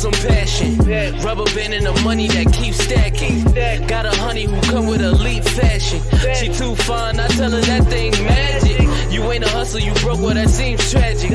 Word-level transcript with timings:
some 0.00 0.12
passion. 0.12 0.78
Rubber 1.20 1.44
band 1.54 1.74
and 1.74 1.84
the 1.84 1.92
money 2.02 2.26
that 2.28 2.50
keeps 2.54 2.78
stacking. 2.78 3.44
Got 3.86 4.06
a 4.06 4.16
honey 4.16 4.44
who 4.44 4.58
come 4.62 4.86
with 4.86 5.02
elite 5.02 5.44
fashion. 5.44 6.00
She 6.36 6.48
too 6.48 6.74
fine, 6.74 7.20
I 7.20 7.28
tell 7.28 7.50
her 7.50 7.60
that 7.60 7.84
thing 7.84 8.12
magic. 8.24 8.80
You 9.12 9.30
ain't 9.30 9.44
a 9.44 9.48
hustle, 9.50 9.80
you 9.80 9.92
broke, 9.94 10.20
well 10.20 10.32
that 10.34 10.48
seems 10.48 10.90
tragic. 10.90 11.30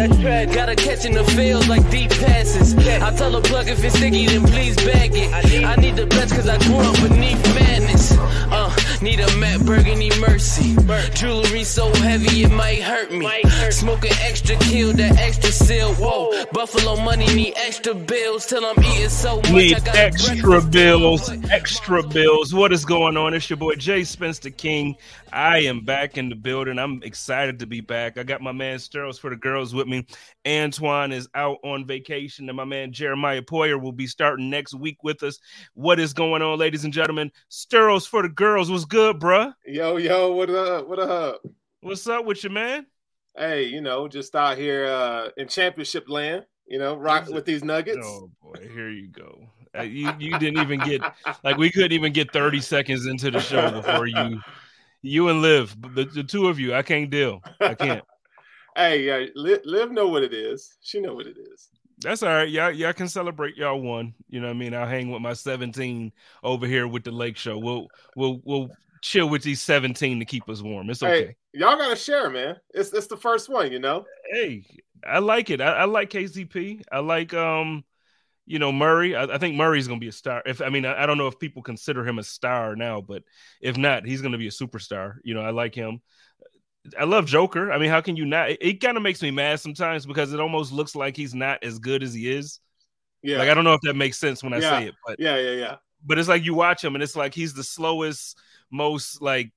Gotta 0.51 0.75
catch 0.75 1.05
in 1.05 1.13
the 1.13 1.23
field 1.23 1.67
like 1.67 1.87
deep 1.91 2.09
passes. 2.09 2.75
I 2.75 3.11
tell 3.15 3.33
her 3.33 3.41
plug 3.41 3.67
if 3.67 3.83
it's 3.83 3.97
sticky, 3.97 4.25
then 4.25 4.43
please 4.45 4.75
bag 4.77 5.11
it. 5.13 5.31
I 5.63 5.75
need 5.75 5.95
the 5.95 6.07
best 6.07 6.33
cause 6.33 6.49
I 6.49 6.57
grew 6.57 6.77
up 6.77 6.95
beneath 7.07 7.43
madness. 7.53 8.17
Uh, 8.17 8.64
need 9.05 9.19
a 9.19 9.37
Matt 9.37 9.63
Burgundy 9.65 10.09
mercy. 10.19 10.75
Jewelry 11.13 11.63
so 11.63 11.93
heavy 11.93 12.43
it 12.43 12.51
might 12.51 12.81
hurt 12.81 13.11
me. 13.11 13.29
Smoking 13.69 14.11
extra 14.19 14.55
kill, 14.57 14.93
that 14.93 15.17
extra 15.19 15.51
seal. 15.51 15.93
Whoa, 15.93 16.43
Buffalo 16.51 16.95
money 16.95 17.27
need 17.27 17.53
extra 17.55 17.93
bills 17.93 18.47
till 18.47 18.65
I'm 18.65 18.83
eating 18.83 19.09
so 19.09 19.37
much. 19.37 19.51
Need 19.51 19.87
extra 19.89 20.59
bills, 20.59 21.29
extra 21.51 22.01
bills. 22.01 22.53
What 22.53 22.73
is 22.73 22.83
going 22.83 23.15
on? 23.15 23.35
It's 23.35 23.47
your 23.47 23.57
boy 23.57 23.75
Jay 23.75 24.03
Spencer 24.03 24.49
King. 24.49 24.97
I 25.35 25.57
am 25.63 25.81
back 25.81 26.17
in 26.17 26.29
the 26.29 26.35
building. 26.35 26.79
I'm 26.79 27.03
excited 27.03 27.59
to 27.59 27.65
be 27.65 27.81
back. 27.81 28.17
I 28.17 28.23
got 28.23 28.39
my 28.39 28.53
man 28.53 28.77
Sterles 28.77 29.19
for 29.19 29.29
the 29.29 29.35
girls 29.35 29.75
with 29.75 29.85
me. 29.85 30.07
Antoine 30.47 31.11
is 31.11 31.27
out 31.35 31.57
on 31.61 31.85
vacation, 31.85 32.47
and 32.47 32.55
my 32.55 32.63
man 32.63 32.93
Jeremiah 32.93 33.41
Poyer 33.41 33.79
will 33.79 33.91
be 33.91 34.07
starting 34.07 34.49
next 34.49 34.73
week 34.73 35.03
with 35.03 35.23
us. 35.23 35.37
What 35.73 35.99
is 35.99 36.13
going 36.13 36.41
on, 36.41 36.57
ladies 36.57 36.85
and 36.85 36.93
gentlemen? 36.93 37.31
Sterles 37.51 38.07
for 38.07 38.21
the 38.21 38.29
girls. 38.29 38.71
What's 38.71 38.85
good, 38.85 39.19
bruh? 39.19 39.53
Yo, 39.65 39.97
yo, 39.97 40.31
what 40.31 40.49
up? 40.49 40.87
What 40.87 40.99
up? 40.99 41.41
What's 41.81 42.07
up 42.07 42.23
with 42.23 42.41
you, 42.45 42.49
man? 42.49 42.85
Hey, 43.37 43.63
you 43.63 43.81
know, 43.81 44.07
just 44.07 44.33
out 44.37 44.57
here 44.57 44.85
uh 44.85 45.31
in 45.35 45.49
championship 45.49 46.07
land, 46.07 46.45
you 46.65 46.79
know, 46.79 46.95
rock 46.95 47.27
with 47.27 47.43
these 47.43 47.61
nuggets. 47.61 48.07
Oh 48.07 48.31
boy, 48.41 48.69
here 48.73 48.89
you 48.89 49.09
go. 49.09 49.49
Uh, 49.77 49.81
you 49.81 50.13
you 50.17 50.39
didn't 50.39 50.61
even 50.61 50.79
get 50.79 51.01
like 51.43 51.57
we 51.57 51.69
couldn't 51.69 51.91
even 51.91 52.13
get 52.13 52.31
30 52.31 52.61
seconds 52.61 53.05
into 53.05 53.29
the 53.29 53.41
show 53.41 53.69
before 53.69 54.07
you 54.07 54.39
you 55.05 55.29
and 55.29 55.41
Liv, 55.41 55.75
the, 55.93 56.05
the 56.05 56.23
two 56.23 56.47
of 56.47 56.59
you, 56.59 56.73
I 56.73 56.81
can't 56.81 57.09
deal. 57.09 57.41
I 57.59 57.75
can't. 57.75 58.03
hey, 58.75 59.03
yeah, 59.03 59.25
Liv, 59.35 59.61
Liv 59.65 59.91
know 59.91 60.07
what 60.07 60.23
it 60.23 60.33
is. 60.33 60.77
She 60.81 60.99
know 60.99 61.13
what 61.13 61.27
it 61.27 61.37
is. 61.37 61.69
That's 61.99 62.23
all 62.23 62.29
right. 62.29 62.49
Y'all, 62.49 62.71
y'all 62.71 62.93
can 62.93 63.07
celebrate 63.07 63.55
y'all 63.55 63.81
won. 63.81 64.13
You 64.27 64.41
know 64.41 64.47
what 64.47 64.55
I 64.55 64.59
mean? 64.59 64.73
I'll 64.73 64.87
hang 64.87 65.11
with 65.11 65.21
my 65.21 65.33
17 65.33 66.11
over 66.43 66.67
here 66.67 66.87
with 66.87 67.03
the 67.03 67.11
lake 67.11 67.37
show. 67.37 67.57
We'll 67.57 67.87
we'll 68.15 68.41
we'll 68.43 68.69
chill 69.01 69.29
with 69.29 69.43
these 69.43 69.61
17 69.61 70.19
to 70.19 70.25
keep 70.25 70.49
us 70.49 70.61
warm. 70.61 70.89
It's 70.89 71.01
okay. 71.01 71.27
Hey, 71.27 71.35
y'all 71.53 71.77
gotta 71.77 71.95
share, 71.95 72.29
man. 72.29 72.57
It's 72.73 72.91
it's 72.91 73.07
the 73.07 73.15
first 73.15 73.47
one, 73.47 73.71
you 73.71 73.79
know. 73.79 74.05
Hey, 74.31 74.65
I 75.07 75.19
like 75.19 75.49
it. 75.49 75.61
I, 75.61 75.71
I 75.71 75.85
like 75.85 76.09
KCP. 76.09 76.83
I 76.91 76.99
like 76.99 77.33
um, 77.33 77.85
you 78.45 78.59
know, 78.59 78.71
Murray. 78.71 79.15
I, 79.15 79.23
I 79.23 79.37
think 79.37 79.55
Murray's 79.55 79.87
gonna 79.87 79.99
be 79.99 80.07
a 80.07 80.11
star. 80.13 80.41
If 80.45 80.61
I 80.61 80.69
mean, 80.69 80.85
I, 80.85 81.03
I 81.03 81.05
don't 81.05 81.17
know 81.17 81.27
if 81.27 81.39
people 81.39 81.61
consider 81.63 82.07
him 82.07 82.19
a 82.19 82.23
star 82.23 82.75
now, 82.75 83.01
but 83.01 83.23
if 83.61 83.77
not, 83.77 84.05
he's 84.05 84.21
gonna 84.21 84.37
be 84.37 84.47
a 84.47 84.51
superstar. 84.51 85.15
You 85.23 85.33
know, 85.33 85.41
I 85.41 85.51
like 85.51 85.75
him. 85.75 86.01
I 86.99 87.05
love 87.05 87.25
Joker. 87.25 87.71
I 87.71 87.79
mean, 87.79 87.89
how 87.89 88.01
can 88.01 88.15
you 88.15 88.25
not? 88.25 88.51
It, 88.51 88.57
it 88.61 88.81
kind 88.81 88.97
of 88.97 89.03
makes 89.03 89.21
me 89.21 89.31
mad 89.31 89.59
sometimes 89.59 90.05
because 90.05 90.33
it 90.33 90.39
almost 90.39 90.71
looks 90.71 90.95
like 90.95 91.17
he's 91.17 91.33
not 91.33 91.63
as 91.63 91.79
good 91.79 92.03
as 92.03 92.13
he 92.13 92.31
is. 92.31 92.59
Yeah, 93.23 93.37
Like 93.39 93.49
I 93.49 93.53
don't 93.53 93.63
know 93.63 93.73
if 93.73 93.81
that 93.81 93.95
makes 93.95 94.17
sense 94.17 94.43
when 94.43 94.53
I 94.53 94.59
Yeah. 94.59 94.79
say 94.79 94.85
it, 94.85 94.95
but 95.05 95.19
yeah, 95.19 95.37
yeah, 95.37 95.51
yeah. 95.51 95.75
but 96.05 96.19
it's 96.19 96.29
like 96.29 96.43
you 96.43 96.53
watch 96.53 96.83
him 96.83 96.95
and 96.95 97.03
it's 97.03 97.15
like 97.15 97.33
he's 97.33 97.53
the 97.53 97.63
slowest, 97.63 98.37
most 98.71 99.21
like 99.21 99.51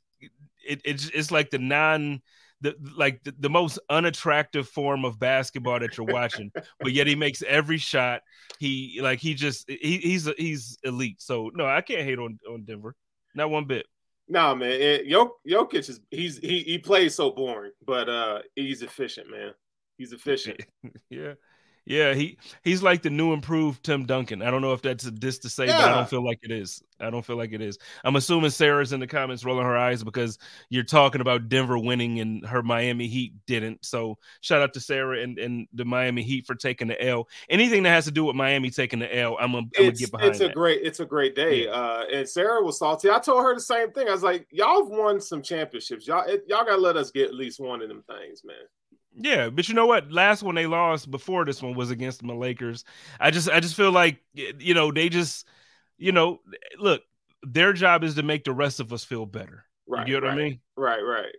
it, 0.67 0.81
it's 0.85 1.09
it's 1.11 1.31
like 1.31 1.51
the 1.51 1.59
non 1.59 2.23
the 2.61 2.75
like 2.97 3.23
the, 3.25 3.35
the 3.39 3.51
most 3.51 3.79
unattractive 3.89 4.69
form 4.69 5.05
of 5.05 5.19
basketball 5.19 5.81
that 5.81 5.97
you're 5.97 6.07
watching, 6.07 6.51
but 6.81 6.93
yet 6.93 7.07
he 7.07 7.15
makes 7.15 7.43
every 7.43 7.79
shot. 7.79 8.23
He 8.59 8.99
like 9.03 9.21
he 9.21 9.35
just 9.35 9.69
he, 9.69 9.99
he's 9.99 10.29
he's 10.37 10.79
elite. 10.83 11.21
So 11.21 11.51
no, 11.55 11.67
I 11.67 11.81
can't 11.81 12.03
hate 12.03 12.19
on 12.19 12.39
on 12.51 12.65
Denver, 12.65 12.95
not 13.35 13.51
one 13.51 13.67
bit. 13.67 13.87
Nah, 14.29 14.55
man. 14.55 14.71
It, 14.71 15.09
Jok- 15.09 15.31
Jokic 15.49 15.89
is 15.89 16.01
he's 16.11 16.39
he 16.39 16.61
he 16.61 16.79
plays 16.79 17.15
so 17.15 17.31
boring, 17.31 17.73
but 17.87 18.09
uh 18.09 18.41
he's 18.55 18.83
efficient, 18.83 19.31
man. 19.31 19.53
He's 19.97 20.13
efficient. 20.13 20.61
yeah. 21.11 21.35
Yeah, 21.89 22.13
he 22.13 22.37
he's 22.65 22.83
like 22.83 23.01
the 23.01 23.09
new 23.09 23.33
improved 23.33 23.83
Tim 23.83 24.05
Duncan. 24.05 24.43
I 24.43 24.51
don't 24.51 24.61
know 24.61 24.75
if 24.75 24.83
that's 24.83 25.07
a 25.07 25.11
diss 25.11 25.39
to 25.39 25.49
say, 25.49 25.65
but 25.69 25.75
I 25.77 25.95
don't 25.95 26.09
feel 26.09 26.23
like 26.23 26.39
it 26.43 26.51
is. 26.51 26.83
I 27.01 27.09
don't 27.09 27.25
feel 27.25 27.37
like 27.37 27.55
it 27.55 27.63
is. 27.63 27.79
I'm 28.05 28.17
assuming 28.17 28.51
Sarah's 28.51 28.93
in 28.93 29.01
the 29.01 29.07
comments 29.07 29.43
rolling 29.43 29.65
her 29.65 29.77
eyes 29.77 30.05
because 30.05 30.39
you're 30.69 30.83
talking 30.83 31.23
about 31.23 31.49
Denver 31.49 31.79
winning 31.79 32.21
and 32.21 32.45
her 32.45 32.63
Miami 32.63 33.07
Heat 33.07 33.33
didn't. 33.47 33.87
So 33.87 34.19
shout 34.43 34.61
out 34.61 34.75
to 34.75 34.81
Sarah 34.81 35.23
and, 35.23 35.39
and 35.39 35.67
the 35.73 35.87
Miami 35.87 36.23
Heat 36.23 36.47
for 36.47 36.55
taking 36.55 36.89
the 36.89 37.03
L. 37.03 37.27
Anything 37.49 37.85
that 37.85 37.91
has 37.91 38.05
to 38.05 38.11
do 38.11 38.27
with 38.27 38.37
Miami 38.37 38.69
taking 38.69 38.99
the 38.99 39.17
L, 39.17 39.39
I'm 39.41 39.53
gonna, 39.53 39.67
I'm 39.79 39.85
gonna 39.85 39.93
get 39.93 40.11
behind 40.11 40.31
it's 40.33 40.41
a 40.41 40.49
that. 40.49 40.55
great 40.55 40.83
it's 40.83 41.01
a 41.01 41.07
great 41.07 41.35
day. 41.35 41.65
Yeah. 41.65 41.71
Uh, 41.71 42.05
and 42.13 42.29
Sarah 42.29 42.63
was 42.63 42.79
salty. 42.79 43.09
I 43.09 43.19
told 43.19 43.43
her 43.45 43.55
the 43.55 43.63
same 43.63 43.93
thing. 43.93 44.09
I 44.09 44.13
was 44.13 44.23
like, 44.23 44.47
y'all 44.51 44.85
have 44.85 44.91
won 44.91 45.23
some 45.23 45.41
championships. 45.41 46.07
Y'all 46.07 46.29
it, 46.29 46.45
y'all 46.49 46.67
gotta 46.67 46.83
let 46.83 46.99
us 46.99 47.11
get 47.11 47.29
at 47.29 47.35
least 47.35 47.61
one 47.61 47.81
of 47.81 47.89
them 47.89 48.05
things, 48.07 48.43
man. 48.45 48.57
Yeah, 49.21 49.51
but 49.51 49.69
you 49.69 49.75
know 49.75 49.87
what? 49.87 50.13
Last 50.13 50.43
one 50.43 50.55
they 50.55 50.67
lost 50.67 51.11
before 51.11 51.45
this 51.45 51.61
one 51.61 51.75
was 51.75 51.91
against 51.91 52.25
the 52.25 52.33
Lakers. 52.33 52.85
I 53.19 53.31
just 53.31 53.49
I 53.51 53.61
just 53.61 53.75
feel 53.75 53.91
like 53.91 54.21
you 54.35 54.75
know 54.75 54.93
they 54.93 55.09
just 55.09 55.47
you 55.97 56.13
know 56.13 56.41
look 56.79 57.03
their 57.43 57.73
job 57.73 58.05
is 58.05 58.15
to 58.15 58.23
make 58.23 58.45
the 58.45 58.53
rest 58.53 58.81
of 58.81 58.93
us 58.93 59.05
feel 59.05 59.27
better. 59.27 59.65
Right. 59.89 60.07
you 60.07 60.15
know 60.15 60.27
what 60.27 60.29
right, 60.29 60.39
I 60.39 60.43
mean? 60.43 60.61
Right, 60.77 61.01
right. 61.01 61.35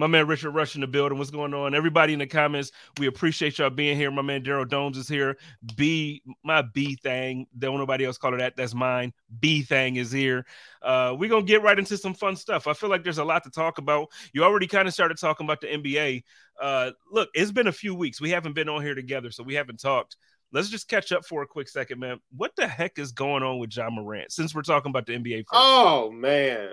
My 0.00 0.06
man 0.06 0.26
Richard 0.26 0.52
Rush 0.52 0.76
in 0.76 0.80
the 0.80 0.86
building. 0.86 1.18
What's 1.18 1.30
going 1.30 1.52
on? 1.52 1.74
Everybody 1.74 2.14
in 2.14 2.20
the 2.20 2.26
comments, 2.26 2.72
we 2.98 3.06
appreciate 3.06 3.58
y'all 3.58 3.68
being 3.68 3.98
here. 3.98 4.10
My 4.10 4.22
man 4.22 4.42
Daryl 4.42 4.66
Domes 4.66 4.96
is 4.96 5.06
here. 5.06 5.36
B, 5.76 6.22
my 6.42 6.62
B 6.62 6.96
thing. 6.96 7.46
Don't 7.58 7.76
nobody 7.76 8.06
else 8.06 8.16
call 8.16 8.32
it 8.32 8.38
that. 8.38 8.56
That's 8.56 8.74
mine. 8.74 9.12
B 9.40 9.60
thing 9.60 9.96
is 9.96 10.10
here. 10.10 10.46
Uh, 10.80 11.14
we're 11.18 11.28
gonna 11.28 11.44
get 11.44 11.60
right 11.60 11.78
into 11.78 11.98
some 11.98 12.14
fun 12.14 12.34
stuff. 12.34 12.66
I 12.66 12.72
feel 12.72 12.88
like 12.88 13.04
there's 13.04 13.18
a 13.18 13.24
lot 13.24 13.44
to 13.44 13.50
talk 13.50 13.76
about. 13.76 14.08
You 14.32 14.42
already 14.42 14.66
kind 14.66 14.88
of 14.88 14.94
started 14.94 15.18
talking 15.18 15.46
about 15.46 15.60
the 15.60 15.66
NBA. 15.66 16.22
Uh, 16.58 16.92
look, 17.12 17.28
it's 17.34 17.52
been 17.52 17.66
a 17.66 17.72
few 17.72 17.94
weeks. 17.94 18.22
We 18.22 18.30
haven't 18.30 18.54
been 18.54 18.70
on 18.70 18.80
here 18.80 18.94
together, 18.94 19.30
so 19.30 19.42
we 19.42 19.52
haven't 19.52 19.80
talked. 19.80 20.16
Let's 20.50 20.70
just 20.70 20.88
catch 20.88 21.12
up 21.12 21.26
for 21.26 21.42
a 21.42 21.46
quick 21.46 21.68
second, 21.68 22.00
man. 22.00 22.20
What 22.34 22.56
the 22.56 22.66
heck 22.66 22.98
is 22.98 23.12
going 23.12 23.42
on 23.42 23.58
with 23.58 23.76
Ja 23.76 23.90
Morant? 23.90 24.32
Since 24.32 24.54
we're 24.54 24.62
talking 24.62 24.88
about 24.88 25.04
the 25.04 25.12
NBA, 25.12 25.40
first. 25.40 25.50
Oh 25.52 26.10
man. 26.10 26.70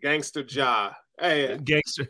Gangster 0.00 0.42
Ja. 0.48 0.92
Hey, 1.20 1.58
gangster. 1.62 2.08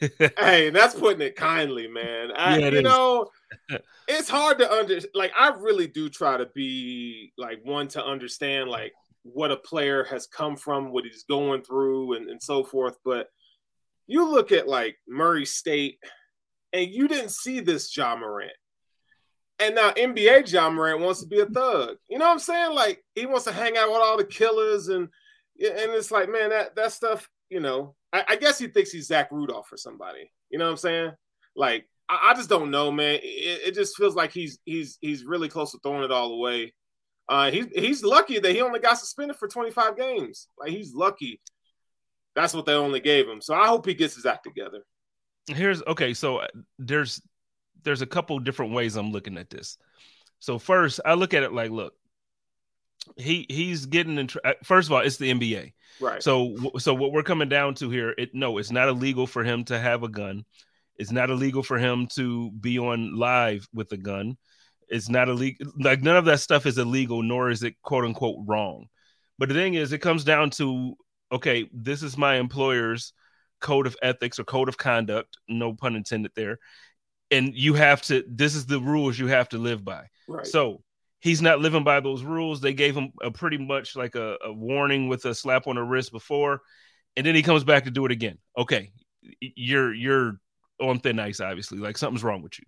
hey, 0.38 0.70
that's 0.70 0.94
putting 0.94 1.20
it 1.20 1.36
kindly, 1.36 1.88
man. 1.88 2.30
I, 2.36 2.58
Yeah, 2.58 2.68
you 2.68 2.78
is. 2.78 2.84
know, 2.84 3.28
it's 4.08 4.28
hard 4.28 4.58
to 4.58 4.72
under 4.72 4.98
like 5.14 5.32
I 5.38 5.48
really 5.58 5.86
do 5.86 6.08
try 6.08 6.36
to 6.36 6.46
be 6.54 7.32
like 7.36 7.60
one 7.64 7.88
to 7.88 8.04
understand 8.04 8.70
like 8.70 8.92
what 9.22 9.50
a 9.50 9.56
player 9.56 10.04
has 10.04 10.26
come 10.26 10.56
from, 10.56 10.92
what 10.92 11.04
he's 11.04 11.24
going 11.24 11.62
through, 11.62 12.14
and, 12.14 12.30
and 12.30 12.42
so 12.42 12.64
forth. 12.64 12.96
But 13.04 13.28
you 14.06 14.28
look 14.28 14.52
at 14.52 14.68
like 14.68 14.96
Murray 15.08 15.44
State, 15.44 15.98
and 16.72 16.88
you 16.88 17.08
didn't 17.08 17.30
see 17.30 17.60
this 17.60 17.94
Ja 17.96 18.16
Morant. 18.16 18.52
And 19.58 19.74
now 19.74 19.90
NBA 19.92 20.52
Ja 20.52 20.70
Morant 20.70 21.00
wants 21.00 21.20
to 21.22 21.26
be 21.26 21.40
a 21.40 21.46
thug. 21.46 21.96
You 22.08 22.18
know 22.18 22.26
what 22.26 22.32
I'm 22.32 22.38
saying? 22.38 22.74
Like 22.74 23.02
he 23.14 23.26
wants 23.26 23.44
to 23.44 23.52
hang 23.52 23.76
out 23.76 23.88
with 23.88 24.00
all 24.02 24.16
the 24.16 24.24
killers 24.24 24.88
and 24.88 25.08
and 25.58 25.90
it's 25.92 26.10
like, 26.10 26.30
man, 26.30 26.50
that 26.50 26.76
that 26.76 26.92
stuff, 26.92 27.28
you 27.50 27.60
know, 27.60 27.94
I, 28.12 28.24
I 28.28 28.36
guess 28.36 28.58
he 28.58 28.68
thinks 28.68 28.90
he's 28.90 29.06
Zach 29.06 29.28
Randolph 29.30 29.72
or 29.72 29.76
somebody. 29.76 30.30
You 30.50 30.58
know 30.58 30.64
what 30.66 30.72
I'm 30.72 30.76
saying? 30.76 31.12
Like, 31.54 31.86
I, 32.08 32.30
I 32.30 32.34
just 32.34 32.48
don't 32.48 32.70
know, 32.70 32.90
man. 32.90 33.20
It, 33.22 33.68
it 33.68 33.74
just 33.74 33.96
feels 33.96 34.14
like 34.14 34.32
he's 34.32 34.58
he's 34.64 34.98
he's 35.00 35.24
really 35.24 35.48
close 35.48 35.72
to 35.72 35.78
throwing 35.82 36.04
it 36.04 36.12
all 36.12 36.32
away. 36.32 36.74
Uh, 37.28 37.50
he's 37.50 37.66
he's 37.74 38.04
lucky 38.04 38.38
that 38.38 38.52
he 38.52 38.62
only 38.62 38.80
got 38.80 38.98
suspended 38.98 39.36
for 39.36 39.48
25 39.48 39.96
games. 39.96 40.48
Like 40.58 40.70
he's 40.70 40.94
lucky. 40.94 41.40
that's 42.34 42.54
what 42.54 42.66
they 42.66 42.74
only 42.74 43.00
gave 43.00 43.28
him. 43.28 43.40
So 43.40 43.54
I 43.54 43.66
hope 43.66 43.86
he 43.86 43.94
gets 43.94 44.14
his 44.14 44.26
act 44.26 44.44
together. 44.44 44.82
Here's 45.48 45.82
okay. 45.82 46.14
So 46.14 46.38
uh, 46.38 46.48
there's 46.78 47.20
there's 47.82 48.02
a 48.02 48.06
couple 48.06 48.38
different 48.38 48.72
ways 48.72 48.96
I'm 48.96 49.12
looking 49.12 49.38
at 49.38 49.50
this. 49.50 49.78
So 50.38 50.58
first, 50.58 51.00
I 51.04 51.14
look 51.14 51.34
at 51.34 51.42
it 51.42 51.52
like, 51.52 51.70
look, 51.70 51.94
he 53.16 53.46
he's 53.48 53.86
getting 53.86 54.18
in. 54.18 54.28
Uh, 54.44 54.52
first 54.64 54.88
of 54.88 54.92
all, 54.92 55.00
it's 55.00 55.16
the 55.16 55.32
NBA, 55.32 55.72
right? 56.00 56.22
So 56.22 56.56
so 56.78 56.94
what 56.94 57.12
we're 57.12 57.22
coming 57.22 57.48
down 57.48 57.74
to 57.76 57.90
here, 57.90 58.14
it 58.18 58.34
no, 58.34 58.58
it's 58.58 58.70
not 58.70 58.88
illegal 58.88 59.26
for 59.26 59.44
him 59.44 59.64
to 59.64 59.78
have 59.78 60.02
a 60.02 60.08
gun. 60.08 60.44
It's 60.96 61.12
not 61.12 61.30
illegal 61.30 61.62
for 61.62 61.78
him 61.78 62.06
to 62.14 62.50
be 62.52 62.78
on 62.78 63.16
live 63.16 63.66
with 63.74 63.92
a 63.92 63.96
gun. 63.96 64.36
It's 64.88 65.08
not 65.08 65.28
illegal. 65.28 65.72
Like 65.78 66.02
none 66.02 66.16
of 66.16 66.24
that 66.26 66.40
stuff 66.40 66.66
is 66.66 66.78
illegal, 66.78 67.22
nor 67.22 67.50
is 67.50 67.62
it 67.62 67.74
quote 67.82 68.04
unquote 68.04 68.38
wrong. 68.46 68.86
But 69.38 69.48
the 69.48 69.54
thing 69.54 69.74
is, 69.74 69.92
it 69.92 69.98
comes 69.98 70.24
down 70.24 70.50
to 70.50 70.96
okay, 71.32 71.68
this 71.72 72.02
is 72.02 72.16
my 72.16 72.36
employer's 72.36 73.12
code 73.60 73.86
of 73.86 73.96
ethics 74.02 74.38
or 74.38 74.44
code 74.44 74.68
of 74.68 74.76
conduct, 74.76 75.38
no 75.48 75.74
pun 75.74 75.96
intended 75.96 76.32
there. 76.34 76.58
And 77.30 77.52
you 77.54 77.74
have 77.74 78.02
to, 78.02 78.24
this 78.28 78.54
is 78.54 78.66
the 78.66 78.80
rules 78.80 79.18
you 79.18 79.26
have 79.26 79.48
to 79.50 79.58
live 79.58 79.84
by. 79.84 80.04
Right. 80.28 80.46
So 80.46 80.82
he's 81.26 81.42
not 81.42 81.58
living 81.58 81.82
by 81.82 81.98
those 81.98 82.22
rules. 82.22 82.60
They 82.60 82.72
gave 82.72 82.96
him 82.96 83.12
a 83.20 83.32
pretty 83.32 83.58
much 83.58 83.96
like 83.96 84.14
a, 84.14 84.36
a 84.44 84.52
warning 84.52 85.08
with 85.08 85.24
a 85.24 85.34
slap 85.34 85.66
on 85.66 85.74
the 85.74 85.82
wrist 85.82 86.12
before, 86.12 86.60
and 87.16 87.26
then 87.26 87.34
he 87.34 87.42
comes 87.42 87.64
back 87.64 87.84
to 87.84 87.90
do 87.90 88.06
it 88.06 88.12
again. 88.12 88.38
Okay, 88.56 88.92
you're 89.40 89.92
you're 89.92 90.40
on 90.80 91.00
thin 91.00 91.18
ice, 91.18 91.40
obviously. 91.40 91.78
Like 91.78 91.98
something's 91.98 92.22
wrong 92.22 92.42
with 92.42 92.58
you. 92.60 92.64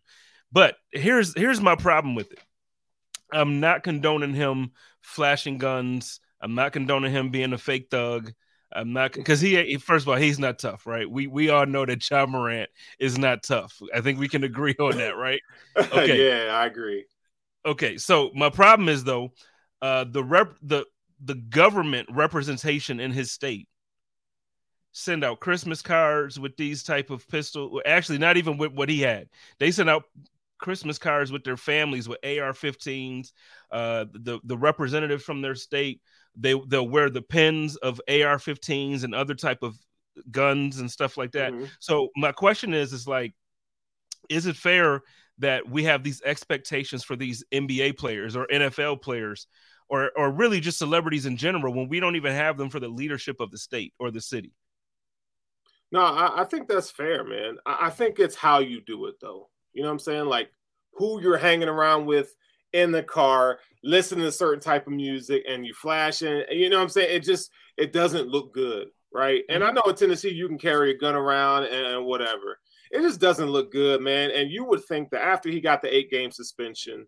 But 0.51 0.75
here's 0.91 1.39
here's 1.39 1.61
my 1.61 1.77
problem 1.77 2.17
with 2.17 2.33
it. 2.33 2.41
I'm 3.33 3.61
not 3.61 3.85
condoning 3.85 4.35
him 4.35 4.73
flashing 5.03 5.59
guns. 5.59 6.19
I'm 6.41 6.57
not 6.57 6.73
condoning 6.73 7.13
him 7.13 7.31
being 7.31 7.53
a 7.53 7.59
fake 7.59 7.89
thug. 7.91 8.33
I'm 8.73 8.93
not 8.93 9.13
because 9.13 9.41
he 9.41 9.77
first 9.77 10.05
of 10.05 10.09
all 10.09 10.17
he's 10.17 10.41
not 10.41 10.59
tough, 10.59 10.85
right? 10.85 11.09
We 11.09 11.29
we 11.29 11.49
all 11.49 11.65
know 11.65 11.87
that 11.87 12.11
Ja 12.11 12.27
Morant 12.27 12.69
is 12.99 13.19
not 13.19 13.45
tough. 13.45 13.81
I 13.95 14.01
think 14.01 14.19
we 14.19 14.29
can 14.29 14.43
agree 14.43 14.75
on 14.81 14.97
that, 14.97 15.17
right? 15.17 15.41
Okay, 15.77 16.29
yeah, 16.29 16.53
I 16.55 16.67
agree. 16.67 17.05
Okay, 17.67 17.99
so 17.99 18.31
my 18.35 18.51
problem 18.51 18.89
is 18.89 19.05
though, 19.05 19.33
uh, 19.83 20.05
the 20.05 20.25
rep 20.25 20.55
the 20.63 20.85
the 21.23 21.35
government 21.35 22.09
representation 22.13 23.01
in 23.01 23.11
his 23.11 23.33
state 23.33 23.69
send 24.93 25.23
out 25.23 25.41
Christmas 25.41 25.83
cards 25.83 26.41
with 26.41 26.57
these 26.57 26.83
type 26.83 27.11
of 27.11 27.27
pistol. 27.29 27.81
Actually, 27.87 28.19
not 28.19 28.37
even 28.37 28.57
with 28.59 28.73
what 28.73 28.89
he 28.89 29.01
had. 29.01 29.29
They 29.59 29.71
sent 29.71 29.91
out 29.91 30.05
Christmas 30.59 30.99
cards 30.99 31.31
with 31.31 31.45
their 31.45 31.57
families 31.57 32.09
with 32.09 32.19
AR-15s. 32.25 33.33
Uh, 33.71 34.07
the 34.13 34.41
the 34.45 34.57
representative 34.57 35.23
from 35.23 35.43
their 35.43 35.55
state 35.55 36.01
they 36.37 36.55
they'll 36.69 36.89
wear 36.89 37.11
the 37.11 37.23
pins 37.23 37.77
of 37.77 38.01
AR-15s 38.09 39.05
and 39.05 39.15
other 39.15 39.35
type 39.35 39.63
of 39.63 39.77
guns 40.31 40.79
and 40.79 40.91
stuff 40.91 41.17
like 41.17 41.33
that. 41.33 41.53
Mm-hmm. 41.53 41.65
So 41.81 42.09
my 42.17 42.33
question 42.33 42.75
is 42.75 42.93
is 42.93 43.07
like 43.07 43.35
is 44.29 44.47
it 44.47 44.57
fair 44.57 45.03
that 45.39 45.69
we 45.69 45.85
have 45.85 46.03
these 46.03 46.23
expectations 46.23 47.05
for 47.05 47.17
these 47.17 47.45
NBA 47.53 47.97
players 47.97 48.37
or 48.37 48.47
NFL 48.47 49.03
players 49.03 49.47
or 49.89 50.11
or 50.17 50.31
really 50.31 50.61
just 50.61 50.79
celebrities 50.79 51.27
in 51.27 51.37
general 51.37 51.75
when 51.75 51.89
we 51.89 52.01
don't 52.01 52.17
even 52.17 52.35
have 52.35 52.57
them 52.57 52.71
for 52.71 52.81
the 52.81 52.89
leadership 52.89 53.41
of 53.41 53.51
the 53.51 53.59
state 53.59 53.95
or 53.99 54.11
the 54.11 54.21
city? 54.21 54.53
No, 55.91 56.01
I, 56.01 56.43
I 56.43 56.45
think 56.45 56.69
that's 56.69 56.91
fair, 56.91 57.25
man. 57.25 57.57
I, 57.65 57.87
I 57.87 57.91
think 57.91 58.19
it's 58.19 58.37
how 58.37 58.59
you 58.59 58.81
do 58.87 59.07
it 59.07 59.17
though. 59.21 59.49
You 59.73 59.83
know 59.83 59.89
what 59.89 59.93
I'm 59.95 59.99
saying? 60.01 60.27
Like 60.27 60.51
who 60.93 61.21
you're 61.21 61.39
hanging 61.39 61.69
around 61.69 62.07
with 62.07 62.35
in 62.73 62.93
the 62.93 63.03
car, 63.03 63.59
listening 63.83 64.25
to 64.25 64.33
certain 64.33 64.61
type 64.61 64.87
of 64.87 64.93
music, 64.93 65.45
and 65.49 65.65
you 65.65 65.73
flashing. 65.75 66.43
You 66.51 66.69
know 66.69 66.77
what 66.77 66.83
I'm 66.83 66.89
saying? 66.89 67.17
It 67.17 67.21
just 67.21 67.51
it 67.77 67.93
doesn't 67.93 68.29
look 68.29 68.53
good, 68.53 68.89
right? 69.13 69.43
And 69.49 69.63
I 69.63 69.69
mm-hmm. 69.69 69.77
know 69.77 69.83
in 69.91 69.97
Tennessee 69.97 70.31
you 70.31 70.49
can 70.49 70.59
carry 70.59 70.91
a 70.91 70.99
gun 70.99 71.15
around 71.15 71.65
and 71.65 72.05
whatever. 72.05 72.59
It 72.91 73.03
just 73.03 73.21
doesn't 73.21 73.51
look 73.51 73.73
good, 73.73 74.01
man. 74.01 74.31
And 74.31 74.51
you 74.51 74.65
would 74.65 74.85
think 74.85 75.11
that 75.11 75.25
after 75.25 75.49
he 75.49 75.61
got 75.61 75.83
the 75.83 75.95
eight 75.95 76.11
game 76.11 76.31
suspension, 76.31 77.07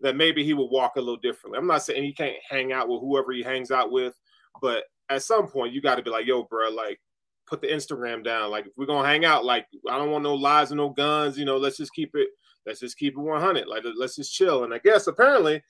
that 0.00 0.16
maybe 0.16 0.44
he 0.44 0.54
would 0.54 0.70
walk 0.70 0.96
a 0.96 1.00
little 1.00 1.16
differently. 1.16 1.58
I'm 1.58 1.66
not 1.66 1.82
saying 1.82 2.02
he 2.02 2.12
can't 2.12 2.36
hang 2.48 2.72
out 2.72 2.88
with 2.88 3.00
whoever 3.00 3.32
he 3.32 3.42
hangs 3.42 3.70
out 3.70 3.92
with, 3.92 4.18
but 4.60 4.84
at 5.08 5.22
some 5.22 5.46
point 5.46 5.72
you 5.72 5.80
got 5.80 5.96
to 5.96 6.02
be 6.02 6.10
like, 6.10 6.26
yo, 6.26 6.42
bro, 6.42 6.70
like 6.70 7.00
put 7.46 7.60
the 7.60 7.68
Instagram 7.68 8.24
down. 8.24 8.50
Like 8.50 8.66
if 8.66 8.72
we're 8.76 8.86
gonna 8.86 9.06
hang 9.06 9.24
out, 9.24 9.44
like 9.44 9.66
I 9.88 9.98
don't 9.98 10.10
want 10.10 10.24
no 10.24 10.34
lies 10.34 10.70
and 10.70 10.78
no 10.78 10.88
guns. 10.90 11.38
You 11.38 11.44
know, 11.44 11.56
let's 11.56 11.76
just 11.76 11.94
keep 11.94 12.14
it 12.14 12.28
let's 12.66 12.80
just 12.80 12.98
keep 12.98 13.14
it 13.16 13.20
100 13.20 13.66
like 13.66 13.84
let's 13.96 14.16
just 14.16 14.32
chill 14.32 14.64
and 14.64 14.72
i 14.72 14.78
guess 14.78 15.06
apparently 15.06 15.62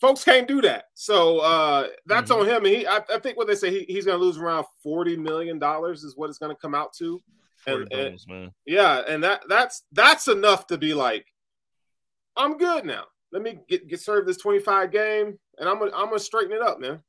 folks 0.00 0.24
can't 0.24 0.48
do 0.48 0.60
that 0.60 0.84
so 0.94 1.38
uh 1.38 1.86
that's 2.06 2.30
mm-hmm. 2.30 2.40
on 2.40 2.46
him 2.46 2.64
and 2.64 2.74
he 2.74 2.86
I, 2.86 3.00
I, 3.12 3.18
think 3.18 3.36
what 3.36 3.46
they 3.46 3.54
say 3.54 3.70
he, 3.70 3.92
he's 3.92 4.06
gonna 4.06 4.18
lose 4.18 4.38
around 4.38 4.64
40 4.82 5.16
million 5.16 5.58
dollars 5.58 6.04
is 6.04 6.16
what 6.16 6.30
it's 6.30 6.38
gonna 6.38 6.56
come 6.56 6.74
out 6.74 6.92
to 6.94 7.22
and, 7.68 7.88
bills, 7.88 8.26
man. 8.28 8.50
yeah 8.66 9.02
and 9.08 9.22
that 9.22 9.42
that's 9.48 9.82
that's 9.92 10.28
enough 10.28 10.66
to 10.66 10.78
be 10.78 10.94
like 10.94 11.26
i'm 12.36 12.58
good 12.58 12.84
now 12.84 13.04
let 13.32 13.42
me 13.42 13.58
get, 13.68 13.88
get 13.88 14.00
served 14.00 14.26
this 14.26 14.38
25 14.38 14.90
game 14.90 15.38
and 15.58 15.68
i'm 15.68 15.78
gonna 15.78 15.92
i'm 15.94 16.06
gonna 16.06 16.18
straighten 16.18 16.52
it 16.52 16.62
up 16.62 16.80
man 16.80 17.00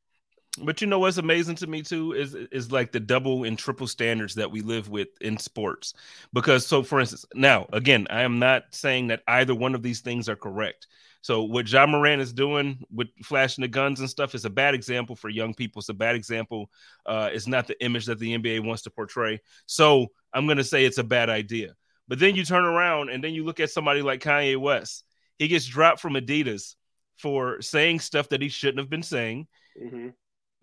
but 0.64 0.82
you 0.82 0.88
know 0.88 1.00
what's 1.00 1.18
amazing 1.18 1.56
to 1.56 1.68
me 1.68 1.82
too 1.82 2.14
is 2.14 2.34
is 2.34 2.72
like 2.72 2.92
the 2.92 3.00
double 3.00 3.44
and 3.44 3.58
triple 3.58 3.88
standards 3.88 4.36
that 4.36 4.52
we 4.52 4.62
live 4.62 4.90
with 4.90 5.10
in 5.22 5.38
sports. 5.38 5.94
Because 6.34 6.66
so 6.66 6.84
for 6.84 7.00
instance, 7.00 7.26
now 7.34 7.68
again, 7.72 8.08
I 8.10 8.22
am 8.24 8.40
not 8.40 8.64
saying 8.72 9.08
that 9.08 9.24
either 9.28 9.56
one 9.56 9.76
of 9.76 9.84
these 9.84 10.02
things 10.02 10.28
are 10.28 10.36
correct. 10.36 10.88
So 11.22 11.44
what 11.44 11.70
Ja 11.70 11.86
Morant 11.86 12.22
is 12.22 12.34
doing 12.34 12.84
with 12.92 13.08
flashing 13.24 13.62
the 13.62 13.68
guns 13.68 14.00
and 14.00 14.10
stuff 14.10 14.36
is 14.36 14.46
a 14.46 14.50
bad 14.50 14.74
example 14.74 15.16
for 15.16 15.30
young 15.30 15.54
people. 15.54 15.80
It's 15.80 15.90
a 15.90 15.94
bad 15.94 16.16
example. 16.16 16.70
Uh, 17.06 17.30
it's 17.32 17.48
not 17.48 17.68
the 17.68 17.82
image 17.84 18.06
that 18.06 18.20
the 18.20 18.38
NBA 18.38 18.66
wants 18.66 18.84
to 18.84 18.90
portray. 18.90 19.42
So 19.66 20.08
I'm 20.34 20.46
going 20.46 20.58
to 20.58 20.64
say 20.64 20.86
it's 20.86 20.98
a 20.98 21.04
bad 21.04 21.30
idea. 21.30 21.76
But 22.08 22.20
then 22.20 22.36
you 22.36 22.46
turn 22.46 22.64
around 22.64 23.10
and 23.10 23.24
then 23.24 23.34
you 23.34 23.44
look 23.44 23.60
at 23.60 23.70
somebody 23.70 24.02
like 24.02 24.22
Kanye 24.22 24.58
West. 24.58 25.04
He 25.38 25.48
gets 25.48 25.66
dropped 25.66 26.00
from 26.00 26.14
Adidas 26.14 26.76
for 27.18 27.62
saying 27.62 28.00
stuff 28.00 28.30
that 28.30 28.42
he 28.42 28.50
shouldn't 28.50 28.80
have 28.80 28.90
been 28.90 29.04
saying. 29.04 29.48
Mm-hmm 29.82 30.10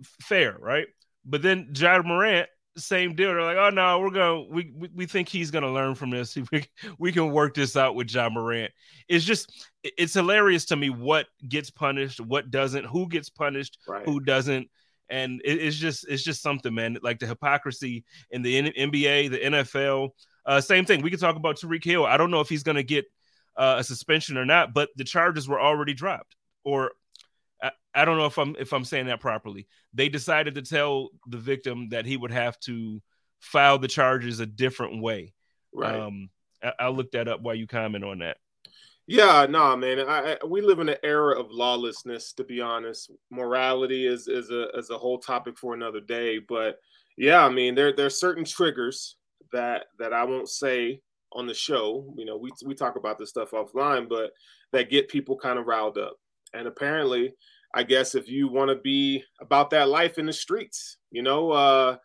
fair, 0.02 0.56
right? 0.58 0.86
But 1.24 1.42
then 1.42 1.72
Ja 1.74 2.00
Morant, 2.02 2.48
same 2.76 3.14
deal. 3.14 3.28
They're 3.32 3.42
like, 3.42 3.56
oh 3.56 3.70
no, 3.70 4.00
we're 4.00 4.10
going. 4.10 4.48
We, 4.50 4.72
we 4.74 4.90
we 4.94 5.06
think 5.06 5.28
he's 5.28 5.50
gonna 5.50 5.72
learn 5.72 5.94
from 5.94 6.10
this. 6.10 6.36
We 6.52 6.64
we 6.98 7.12
can 7.12 7.32
work 7.32 7.54
this 7.54 7.76
out 7.76 7.94
with 7.94 8.12
Ja 8.12 8.28
Morant. 8.28 8.72
It's 9.08 9.24
just 9.24 9.68
it's 9.82 10.14
hilarious 10.14 10.66
to 10.66 10.76
me 10.76 10.90
what 10.90 11.26
gets 11.48 11.70
punished, 11.70 12.20
what 12.20 12.50
doesn't, 12.50 12.84
who 12.84 13.08
gets 13.08 13.28
punished, 13.28 13.78
right. 13.88 14.04
who 14.04 14.20
doesn't. 14.20 14.68
And 15.08 15.40
it, 15.44 15.58
it's 15.62 15.76
just 15.76 16.08
it's 16.08 16.22
just 16.22 16.42
something, 16.42 16.74
man. 16.74 16.98
Like 17.02 17.18
the 17.18 17.26
hypocrisy 17.26 18.04
in 18.30 18.42
the 18.42 18.72
NBA, 18.72 19.30
the 19.30 19.38
NFL. 19.38 20.10
Uh, 20.44 20.60
same 20.60 20.84
thing. 20.84 21.02
We 21.02 21.10
could 21.10 21.20
talk 21.20 21.36
about 21.36 21.58
Tyreek 21.58 21.84
Hill. 21.84 22.06
I 22.06 22.16
don't 22.16 22.30
know 22.30 22.40
if 22.40 22.48
he's 22.48 22.62
gonna 22.62 22.82
get 22.82 23.06
uh, 23.56 23.76
a 23.78 23.84
suspension 23.84 24.36
or 24.36 24.44
not, 24.44 24.74
but 24.74 24.90
the 24.96 25.04
charges 25.04 25.48
were 25.48 25.60
already 25.60 25.94
dropped, 25.94 26.36
or 26.64 26.92
I 27.62 27.70
I 27.94 28.04
don't 28.04 28.18
know 28.18 28.26
if 28.26 28.38
I'm 28.38 28.56
if 28.58 28.72
I'm 28.72 28.84
saying 28.84 29.06
that 29.06 29.20
properly. 29.20 29.66
They 29.94 30.08
decided 30.08 30.54
to 30.56 30.62
tell 30.62 31.10
the 31.26 31.38
victim 31.38 31.88
that 31.90 32.06
he 32.06 32.16
would 32.16 32.32
have 32.32 32.58
to 32.60 33.02
file 33.40 33.78
the 33.78 33.88
charges 33.88 34.40
a 34.40 34.46
different 34.46 35.02
way. 35.02 35.34
Right. 35.72 35.94
Um, 35.94 36.30
I, 36.62 36.88
will 36.88 36.96
look 36.96 37.12
that 37.12 37.28
up 37.28 37.42
while 37.42 37.54
you 37.54 37.66
comment 37.66 38.04
on 38.04 38.20
that. 38.20 38.38
Yeah, 39.06 39.46
no, 39.48 39.58
nah, 39.58 39.76
man. 39.76 40.00
I, 40.00 40.32
I, 40.32 40.36
we 40.44 40.60
live 40.62 40.80
in 40.80 40.88
an 40.88 40.96
era 41.04 41.38
of 41.38 41.50
lawlessness. 41.50 42.32
To 42.34 42.44
be 42.44 42.60
honest, 42.60 43.10
morality 43.30 44.06
is 44.06 44.26
is 44.26 44.50
a 44.50 44.68
is 44.76 44.90
a 44.90 44.98
whole 44.98 45.18
topic 45.18 45.56
for 45.58 45.74
another 45.74 46.00
day. 46.00 46.38
But 46.38 46.78
yeah, 47.16 47.44
I 47.44 47.48
mean, 47.48 47.74
there 47.74 47.94
there 47.94 48.06
are 48.06 48.10
certain 48.10 48.44
triggers 48.44 49.16
that 49.52 49.86
that 49.98 50.12
I 50.12 50.24
won't 50.24 50.48
say 50.48 51.02
on 51.32 51.46
the 51.46 51.54
show. 51.54 52.12
You 52.16 52.24
know, 52.24 52.36
we 52.36 52.50
we 52.64 52.74
talk 52.74 52.96
about 52.96 53.18
this 53.18 53.30
stuff 53.30 53.52
offline, 53.52 54.08
but 54.08 54.32
that 54.72 54.90
get 54.90 55.08
people 55.08 55.36
kind 55.36 55.58
of 55.58 55.66
riled 55.66 55.98
up. 55.98 56.16
And 56.54 56.66
apparently, 56.66 57.34
I 57.74 57.82
guess 57.82 58.14
if 58.14 58.28
you 58.28 58.48
want 58.48 58.70
to 58.70 58.76
be 58.76 59.22
about 59.40 59.70
that 59.70 59.88
life 59.88 60.18
in 60.18 60.26
the 60.26 60.32
streets, 60.32 60.96
you 61.10 61.22
know, 61.22 61.50
uh, 61.50 61.96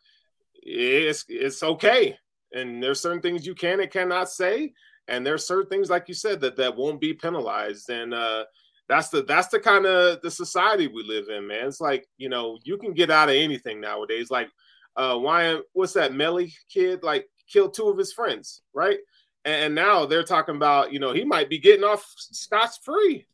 it's 0.53 1.25
it's 1.27 1.63
okay. 1.63 2.17
And 2.53 2.83
there's 2.83 2.99
certain 2.99 3.21
things 3.21 3.45
you 3.45 3.55
can 3.55 3.79
and 3.79 3.89
cannot 3.89 4.29
say, 4.29 4.73
and 5.07 5.25
there's 5.25 5.47
certain 5.47 5.69
things, 5.69 5.89
like 5.89 6.07
you 6.07 6.13
said, 6.13 6.41
that 6.41 6.57
that 6.57 6.75
won't 6.75 6.99
be 6.99 7.13
penalized. 7.13 7.89
And 7.89 8.13
uh, 8.13 8.45
that's 8.89 9.09
the 9.09 9.23
that's 9.23 9.47
the 9.47 9.59
kind 9.59 9.85
of 9.85 10.21
the 10.21 10.31
society 10.31 10.87
we 10.87 11.03
live 11.03 11.29
in, 11.29 11.47
man. 11.47 11.67
It's 11.67 11.81
like 11.81 12.07
you 12.17 12.29
know 12.29 12.59
you 12.63 12.77
can 12.77 12.93
get 12.93 13.09
out 13.09 13.29
of 13.29 13.35
anything 13.35 13.79
nowadays. 13.79 14.29
Like 14.29 14.49
uh, 14.97 15.17
why? 15.17 15.59
What's 15.73 15.93
that 15.93 16.13
Melly 16.13 16.53
kid? 16.69 17.03
Like 17.03 17.27
killed 17.47 17.73
two 17.73 17.87
of 17.87 17.97
his 17.97 18.13
friends, 18.13 18.61
right? 18.73 18.99
And 19.45 19.73
now 19.73 20.05
they're 20.05 20.23
talking 20.23 20.57
about 20.57 20.91
you 20.91 20.99
know 20.99 21.13
he 21.13 21.23
might 21.23 21.49
be 21.49 21.59
getting 21.59 21.85
off 21.85 22.05
scotch 22.17 22.71
free 22.83 23.25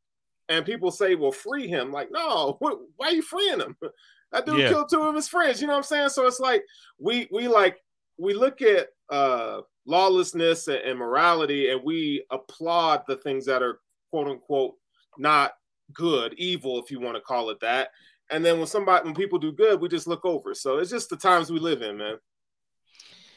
and 0.50 0.66
people 0.66 0.92
say, 0.92 1.16
"Well, 1.16 1.32
free 1.32 1.68
him." 1.68 1.92
Like, 1.92 2.10
no, 2.12 2.56
what, 2.60 2.80
why 2.96 3.08
are 3.08 3.14
you 3.14 3.22
freeing 3.22 3.60
him? 3.60 3.78
That 4.34 4.46
dude 4.46 4.60
yeah. 4.60 4.68
killed 4.68 4.90
two 4.90 5.04
of 5.04 5.16
his 5.16 5.30
friends. 5.30 5.62
You 5.62 5.68
know 5.68 5.74
what 5.76 5.78
I'm 5.78 5.84
saying? 5.84 6.10
So 6.10 6.28
it's 6.28 6.42
like 6.42 6.62
we 7.00 7.30
we 7.32 7.48
like 7.48 7.78
we 8.18 8.34
look 8.34 8.62
at 8.62 8.90
uh, 9.10 9.62
lawlessness 9.86 10.68
and, 10.68 10.80
and 10.80 11.00
morality, 11.00 11.70
and 11.70 11.82
we 11.82 12.26
applaud 12.30 13.04
the 13.08 13.16
things 13.16 13.46
that 13.46 13.64
are 13.64 13.80
quote 14.12 14.28
unquote 14.28 14.76
not 15.18 15.54
good, 15.94 16.34
evil, 16.38 16.78
if 16.80 16.92
you 16.92 17.00
want 17.00 17.16
to 17.16 17.22
call 17.22 17.50
it 17.50 17.60
that. 17.62 17.90
And 18.30 18.44
then 18.44 18.58
when 18.58 18.68
somebody 18.68 19.06
when 19.06 19.16
people 19.16 19.40
do 19.40 19.52
good, 19.52 19.80
we 19.80 19.88
just 19.88 20.08
look 20.08 20.26
over. 20.26 20.54
So 20.54 20.80
it's 20.80 20.92
just 20.92 21.10
the 21.10 21.16
times 21.16 21.50
we 21.50 21.60
live 21.60 21.82
in, 21.82 21.98
man. 21.98 22.18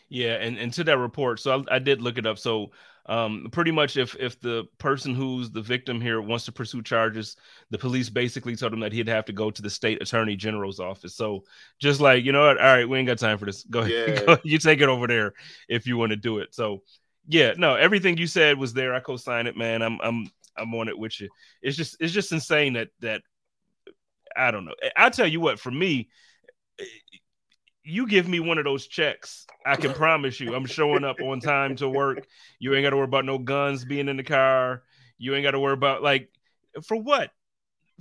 Yeah, 0.09 0.35
and, 0.35 0.59
and 0.59 0.73
to 0.73 0.85
that 0.85 0.99
report, 0.99 1.39
so 1.39 1.65
I, 1.71 1.77
I 1.77 1.79
did 1.79 2.03
look 2.03 2.19
it 2.19 2.27
up. 2.27 2.39
So 2.39 2.73
um, 3.07 3.49
pretty 3.53 3.71
much 3.71 3.97
if 3.97 4.15
if 4.17 4.41
the 4.41 4.65
person 4.79 5.15
who's 5.15 5.51
the 5.51 5.63
victim 5.63 6.01
here 6.01 6.21
wants 6.21 6.45
to 6.47 6.53
pursue 6.53 6.83
charges, 6.83 7.37
the 7.71 7.79
police 7.79 8.09
basically 8.09 8.57
told 8.57 8.73
him 8.73 8.81
that 8.81 8.93
he'd 8.93 9.09
have 9.09 9.25
to 9.27 9.33
go 9.33 9.51
to 9.51 9.63
the 9.63 9.71
state 9.71 10.01
attorney 10.03 10.37
general's 10.37 10.81
office. 10.81 11.15
So 11.17 11.45
just 11.79 12.01
like 12.01 12.25
you 12.25 12.33
know 12.33 12.47
what, 12.47 12.59
all 12.59 12.65
right, 12.77 12.89
we 12.89 12.99
ain't 12.99 13.09
got 13.09 13.19
time 13.19 13.39
for 13.39 13.47
this. 13.47 13.65
Go 13.65 13.81
ahead, 13.81 13.93
Yeah. 14.07 14.27
go, 14.27 14.39
you 14.45 14.59
take 14.59 14.81
it 14.81 14.89
over 14.89 15.07
there 15.07 15.33
if 15.69 15.87
you 15.87 15.97
want 15.97 16.11
to 16.11 16.17
do 16.17 16.39
it. 16.39 16.55
So 16.55 16.83
yeah, 17.29 17.55
no, 17.57 17.75
everything 17.77 18.17
you 18.19 18.27
said 18.27 18.59
was 18.59 18.73
there. 18.73 18.95
I 18.95 19.01
co-sign 19.01 19.47
it, 19.47 19.57
man. 19.57 19.83
I'm 19.83 19.99
I'm 20.03 20.31
I'm 20.57 20.75
on 20.75 20.89
it 20.89 20.99
with 20.99 21.21
you. 21.21 21.29
It's 21.63 21.77
just 21.77 21.97
it's 22.01 22.13
just 22.13 22.33
insane 22.33 22.75
that 22.75 22.89
that 23.01 23.23
I 24.37 24.51
don't 24.51 24.65
know. 24.65 24.75
I'll 24.97 25.11
tell 25.11 25.27
you 25.27 25.41
what, 25.41 25.59
for 25.59 25.71
me, 25.71 26.09
you 27.85 28.07
give 28.07 28.29
me 28.29 28.41
one 28.41 28.59
of 28.59 28.65
those 28.65 28.87
checks, 28.87 29.47
I 29.65 29.77
can 29.77 29.93
promise 29.93 30.41
you 30.41 30.55
I'm 30.55 30.67
showing 30.67 31.05
up 31.05 31.17
on 31.23 31.41
time 31.41 31.77
to 31.77 31.89
work. 31.89 32.27
You 32.59 32.75
ain't 32.75 32.85
got 32.85 32.91
to 32.91 32.97
worry 32.97 33.05
about 33.05 33.25
no 33.25 33.39
guns 33.39 33.85
being 33.85 34.09
in 34.09 34.17
the 34.17 34.23
car. 34.23 34.83
You 35.19 35.35
ain't 35.35 35.45
got 35.45 35.53
to 35.53 35.61
worry 35.61 35.75
about 35.75 36.03
like 36.03 36.31
for 36.87 36.97
what? 36.97 37.31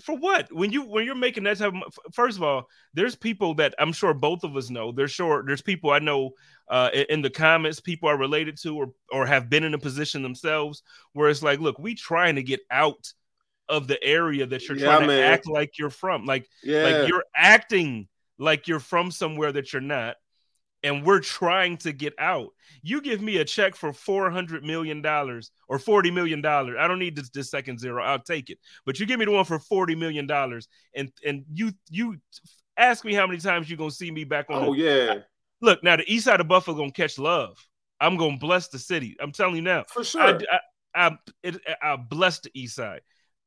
For 0.02 0.16
what? 0.16 0.52
When 0.54 0.72
you 0.72 0.84
when 0.84 1.06
you're 1.06 1.16
making 1.16 1.44
that 1.44 1.58
type 1.58 1.74
of 1.74 1.98
first 2.14 2.38
of 2.38 2.44
all, 2.44 2.70
there's 2.94 3.16
people 3.16 3.54
that 3.56 3.76
I'm 3.80 3.92
sure 3.92 4.14
both 4.14 4.44
of 4.44 4.56
us 4.56 4.70
know. 4.70 4.92
There's 4.94 5.12
sure 5.12 5.44
there's 5.46 5.62
people 5.62 5.92
I 5.92 6.00
know 6.00 6.32
uh, 6.70 6.90
in, 7.10 7.22
the 7.22 7.30
comments, 7.30 7.82
people 7.82 8.08
are 8.08 8.18
related 8.18 8.58
to 8.62 8.78
or 8.78 8.92
or 9.12 9.26
have 9.26 9.50
been 9.50 9.66
in 9.66 9.74
a 9.74 9.80
position 9.80 10.22
themselves 10.22 10.84
where 11.14 11.30
it's 11.30 11.44
like, 11.44 11.60
look, 11.60 11.80
we 11.80 11.96
trying 11.96 12.36
to 12.36 12.44
get 12.44 12.62
out 12.72 13.12
of 13.68 13.88
the 13.88 14.02
area 14.04 14.46
that 14.46 14.68
you're 14.68 14.78
Yeah, 14.78 14.86
trying 14.86 15.08
to 15.08 15.26
act 15.26 15.48
like 15.48 15.78
you're 15.78 15.90
from. 15.90 16.26
Like 16.26 16.48
Yeah. 16.64 16.84
like 16.84 16.96
you're 17.06 17.26
acting 17.36 18.08
like 18.40 18.68
you're 18.68 18.80
from 18.80 19.12
somewhere 19.12 19.52
that 19.52 19.72
you're 19.74 19.82
not, 19.82 20.16
and 20.82 21.06
we're 21.06 21.20
trying 21.20 21.78
to 21.78 21.92
get 21.92 22.14
out. 22.18 22.50
You 22.82 23.02
give 23.02 23.22
me 23.22 23.38
a 23.38 23.46
check 23.46 23.76
for 23.76 23.94
four 23.94 24.32
hundred 24.32 24.64
million 24.64 25.02
dollars 25.02 25.52
or 25.68 25.78
forty 25.78 26.10
million 26.10 26.42
dollars. 26.42 26.78
I 26.80 26.88
don't 26.88 27.00
need 27.00 27.16
this, 27.16 27.30
this 27.30 27.52
second 27.52 27.80
zero. 27.80 28.04
I'll 28.04 28.20
take 28.24 28.50
it. 28.50 28.58
But 28.86 29.00
you 29.00 29.06
give 29.06 29.20
me 29.20 29.26
the 29.26 29.32
one 29.32 29.46
for 29.46 29.60
forty 29.60 29.96
million 29.96 30.26
dollars, 30.26 30.68
and 30.96 31.12
and 31.26 31.44
you 31.54 31.72
you 31.90 32.18
ask 32.78 33.04
me 33.04 33.14
how 33.14 33.28
many 33.28 33.40
times 33.40 33.70
you're 33.70 33.78
gonna 33.78 33.92
see 33.92 34.10
me 34.10 34.24
back 34.24 34.46
on. 34.50 34.64
oh 34.64 34.74
the- 34.74 34.80
yeah, 34.80 35.16
Look 35.62 35.84
now, 35.84 35.98
the 35.98 36.10
east 36.12 36.26
side 36.26 36.40
of 36.40 36.48
Buffalo 36.48 36.78
gonna 36.78 36.92
catch 36.92 37.20
love. 37.20 37.58
I'm 38.00 38.16
gonna 38.16 38.38
bless 38.38 38.70
the 38.70 38.80
city. 38.80 39.18
I'm 39.20 39.34
telling 39.34 39.58
you 39.58 39.62
now. 39.62 39.84
for 39.90 40.06
sure. 40.06 40.22
I, 40.22 40.40
I, 40.96 41.08
I, 41.08 41.18
it, 41.44 41.58
I 41.82 41.98
bless 41.98 42.40
the 42.40 42.50
east 42.54 42.76
side. 42.78 43.02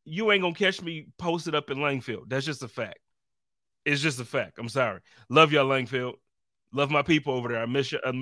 You 0.04 0.30
ain't 0.30 0.42
gonna 0.42 0.54
catch 0.54 0.82
me 0.82 1.06
posted 1.16 1.54
up 1.54 1.70
in 1.70 1.78
Langfield. 1.78 2.28
That's 2.28 2.44
just 2.44 2.62
a 2.62 2.68
fact. 2.68 2.98
It's 3.84 4.00
just 4.00 4.20
a 4.20 4.24
fact. 4.24 4.58
I'm 4.58 4.68
sorry. 4.68 5.00
Love 5.28 5.52
y'all, 5.52 5.68
Langfield. 5.68 6.14
Love 6.72 6.90
my 6.90 7.02
people 7.02 7.34
over 7.34 7.48
there. 7.48 7.60
I 7.62 7.66
miss 7.66 7.92
you. 7.92 7.98
I 8.04 8.12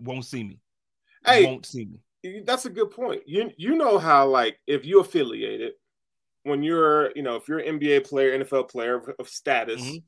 won't 0.00 0.24
see 0.24 0.44
me. 0.44 0.58
hey, 1.26 1.44
Won't 1.44 1.66
see 1.66 1.86
me. 2.22 2.40
that's 2.44 2.64
a 2.66 2.70
good 2.70 2.90
point. 2.90 3.22
You 3.26 3.50
you 3.56 3.76
know 3.76 3.98
how 3.98 4.26
like 4.28 4.58
if 4.66 4.84
you 4.84 5.00
affiliated 5.00 5.72
when 6.44 6.62
you're 6.62 7.10
you 7.16 7.22
know 7.22 7.36
if 7.36 7.48
you're 7.48 7.58
an 7.58 7.78
NBA 7.78 8.08
player, 8.08 8.38
NFL 8.38 8.68
player 8.68 8.96
of, 8.96 9.08
of 9.18 9.28
status, 9.28 9.80
Mhm. 9.82 10.02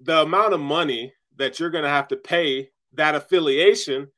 the 0.00 0.22
amount 0.22 0.54
of 0.54 0.60
money 0.60 1.12
that 1.36 1.58
you're 1.58 1.70
gonna 1.70 1.88
have 1.88 2.08
to 2.08 2.16
pay 2.16 2.70
that 2.94 3.14
affiliation 3.14 4.08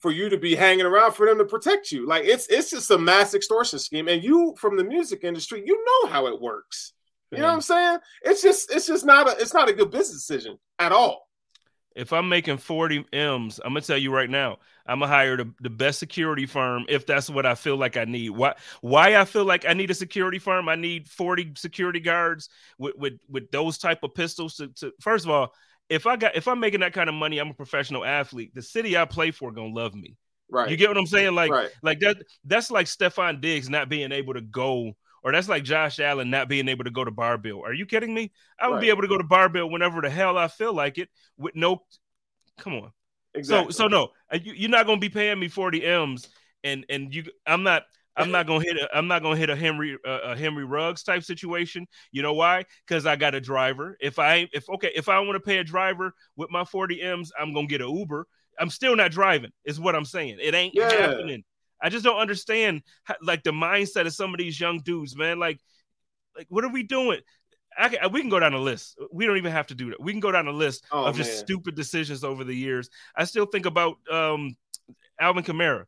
for 0.00 0.10
you 0.10 0.28
to 0.28 0.36
be 0.38 0.54
hanging 0.56 0.84
around 0.86 1.12
for 1.12 1.26
them 1.26 1.38
to 1.38 1.44
protect 1.44 1.92
you. 1.92 2.06
Like 2.06 2.24
it's 2.24 2.46
it's 2.48 2.70
just 2.70 2.90
a 2.90 2.98
mass 2.98 3.34
extortion 3.34 3.78
scheme. 3.78 4.08
And 4.08 4.22
you 4.24 4.54
from 4.58 4.76
the 4.76 4.84
music 4.84 5.24
industry, 5.24 5.62
you 5.64 5.84
know 5.84 6.08
how 6.10 6.26
it 6.26 6.40
works. 6.40 6.92
You 7.32 7.38
know 7.38 7.48
what 7.48 7.54
I'm 7.54 7.60
saying? 7.62 7.98
It's 8.22 8.42
just 8.42 8.70
it's 8.70 8.86
just 8.86 9.06
not 9.06 9.28
a 9.28 9.40
it's 9.40 9.54
not 9.54 9.68
a 9.68 9.72
good 9.72 9.90
business 9.90 10.26
decision 10.26 10.58
at 10.78 10.92
all. 10.92 11.28
If 11.94 12.12
I'm 12.12 12.28
making 12.28 12.56
40 12.56 13.04
M's, 13.12 13.60
I'm 13.62 13.72
gonna 13.72 13.82
tell 13.82 13.98
you 13.98 14.12
right 14.12 14.28
now, 14.28 14.58
I'm 14.86 15.00
gonna 15.00 15.12
hire 15.12 15.36
the, 15.36 15.52
the 15.60 15.70
best 15.70 15.98
security 15.98 16.46
firm 16.46 16.84
if 16.88 17.06
that's 17.06 17.28
what 17.30 17.46
I 17.46 17.54
feel 17.54 17.76
like 17.76 17.96
I 17.96 18.04
need. 18.04 18.30
Why 18.30 18.54
why 18.80 19.16
I 19.16 19.24
feel 19.24 19.44
like 19.44 19.66
I 19.66 19.72
need 19.72 19.90
a 19.90 19.94
security 19.94 20.38
firm, 20.38 20.68
I 20.68 20.74
need 20.74 21.08
40 21.08 21.52
security 21.56 22.00
guards 22.00 22.48
with 22.78 22.96
with, 22.96 23.14
with 23.28 23.50
those 23.50 23.78
type 23.78 24.02
of 24.02 24.14
pistols 24.14 24.56
to, 24.56 24.68
to 24.68 24.92
first 25.00 25.24
of 25.24 25.30
all, 25.30 25.54
if 25.88 26.06
I 26.06 26.16
got 26.16 26.36
if 26.36 26.48
I'm 26.48 26.60
making 26.60 26.80
that 26.80 26.92
kind 26.92 27.08
of 27.08 27.14
money, 27.14 27.38
I'm 27.38 27.50
a 27.50 27.54
professional 27.54 28.04
athlete. 28.04 28.54
The 28.54 28.62
city 28.62 28.96
I 28.96 29.04
play 29.04 29.30
for 29.30 29.52
gonna 29.52 29.74
love 29.74 29.94
me. 29.94 30.16
Right. 30.50 30.70
You 30.70 30.76
get 30.76 30.88
what 30.88 30.98
I'm 30.98 31.06
saying? 31.06 31.34
Like 31.34 31.50
right. 31.50 31.70
like 31.82 32.00
that 32.00 32.18
that's 32.44 32.70
like 32.70 32.86
Stefon 32.86 33.40
Diggs 33.40 33.70
not 33.70 33.88
being 33.88 34.12
able 34.12 34.34
to 34.34 34.42
go 34.42 34.92
or 35.22 35.32
that's 35.32 35.48
like 35.48 35.64
Josh 35.64 36.00
Allen 36.00 36.30
not 36.30 36.48
being 36.48 36.68
able 36.68 36.84
to 36.84 36.90
go 36.90 37.04
to 37.04 37.10
Bar-Bill. 37.10 37.62
Are 37.64 37.72
you 37.72 37.86
kidding 37.86 38.12
me? 38.14 38.32
I 38.58 38.68
would 38.68 38.80
be 38.80 38.88
able 38.90 39.02
to 39.02 39.08
go 39.08 39.18
to 39.18 39.24
Bar-Bill 39.24 39.70
whenever 39.70 40.00
the 40.00 40.10
hell 40.10 40.36
I 40.36 40.48
feel 40.48 40.72
like 40.74 40.98
it 40.98 41.08
with 41.36 41.54
no 41.54 41.82
come 42.58 42.74
on. 42.74 42.92
Exactly. 43.34 43.72
So 43.72 43.84
so 43.84 43.88
no, 43.88 44.08
uh, 44.32 44.38
you, 44.42 44.52
you're 44.54 44.70
not 44.70 44.86
gonna 44.86 45.00
be 45.00 45.08
paying 45.08 45.38
me 45.38 45.48
40 45.48 45.84
M's 45.84 46.28
and 46.64 46.84
and 46.88 47.14
you 47.14 47.24
I'm 47.46 47.62
not 47.62 47.84
I'm 48.14 48.30
not 48.30 48.46
gonna 48.46 48.62
hit 48.62 48.76
a 48.76 48.94
I'm 48.94 49.08
not 49.08 49.22
gonna 49.22 49.36
hit 49.36 49.48
a 49.48 49.56
Henry 49.56 49.96
uh, 50.06 50.18
a 50.24 50.36
Henry 50.36 50.64
Ruggs 50.64 51.02
type 51.02 51.22
situation. 51.22 51.86
You 52.10 52.22
know 52.22 52.34
why? 52.34 52.64
Because 52.86 53.06
I 53.06 53.16
got 53.16 53.34
a 53.34 53.40
driver. 53.40 53.96
If 54.00 54.18
I 54.18 54.48
if 54.52 54.68
okay 54.68 54.92
if 54.94 55.08
I 55.08 55.18
want 55.20 55.36
to 55.36 55.40
pay 55.40 55.58
a 55.58 55.64
driver 55.64 56.14
with 56.36 56.50
my 56.50 56.64
40 56.64 57.00
M's, 57.00 57.32
I'm 57.40 57.54
gonna 57.54 57.66
get 57.66 57.80
an 57.80 57.88
Uber. 57.88 58.26
I'm 58.58 58.68
still 58.68 58.94
not 58.94 59.12
driving. 59.12 59.50
Is 59.64 59.80
what 59.80 59.96
I'm 59.96 60.04
saying. 60.04 60.38
It 60.42 60.54
ain't 60.54 60.74
Yeah. 60.74 60.90
happening. 60.90 61.42
I 61.82 61.88
just 61.88 62.04
don't 62.04 62.18
understand 62.18 62.82
how, 63.04 63.16
like 63.22 63.42
the 63.42 63.50
mindset 63.50 64.06
of 64.06 64.14
some 64.14 64.32
of 64.32 64.38
these 64.38 64.58
young 64.60 64.80
dudes, 64.80 65.16
man. 65.16 65.38
Like 65.38 65.58
like 66.36 66.46
what 66.48 66.64
are 66.64 66.70
we 66.72 66.82
doing? 66.82 67.20
I 67.78 67.88
can, 67.88 68.12
we 68.12 68.20
can 68.20 68.28
go 68.30 68.38
down 68.38 68.52
a 68.52 68.58
list. 68.58 68.98
We 69.12 69.26
don't 69.26 69.38
even 69.38 69.52
have 69.52 69.66
to 69.68 69.74
do 69.74 69.90
that. 69.90 70.00
We 70.02 70.12
can 70.12 70.20
go 70.20 70.30
down 70.30 70.46
a 70.46 70.52
list 70.52 70.84
Oh, 70.92 71.04
of 71.06 71.16
just 71.16 71.30
man. 71.30 71.38
stupid 71.38 71.74
decisions 71.74 72.22
over 72.22 72.44
the 72.44 72.54
years. 72.54 72.90
I 73.16 73.24
still 73.24 73.46
think 73.46 73.64
about 73.66 73.96
um, 74.10 74.56
Alvin 75.18 75.42
Kamara 75.42 75.84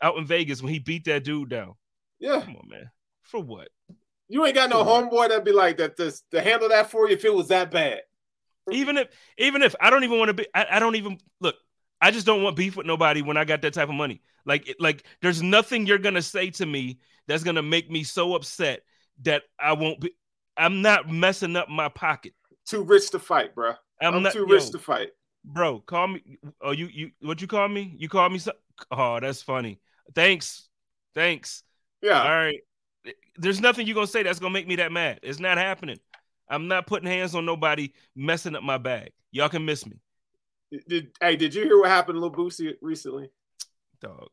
out 0.00 0.16
in 0.16 0.24
Vegas 0.26 0.62
when 0.62 0.72
he 0.72 0.78
beat 0.78 1.04
that 1.04 1.24
dude 1.24 1.50
down. 1.50 1.74
yeah. 2.18 2.40
Come 2.40 2.56
on, 2.56 2.68
man. 2.68 2.90
For 3.22 3.40
what? 3.42 3.68
You 4.28 4.44
ain't 4.46 4.54
got 4.54 4.70
no 4.70 4.82
homeboy 4.82 5.28
that'd 5.28 5.44
be 5.44 5.52
like 5.52 5.76
that 5.76 5.96
to, 5.98 6.12
to 6.30 6.40
handle 6.40 6.70
that 6.70 6.90
for 6.90 7.06
you 7.06 7.14
if 7.14 7.24
it 7.24 7.34
was 7.34 7.48
that 7.48 7.70
bad. 7.70 8.00
Even 8.72 8.96
if, 8.96 9.08
even 9.38 9.62
if 9.62 9.76
I 9.80 9.90
don't 9.90 10.04
even 10.04 10.18
want 10.18 10.30
to 10.30 10.34
be, 10.34 10.46
I, 10.54 10.66
I 10.72 10.78
don't 10.78 10.96
even 10.96 11.18
look. 11.40 11.54
I 12.00 12.10
just 12.10 12.26
don't 12.26 12.42
want 12.42 12.56
beef 12.56 12.76
with 12.76 12.86
nobody 12.86 13.20
when 13.22 13.36
I 13.36 13.44
got 13.44 13.62
that 13.62 13.74
type 13.74 13.88
of 13.88 13.94
money. 13.94 14.22
Like, 14.46 14.74
like 14.78 15.04
there's 15.20 15.42
nothing 15.42 15.86
you're 15.86 15.98
gonna 15.98 16.22
say 16.22 16.50
to 16.50 16.66
me 16.66 16.98
that's 17.28 17.42
gonna 17.42 17.62
make 17.62 17.90
me 17.90 18.04
so 18.04 18.34
upset 18.34 18.82
that 19.22 19.42
I 19.60 19.72
won't 19.72 20.00
be. 20.00 20.12
I'm 20.56 20.80
not 20.80 21.10
messing 21.10 21.56
up 21.56 21.68
my 21.68 21.88
pocket. 21.88 22.32
Too 22.64 22.82
rich 22.82 23.10
to 23.10 23.18
fight, 23.18 23.54
bro. 23.54 23.74
I'm, 24.00 24.14
I'm, 24.14 24.22
not 24.22 24.32
too 24.32 24.46
yo, 24.48 24.54
rich 24.54 24.70
to 24.70 24.78
fight. 24.78 25.08
bro. 25.44 25.80
Call 25.80 26.08
me. 26.08 26.38
Oh, 26.60 26.70
you 26.70 26.86
you 26.86 27.10
what 27.20 27.40
you 27.40 27.46
call 27.46 27.68
me? 27.68 27.94
You 27.98 28.08
call 28.08 28.30
me? 28.30 28.38
So, 28.38 28.52
oh, 28.90 29.20
that's 29.20 29.42
funny. 29.42 29.80
Thanks, 30.14 30.68
thanks. 31.14 31.62
Yeah. 32.00 32.22
All 32.22 32.28
right. 32.28 32.60
There's 33.36 33.60
nothing 33.60 33.86
you're 33.86 33.94
gonna 33.94 34.06
say 34.06 34.22
that's 34.22 34.38
gonna 34.38 34.52
make 34.52 34.68
me 34.68 34.76
that 34.76 34.92
mad. 34.92 35.20
It's 35.22 35.40
not 35.40 35.58
happening. 35.58 35.98
I'm 36.48 36.68
not 36.68 36.86
putting 36.86 37.08
hands 37.08 37.34
on 37.34 37.44
nobody 37.44 37.92
messing 38.14 38.54
up 38.54 38.62
my 38.62 38.78
bag. 38.78 39.10
Y'all 39.32 39.48
can 39.48 39.64
miss 39.64 39.84
me, 39.84 39.96
Did, 40.88 41.10
hey, 41.20 41.36
did 41.36 41.54
you 41.54 41.64
hear 41.64 41.78
what 41.78 41.90
happened 41.90 42.16
to 42.16 42.20
Lil 42.20 42.32
Boosie 42.32 42.74
recently? 42.80 43.30
Dog. 44.06 44.28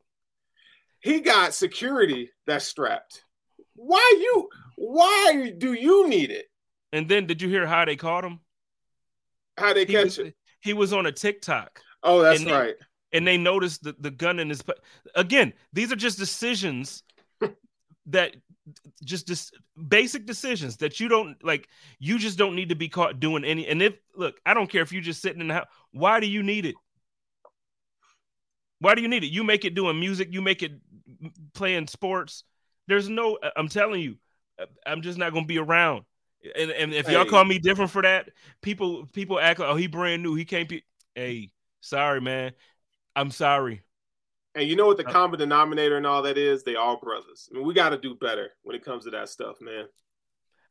He 0.99 1.19
got 1.19 1.53
security 1.53 2.29
that's 2.45 2.65
strapped. 2.65 3.23
Why 3.75 4.13
you? 4.21 4.49
Why 4.77 5.53
do 5.57 5.73
you 5.73 6.07
need 6.07 6.31
it? 6.31 6.45
And 6.91 7.09
then 7.09 7.25
did 7.25 7.41
you 7.41 7.49
hear 7.49 7.65
how 7.65 7.85
they 7.85 7.95
caught 7.95 8.23
him? 8.23 8.39
How 9.57 9.73
they 9.73 9.85
He 9.85 9.93
catch 9.93 10.03
was, 10.05 10.19
it? 10.19 10.35
he 10.61 10.73
was 10.73 10.93
on 10.93 11.05
a 11.05 11.11
TikTok 11.11 11.79
Oh, 12.03 12.21
that's 12.21 12.39
and 12.39 12.49
they- 12.49 12.53
right. 12.53 12.75
and 13.11 13.27
they 13.27 13.37
noticed 13.37 13.83
the, 13.83 13.95
the 13.99 14.11
gun 14.11 14.39
in 14.39 14.49
his. 14.49 14.63
Again, 15.15 15.53
these 15.73 15.91
are 15.91 15.95
just 15.97 16.17
decisions 16.19 17.03
that 18.07 18.35
just 19.03 19.27
this 19.27 19.51
basic 19.87 20.25
decisions 20.25 20.77
that 20.77 20.99
you 20.99 21.07
don't 21.07 21.35
like. 21.43 21.67
You 21.99 22.17
just 22.19 22.37
don't 22.37 22.55
need 22.55 22.69
to 22.69 22.75
be 22.75 22.89
caught 22.89 23.19
doing 23.19 23.43
any. 23.43 23.67
And 23.67 23.81
if 23.81 23.93
look, 24.15 24.35
I 24.45 24.53
don't 24.53 24.69
care 24.69 24.81
if 24.83 24.91
you're 24.93 25.01
just 25.01 25.21
sitting 25.21 25.41
in 25.41 25.47
the 25.47 25.53
house. 25.55 25.67
Why 25.91 26.19
do 26.19 26.27
you 26.27 26.43
need 26.43 26.65
it? 26.65 26.75
Why 28.83 28.95
do 28.95 29.01
you 29.01 29.07
need 29.07 29.23
it? 29.23 29.31
You 29.31 29.43
make 29.45 29.65
it 29.65 29.75
doing 29.75 29.99
music. 29.99 30.29
You 30.31 30.41
make 30.41 30.61
it 30.61 30.73
playing 31.53 31.87
sports. 31.87 32.43
There's 32.87 33.09
no. 33.09 33.37
I'm 33.55 33.69
telling 33.69 34.01
you, 34.01 34.17
I'm 34.85 35.01
just 35.01 35.17
not 35.17 35.33
gonna 35.33 35.45
be 35.45 35.57
around. 35.57 36.03
And 36.57 36.71
and 36.71 36.93
if 36.93 37.09
y'all 37.09 37.23
Hey. 37.23 37.29
call 37.29 37.45
me 37.45 37.59
different 37.59 37.91
for 37.91 38.01
that, 38.01 38.29
people 38.61 39.05
people 39.07 39.39
act 39.39 39.59
like 39.59 39.69
oh 39.69 39.75
he 39.75 39.87
brand 39.87 40.21
new. 40.23 40.35
He 40.35 40.45
can't 40.45 40.67
be. 40.67 40.83
Hey, 41.15 41.51
sorry 41.81 42.19
man. 42.21 42.53
I'm 43.15 43.31
sorry. 43.31 43.83
And 44.55 44.67
you 44.67 44.75
know 44.75 44.85
what 44.85 44.97
the 44.97 45.03
Uh, 45.05 45.11
common 45.11 45.39
denominator 45.39 45.97
and 45.97 46.05
all 46.05 46.21
that 46.23 46.37
is? 46.37 46.63
They 46.63 46.75
all 46.75 46.97
brothers. 46.97 47.49
I 47.51 47.57
mean, 47.57 47.65
we 47.65 47.73
got 47.73 47.89
to 47.89 47.97
do 47.97 48.15
better 48.15 48.51
when 48.63 48.75
it 48.75 48.83
comes 48.85 49.05
to 49.05 49.11
that 49.11 49.29
stuff, 49.29 49.59
man. 49.61 49.85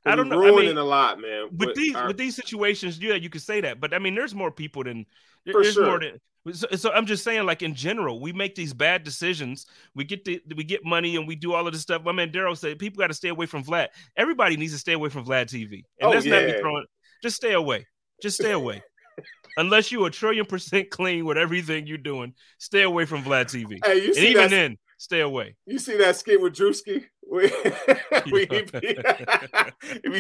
I 0.04 0.16
don't 0.16 0.28
know. 0.28 0.42
I 0.42 0.46
Ruining 0.46 0.68
mean, 0.70 0.78
a 0.78 0.84
lot, 0.84 1.20
man. 1.20 1.44
with 1.50 1.58
But 1.58 1.74
these 1.74 1.94
our- 1.94 2.08
with 2.08 2.16
these 2.16 2.34
situations, 2.36 2.98
yeah, 2.98 3.14
you 3.14 3.30
could 3.30 3.42
say 3.42 3.60
that. 3.60 3.80
But 3.80 3.94
I 3.94 3.98
mean, 3.98 4.14
there's 4.14 4.34
more 4.34 4.50
people 4.50 4.82
than 4.84 5.06
For 5.50 5.62
there's 5.62 5.76
more 5.76 5.86
sure. 5.86 5.98
than. 6.00 6.20
So, 6.54 6.66
so 6.74 6.90
I'm 6.92 7.06
just 7.06 7.22
saying, 7.22 7.46
like 7.46 7.62
in 7.62 7.72
general, 7.72 8.20
we 8.20 8.32
make 8.32 8.56
these 8.56 8.72
bad 8.74 9.04
decisions. 9.04 9.64
We 9.94 10.02
get 10.02 10.24
the 10.24 10.42
we 10.56 10.64
get 10.64 10.84
money 10.84 11.14
and 11.14 11.28
we 11.28 11.36
do 11.36 11.54
all 11.54 11.66
of 11.68 11.72
this 11.72 11.82
stuff. 11.82 12.02
My 12.02 12.10
man 12.10 12.32
Daryl 12.32 12.56
said 12.58 12.80
people 12.80 12.98
got 12.98 13.06
to 13.08 13.14
stay 13.14 13.28
away 13.28 13.46
from 13.46 13.62
Vlad. 13.62 13.88
Everybody 14.16 14.56
needs 14.56 14.72
to 14.72 14.78
stay 14.78 14.94
away 14.94 15.08
from 15.08 15.24
Vlad 15.24 15.46
TV. 15.46 15.84
And 16.00 16.08
Oh, 16.08 16.10
let's 16.10 16.26
not 16.26 16.40
be 16.40 16.48
yeah. 16.48 16.58
throwing 16.58 16.84
Just 17.22 17.36
stay 17.36 17.52
away. 17.52 17.86
Just 18.20 18.38
stay 18.40 18.50
away. 18.50 18.82
Unless 19.56 19.92
you 19.92 20.04
a 20.06 20.10
trillion 20.10 20.46
percent 20.46 20.90
clean 20.90 21.24
with 21.26 21.38
everything 21.38 21.86
you're 21.86 21.98
doing, 21.98 22.34
stay 22.58 22.82
away 22.82 23.04
from 23.04 23.22
Vlad 23.22 23.44
TV. 23.44 23.78
Hey, 23.84 23.98
you 24.00 24.06
and 24.06 24.14
see 24.16 24.28
even 24.30 24.42
that, 24.44 24.50
then, 24.50 24.78
stay 24.98 25.20
away. 25.20 25.54
You 25.66 25.78
see 25.78 25.96
that 25.98 26.16
skit 26.16 26.40
with 26.40 26.54
Drewski? 26.54 27.04
We, 27.32 27.44
we, 28.30 28.44
be, 28.44 28.62
be 28.62 28.68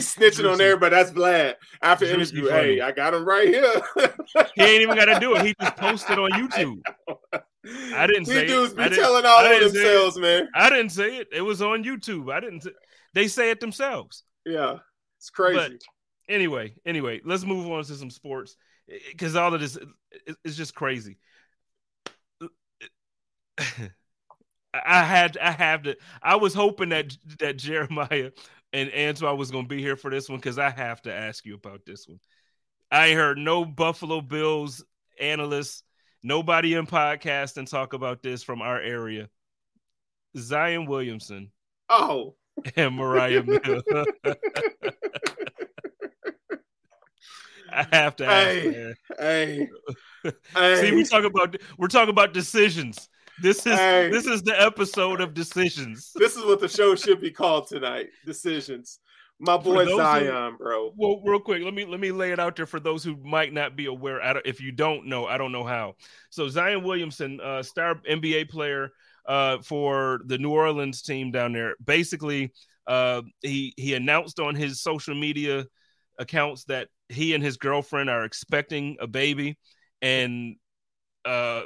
snitching 0.00 0.50
on 0.50 0.58
everybody. 0.62 0.94
That's 0.94 1.10
Vlad. 1.10 1.56
After 1.82 2.06
interview, 2.06 2.48
hey, 2.48 2.80
I 2.80 2.90
got 2.90 3.12
him 3.12 3.26
right 3.26 3.46
here. 3.46 3.82
He 4.54 4.62
ain't 4.62 4.82
even 4.82 4.96
got 4.96 5.04
to 5.12 5.20
do 5.20 5.36
it. 5.36 5.44
He 5.44 5.54
just 5.60 5.76
posted 5.76 6.18
on 6.18 6.30
YouTube. 6.30 6.80
I 7.94 8.06
didn't 8.06 8.24
These 8.24 8.34
say 8.34 8.44
it. 8.44 8.46
dudes 8.46 8.72
be 8.72 8.84
I 8.84 8.88
telling 8.88 9.26
all 9.26 9.44
of 9.44 9.50
didn't 9.50 9.72
say 9.72 9.80
it. 9.80 9.82
themselves, 9.82 10.18
man. 10.18 10.48
I 10.54 10.70
didn't 10.70 10.88
say 10.88 11.18
it. 11.18 11.28
It 11.34 11.42
was 11.42 11.60
on 11.60 11.84
YouTube. 11.84 12.32
I 12.32 12.40
didn't. 12.40 12.62
Say, 12.62 12.70
they 13.12 13.28
say 13.28 13.50
it 13.50 13.60
themselves. 13.60 14.24
Yeah, 14.46 14.78
it's 15.18 15.28
crazy. 15.28 15.78
Anyway, 16.30 16.74
anyway, 16.86 17.20
let's 17.26 17.44
move 17.44 17.70
on 17.70 17.84
to 17.84 17.94
some 17.94 18.10
sports 18.10 18.56
eh, 18.90 18.96
because 19.10 19.36
all 19.36 19.52
of 19.52 19.60
this 19.60 19.76
eh, 19.76 19.80
eh, 20.14 20.18
is 20.30 20.36
is 20.44 20.56
just 20.56 20.74
crazy. 20.74 21.18
I 24.74 25.04
had, 25.04 25.36
I 25.38 25.50
have 25.50 25.82
to. 25.82 25.96
I 26.22 26.36
was 26.36 26.54
hoping 26.54 26.90
that 26.90 27.16
that 27.38 27.58
Jeremiah 27.58 28.30
and 28.72 28.90
Antoine 28.96 29.36
was 29.36 29.50
going 29.50 29.64
to 29.64 29.68
be 29.68 29.82
here 29.82 29.96
for 29.96 30.10
this 30.10 30.28
one 30.28 30.38
because 30.38 30.58
I 30.58 30.70
have 30.70 31.02
to 31.02 31.12
ask 31.12 31.44
you 31.44 31.54
about 31.54 31.84
this 31.84 32.08
one. 32.08 32.20
I 32.90 33.12
heard 33.12 33.38
no 33.38 33.64
Buffalo 33.64 34.20
Bills 34.20 34.84
analysts, 35.20 35.82
nobody 36.22 36.74
in 36.74 36.86
podcasting 36.86 37.68
talk 37.68 37.92
about 37.92 38.22
this 38.22 38.42
from 38.42 38.62
our 38.62 38.80
area. 38.80 39.28
Zion 40.36 40.86
Williamson 40.86 41.50
oh, 41.88 42.34
and 42.76 42.94
Moriah 42.94 43.42
Mill. 43.46 43.82
I 47.74 47.86
have 47.90 48.16
to 48.16 48.26
ask. 48.26 48.60
Hey. 48.60 48.88
hey, 49.18 49.68
hey. 50.54 50.80
See, 50.80 50.94
we 50.94 51.04
talk 51.04 51.24
about 51.24 51.56
we're 51.78 51.88
talking 51.88 52.10
about 52.10 52.32
decisions. 52.34 53.08
This 53.40 53.66
is 53.66 53.78
Hey. 53.78 54.10
this 54.10 54.26
is 54.26 54.42
the 54.42 54.60
episode 54.60 55.20
of 55.20 55.34
decisions. 55.34 56.12
this 56.14 56.36
is 56.36 56.44
what 56.44 56.60
the 56.60 56.68
show 56.68 56.94
should 56.94 57.20
be 57.20 57.30
called 57.30 57.66
tonight. 57.68 58.08
Decisions. 58.26 58.98
My 59.38 59.56
boy 59.56 59.84
those 59.84 59.90
who- 59.92 59.96
Zion, 59.96 60.56
bro. 60.56 60.92
Well, 60.96 61.20
real 61.24 61.40
quick, 61.40 61.62
let 61.64 61.74
me 61.74 61.84
let 61.84 61.98
me 61.98 62.12
lay 62.12 62.30
it 62.32 62.38
out 62.38 62.54
there 62.56 62.66
for 62.66 62.78
those 62.78 63.02
who 63.02 63.16
might 63.24 63.52
not 63.52 63.74
be 63.74 63.86
aware. 63.86 64.22
I 64.22 64.34
don't, 64.34 64.46
if 64.46 64.60
you 64.60 64.70
don't 64.70 65.06
know, 65.06 65.26
I 65.26 65.36
don't 65.38 65.50
know 65.52 65.64
how. 65.64 65.94
So 66.30 66.48
Zion 66.48 66.84
Williamson, 66.84 67.40
uh, 67.40 67.62
star 67.62 67.96
NBA 68.08 68.48
player 68.50 68.90
uh, 69.26 69.58
for 69.62 70.20
the 70.26 70.38
New 70.38 70.50
Orleans 70.50 71.02
team 71.02 71.32
down 71.32 71.52
there, 71.52 71.74
basically, 71.84 72.52
uh, 72.86 73.22
he 73.40 73.72
he 73.76 73.94
announced 73.94 74.38
on 74.38 74.54
his 74.54 74.80
social 74.80 75.14
media 75.14 75.66
accounts 76.18 76.64
that 76.64 76.88
he 77.08 77.34
and 77.34 77.42
his 77.42 77.56
girlfriend 77.56 78.10
are 78.10 78.24
expecting 78.24 78.96
a 79.00 79.06
baby, 79.08 79.58
and 80.00 80.56
uh, 81.24 81.62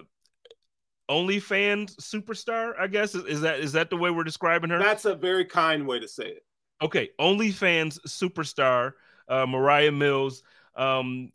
OnlyFans 1.10 1.96
superstar, 1.96 2.72
I 2.78 2.86
guess 2.86 3.14
is, 3.14 3.24
is 3.24 3.40
that 3.42 3.60
is 3.60 3.72
that 3.72 3.90
the 3.90 3.96
way 3.96 4.10
we're 4.10 4.24
describing 4.24 4.70
her? 4.70 4.78
That's 4.78 5.04
a 5.04 5.14
very 5.14 5.44
kind 5.44 5.86
way 5.86 6.00
to 6.00 6.08
say 6.08 6.26
it. 6.26 6.44
Okay, 6.82 7.10
OnlyFans 7.20 7.98
superstar 8.06 8.92
uh, 9.28 9.46
Moriah 9.46 9.92
Mills 9.92 10.42
um, 10.74 11.32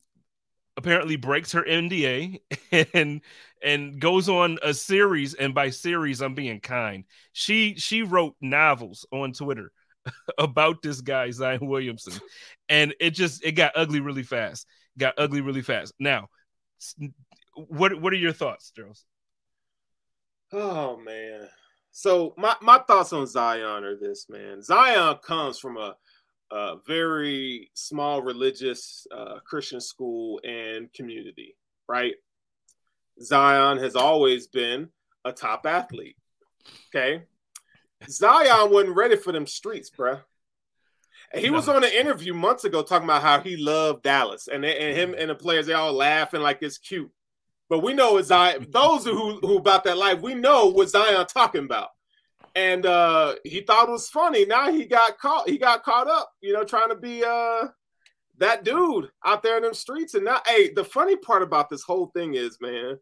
apparently 0.77 1.15
breaks 1.15 1.51
her 1.53 1.63
NDA 1.63 2.39
and 2.93 3.21
and 3.63 3.99
goes 3.99 4.29
on 4.29 4.57
a 4.63 4.73
series. 4.73 5.33
And 5.33 5.53
by 5.53 5.69
series, 5.69 6.21
I'm 6.21 6.35
being 6.35 6.59
kind. 6.59 7.05
She 7.33 7.75
she 7.75 8.03
wrote 8.03 8.35
novels 8.41 9.05
on 9.11 9.33
Twitter 9.33 9.71
about 10.37 10.81
this 10.81 11.01
guy 11.01 11.31
Zion 11.31 11.67
Williamson, 11.67 12.19
and 12.69 12.93
it 12.99 13.11
just 13.11 13.43
it 13.43 13.53
got 13.53 13.73
ugly 13.75 13.99
really 13.99 14.23
fast. 14.23 14.67
Got 14.97 15.15
ugly 15.17 15.41
really 15.41 15.61
fast. 15.61 15.93
Now, 15.99 16.27
what 17.55 17.99
what 17.99 18.13
are 18.13 18.17
your 18.17 18.33
thoughts, 18.33 18.71
Charles? 18.75 19.05
Oh 20.53 20.98
man. 20.98 21.48
So 21.92 22.33
my, 22.37 22.55
my 22.61 22.79
thoughts 22.79 23.14
on 23.14 23.27
Zion 23.27 23.83
are 23.83 23.98
this, 23.98 24.27
man. 24.29 24.61
Zion 24.61 25.18
comes 25.24 25.59
from 25.59 25.77
a, 25.77 25.96
a 26.51 26.75
very 26.87 27.70
small 27.74 28.22
religious 28.22 29.05
uh, 29.16 29.40
Christian 29.46 29.81
school 29.81 30.40
and 30.44 30.92
community, 30.94 31.55
right? 31.87 32.14
Zion 33.22 33.77
has 33.79 33.96
always 33.96 34.48
been 34.48 34.90
a 35.25 35.31
top 35.31 35.66
athlete. 35.66 36.16
Okay. 36.96 37.24
Zion 38.09 38.72
wasn't 38.72 38.96
ready 38.96 39.16
for 39.16 39.31
them 39.31 39.46
streets, 39.46 39.90
bruh. 39.90 40.22
And 41.33 41.42
he 41.44 41.50
was 41.50 41.70
on 41.70 41.83
an 41.83 41.92
interview 41.92 42.33
months 42.33 42.64
ago 42.66 42.83
talking 42.83 43.05
about 43.05 43.22
how 43.22 43.40
he 43.42 43.55
loved 43.57 44.03
Dallas 44.03 44.48
and, 44.48 44.64
they- 44.64 44.77
and 44.77 44.98
him 44.98 45.16
and 45.18 45.29
the 45.29 45.35
players, 45.35 45.66
they 45.68 45.74
all 45.74 45.94
laughing 45.94 46.42
like 46.42 46.59
it's 46.61 46.77
cute. 46.77 47.11
But 47.72 47.84
we 47.84 47.94
know 47.94 48.18
it's 48.18 48.27
Zion. 48.27 48.68
Those 48.70 49.05
who 49.05 49.40
who 49.40 49.57
about 49.57 49.86
that 49.86 49.98
life, 49.98 50.20
we 50.22 50.36
know 50.36 50.66
what 50.66 50.90
Zion 50.90 51.25
talking 51.25 51.64
about. 51.64 51.88
And 52.53 52.86
uh 52.86 53.36
he 53.46 53.62
thought 53.62 53.88
it 53.88 53.92
was 53.92 54.10
funny. 54.10 54.46
Now 54.46 54.70
he 54.70 54.84
got 54.84 55.18
caught. 55.18 55.48
He 55.48 55.57
got 55.57 55.81
caught 55.81 56.10
up, 56.10 56.34
you 56.42 56.51
know, 56.51 56.66
trying 56.66 56.90
to 56.90 56.96
be 56.96 57.24
uh 57.24 57.70
that 58.40 58.66
dude 58.66 59.10
out 59.25 59.42
there 59.42 59.55
in 59.55 59.64
them 59.64 59.74
streets. 59.74 60.16
And 60.16 60.25
now, 60.25 60.42
hey, 60.46 60.74
the 60.74 60.84
funny 60.84 61.16
part 61.16 61.44
about 61.44 61.70
this 61.70 61.84
whole 61.84 62.07
thing 62.07 62.34
is, 62.34 62.57
man, 62.60 63.00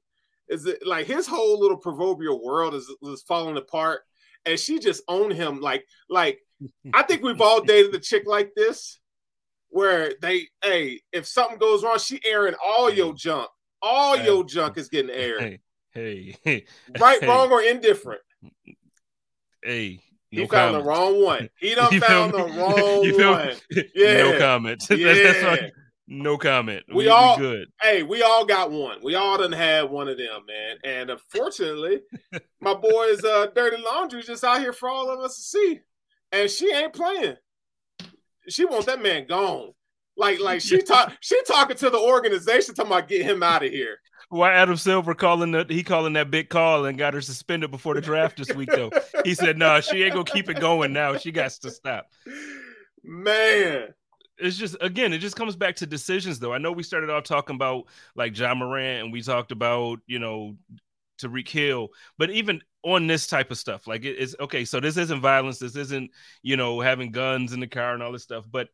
is 0.49 0.61
that 0.65 0.85
like 0.85 1.07
his 1.07 1.25
whole 1.25 1.59
little 1.59 1.77
proverbial 1.77 2.39
world 2.43 2.75
is 2.75 2.93
is 3.01 3.23
falling 3.23 3.57
apart, 3.57 4.01
and 4.45 4.59
she 4.59 4.77
just 4.77 5.01
owned 5.07 5.33
him. 5.33 5.61
Like, 5.61 5.83
like 6.11 6.41
I 6.93 7.01
think 7.01 7.23
we've 7.23 7.41
all 7.41 7.61
dated 7.63 7.95
a 7.95 7.99
chick 7.99 8.27
like 8.27 8.53
this, 8.55 8.99
where 9.69 10.13
they, 10.21 10.49
hey, 10.63 11.01
if 11.11 11.25
something 11.25 11.57
goes 11.57 11.83
wrong, 11.83 11.97
she 11.97 12.21
airing 12.23 12.55
all 12.63 12.91
your 12.91 13.15
junk. 13.15 13.49
All 13.81 14.17
Hey. 14.17 14.25
your 14.25 14.43
junk 14.43 14.77
is 14.77 14.89
getting 14.89 15.11
aired. 15.11 15.59
Hey, 15.93 16.35
hey, 16.43 16.65
Right, 16.99 17.19
hey, 17.21 17.27
wrong, 17.27 17.51
or 17.51 17.61
indifferent. 17.61 18.21
Hey, 19.63 19.99
He 20.31 20.45
found 20.45 20.75
the 20.75 20.83
wrong 20.83 21.23
one. 21.23 21.49
He 21.59 21.75
done 21.75 21.91
You 21.93 21.99
found 22.01 22.33
the 22.33 22.37
wrong 22.43 23.03
You 23.03 23.17
feel 23.17 23.31
one. 23.31 23.55
no 23.95 24.37
comment. 24.37 24.83
That- 24.87 24.97
that's 24.99 25.41
Yeah. 25.41 25.49
all- 25.63 25.69
no 26.11 26.37
comment. 26.39 26.83
We 26.89 26.95
We, 26.95 27.07
all- 27.07 27.37
we 27.37 27.41
good. 27.43 27.67
Hey, 27.81 28.01
we 28.01 28.23
all 28.23 28.43
got 28.43 28.71
one. 28.71 28.97
We 29.03 29.13
all 29.13 29.37
done 29.37 29.51
had 29.51 29.89
one 29.91 30.07
of 30.07 30.17
them, 30.17 30.41
man. 30.47 30.77
And 30.83 31.11
unfortunately, 31.11 32.01
my 32.59 32.73
boy's 32.73 33.23
uh, 33.23 33.47
dirty 33.53 33.77
laundry 33.81 34.23
just 34.23 34.43
out 34.43 34.59
here 34.59 34.73
for 34.73 34.89
all 34.89 35.11
of 35.11 35.19
us 35.19 35.35
to 35.35 35.41
see. 35.43 35.79
And 36.31 36.49
she 36.49 36.73
ain't 36.73 36.93
playing. 36.93 37.35
She 38.47 38.65
wants 38.65 38.87
that 38.87 39.03
man 39.03 39.27
gone. 39.27 39.73
Like, 40.19 40.39
like 40.41 40.61
she 40.61 40.81
talk, 40.83 41.13
she 41.21 41.41
talking 41.45 41.77
to 41.77 41.89
the 41.89 41.97
organization 41.97 42.75
talking 42.75 42.91
about 42.91 43.07
get 43.07 43.23
him 43.25 43.41
out 43.41 43.63
of 43.63 43.71
here. 43.71 43.99
Why 44.29 44.53
Adam 44.53 44.77
Silver 44.77 45.15
calling 45.15 45.51
that 45.53 45.71
he 45.71 45.83
calling 45.83 46.13
that 46.13 46.29
big 46.29 46.49
call 46.49 46.85
and 46.85 46.97
got 46.97 47.15
her 47.15 47.21
suspended 47.21 47.71
before 47.71 47.95
the 47.95 48.01
draft 48.01 48.37
this 48.37 48.53
week 48.53 48.73
though? 48.73 48.91
He 49.23 49.33
said, 49.33 49.57
"No, 49.57 49.81
she 49.81 50.03
ain't 50.03 50.13
gonna 50.13 50.25
keep 50.25 50.49
it 50.49 50.59
going 50.59 50.93
now. 50.93 51.17
She 51.17 51.31
got 51.31 51.51
to 51.51 51.71
stop." 51.71 52.07
Man, 53.03 53.93
It's 54.37 54.57
just 54.57 54.77
again, 54.81 55.13
it 55.13 55.19
just 55.19 55.35
comes 55.35 55.55
back 55.55 55.75
to 55.77 55.85
decisions 55.87 56.39
though. 56.39 56.53
I 56.53 56.59
know 56.59 56.71
we 56.71 56.83
started 56.83 57.09
off 57.09 57.23
talking 57.25 57.55
about 57.55 57.85
like 58.15 58.37
Ja 58.37 58.53
Morant 58.55 59.05
and 59.05 59.13
we 59.13 59.21
talked 59.21 59.51
about 59.51 59.99
you 60.07 60.19
know 60.19 60.57
Tyreek 61.21 61.49
Hill, 61.49 61.89
but 62.17 62.29
even 62.31 62.61
on 62.83 63.07
this 63.07 63.27
type 63.27 63.51
of 63.51 63.57
stuff, 63.57 63.87
like 63.87 64.05
it 64.05 64.17
is 64.17 64.35
okay. 64.39 64.65
So 64.65 64.79
this 64.79 64.97
isn't 64.97 65.21
violence. 65.21 65.59
This 65.59 65.75
isn't 65.75 66.11
you 66.43 66.57
know 66.57 66.79
having 66.81 67.11
guns 67.11 67.53
in 67.53 67.59
the 67.59 67.67
car 67.67 67.93
and 67.93 68.03
all 68.03 68.11
this 68.13 68.23
stuff. 68.23 68.45
But 68.49 68.69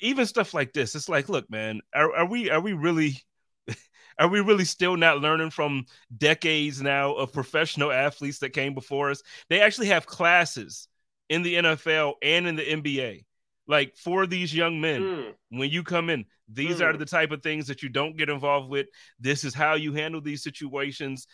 even 0.00 0.26
stuff 0.26 0.54
like 0.54 0.72
this, 0.72 0.94
it's 0.94 1.08
like, 1.08 1.28
look, 1.28 1.50
man, 1.50 1.80
are, 1.94 2.14
are 2.14 2.26
we 2.26 2.50
are 2.50 2.60
we 2.60 2.72
really 2.72 3.22
are 4.18 4.28
we 4.28 4.40
really 4.40 4.64
still 4.64 4.96
not 4.96 5.20
learning 5.20 5.50
from 5.50 5.86
decades 6.16 6.80
now 6.82 7.14
of 7.14 7.32
professional 7.32 7.92
athletes 8.06 8.38
that 8.40 8.50
came 8.50 8.74
before 8.74 9.10
us? 9.10 9.22
They 9.48 9.60
actually 9.60 9.88
have 9.88 10.06
classes 10.06 10.88
in 11.28 11.42
the 11.42 11.56
NFL 11.56 12.14
and 12.22 12.46
in 12.46 12.56
the 12.56 12.62
NBA, 12.62 13.24
like 13.66 13.96
for 13.96 14.26
these 14.26 14.54
young 14.54 14.80
men 14.80 15.02
Mm, 15.02 15.34
when 15.50 15.70
you 15.70 15.82
come 15.82 16.10
in 16.10 16.24
these 16.48 16.80
are 16.80 16.92
Mm. 16.92 16.98
the 17.00 17.06
type 17.06 17.32
of 17.32 17.42
things 17.42 17.66
that 17.66 17.82
you 17.82 17.88
don't 17.88 18.16
get 18.16 18.28
involved 18.28 18.70
with. 18.70 18.86
This 19.18 19.42
is 19.42 19.52
how 19.52 19.74
you 19.74 19.92
handle 19.94 20.20
these 20.20 20.44
situations. 20.44 21.26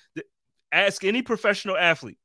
Ask 0.72 1.05
any 1.05 1.20
professional 1.20 1.77
athlete. 1.77 2.16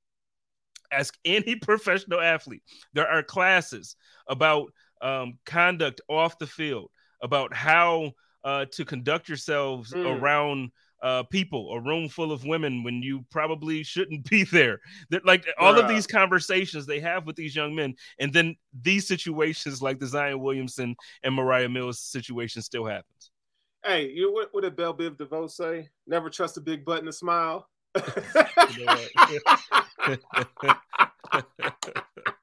Ask 0.92 1.18
any 1.26 1.56
professional 1.62 2.22
athlete. 2.22 2.64
There 2.94 3.08
are 3.08 3.24
classes 3.24 3.96
about 4.28 4.72
um, 5.02 5.38
conduct 5.46 6.02
off 6.10 6.40
the 6.40 6.48
field 6.48 6.90
about 7.22 7.54
how 7.54 8.12
uh, 8.44 8.66
to 8.72 8.86
conduct 8.86 9.28
yourselves 9.28 9.94
Mm. 9.94 10.20
around 10.20 10.72
uh, 11.04 11.22
people 11.24 11.72
a 11.74 11.82
room 11.82 12.10
full 12.10 12.32
of 12.32 12.44
women 12.44 12.84
when 12.84 13.04
you 13.04 13.24
probably 13.30 13.84
shouldn't 13.84 14.26
be 14.30 14.44
there 14.44 14.80
that 15.12 15.24
like 15.26 15.46
all 15.60 15.78
of 15.78 15.88
these 15.88 16.08
conversations 16.08 16.88
they 16.88 17.00
have 17.00 17.28
with 17.28 17.36
these 17.36 17.56
young 17.56 17.76
men 17.76 17.94
and 18.20 18.34
then 18.34 18.56
these 18.82 19.08
situations 19.08 19.80
like 19.80 20.00
the 20.00 20.08
zion 20.08 20.40
williamson 20.40 20.96
and 21.22 21.36
moriah 21.36 21.70
mills 21.70 22.00
situation 22.00 22.64
still 22.64 22.84
happens 22.84 23.30
hey, 23.88 24.10
you 24.10 24.34
what, 24.34 24.50
what 24.52 24.64
did 24.64 24.76
Bell 24.76 24.94
Biv 24.94 25.18
DeVoe 25.18 25.48
say? 25.48 25.88
Never 26.06 26.30
trust 26.30 26.58
a 26.58 26.62
big 26.62 26.84
button 26.84 27.06
to 27.06 27.14
smile. 27.14 27.70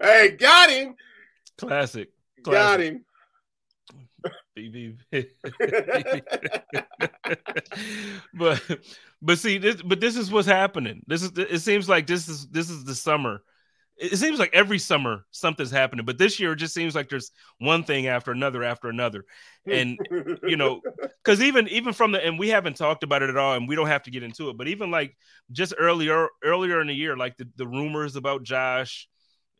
Hey, 0.00 0.30
got 0.38 0.70
him. 0.70 0.94
classic 1.58 2.08
Got 2.42 2.78
Classic. 2.78 2.92
him. 2.94 3.04
BB. 4.56 4.96
but 8.34 8.62
but 9.20 9.38
see 9.38 9.58
this 9.58 9.82
but 9.82 10.00
this 10.00 10.16
is 10.16 10.30
what's 10.30 10.46
happening. 10.46 11.02
This 11.06 11.22
is 11.22 11.32
it 11.36 11.60
seems 11.60 11.88
like 11.88 12.06
this 12.06 12.28
is 12.28 12.46
this 12.48 12.70
is 12.70 12.84
the 12.84 12.94
summer. 12.94 13.42
It 13.96 14.16
seems 14.16 14.38
like 14.38 14.50
every 14.52 14.78
summer 14.78 15.24
something's 15.30 15.70
happening, 15.70 16.04
but 16.04 16.18
this 16.18 16.40
year 16.40 16.52
it 16.52 16.56
just 16.56 16.74
seems 16.74 16.94
like 16.94 17.08
there's 17.08 17.30
one 17.58 17.84
thing 17.84 18.08
after 18.08 18.32
another 18.32 18.64
after 18.64 18.88
another. 18.88 19.24
And 19.66 19.98
you 20.42 20.56
know, 20.56 20.80
because 21.24 21.42
even 21.42 21.68
even 21.68 21.92
from 21.92 22.12
the 22.12 22.24
and 22.24 22.38
we 22.38 22.48
haven't 22.48 22.76
talked 22.76 23.04
about 23.04 23.22
it 23.22 23.30
at 23.30 23.36
all, 23.36 23.54
and 23.54 23.68
we 23.68 23.76
don't 23.76 23.88
have 23.88 24.02
to 24.04 24.10
get 24.10 24.22
into 24.22 24.50
it, 24.50 24.56
but 24.56 24.68
even 24.68 24.90
like 24.90 25.16
just 25.52 25.74
earlier 25.78 26.28
earlier 26.44 26.80
in 26.80 26.88
the 26.88 26.94
year, 26.94 27.16
like 27.16 27.36
the, 27.36 27.48
the 27.56 27.66
rumors 27.66 28.16
about 28.16 28.42
Josh 28.42 29.08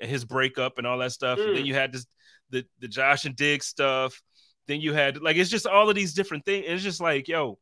and 0.01 0.11
his 0.11 0.25
breakup 0.25 0.79
and 0.79 0.87
all 0.87 0.99
that 0.99 1.13
stuff. 1.13 1.39
Mm. 1.39 1.49
And 1.49 1.57
then 1.57 1.65
mm. 1.65 1.69
you 1.69 1.75
had 1.75 1.93
this 1.93 2.07
the 2.51 2.65
the 2.81 2.89
Josh 2.89 3.25
and 3.25 3.37
Diggs 3.37 3.67
stuff 3.67 4.21
then 4.67 4.81
you 4.81 4.93
had 4.93 5.21
like 5.21 5.37
it's 5.37 5.51
just 5.51 5.67
all 5.67 5.89
of 5.89 5.95
these 5.95 6.15
different 6.15 6.45
things. 6.45 6.65
It's 6.69 6.83
just 6.83 7.01
like, 7.01 7.29
yo, 7.29 7.59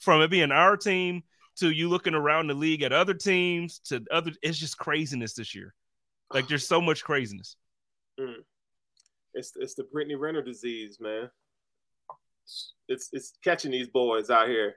from 0.00 0.22
it 0.22 0.30
being 0.30 0.52
our 0.52 0.76
team 0.76 1.22
to 1.56 1.70
you 1.70 1.88
looking 1.88 2.14
around 2.14 2.48
the 2.48 2.54
league 2.54 2.82
at 2.82 2.92
other 2.92 3.14
teams 3.14 3.80
to 3.86 4.04
other 4.10 4.32
it's 4.42 4.58
just 4.58 4.78
craziness 4.78 5.34
this 5.34 5.54
year. 5.54 5.74
Like 6.32 6.48
there's 6.48 6.66
so 6.66 6.80
much 6.80 7.04
craziness. 7.04 7.56
Mm. 8.20 8.44
It's 9.34 9.54
it's 9.56 9.74
the 9.74 9.82
Brittany 9.82 10.14
Renner 10.14 10.40
disease, 10.40 10.98
man. 11.00 11.28
It's 12.86 13.08
it's 13.12 13.32
catching 13.42 13.72
these 13.72 13.88
boys 13.88 14.30
out 14.30 14.46
here. 14.46 14.76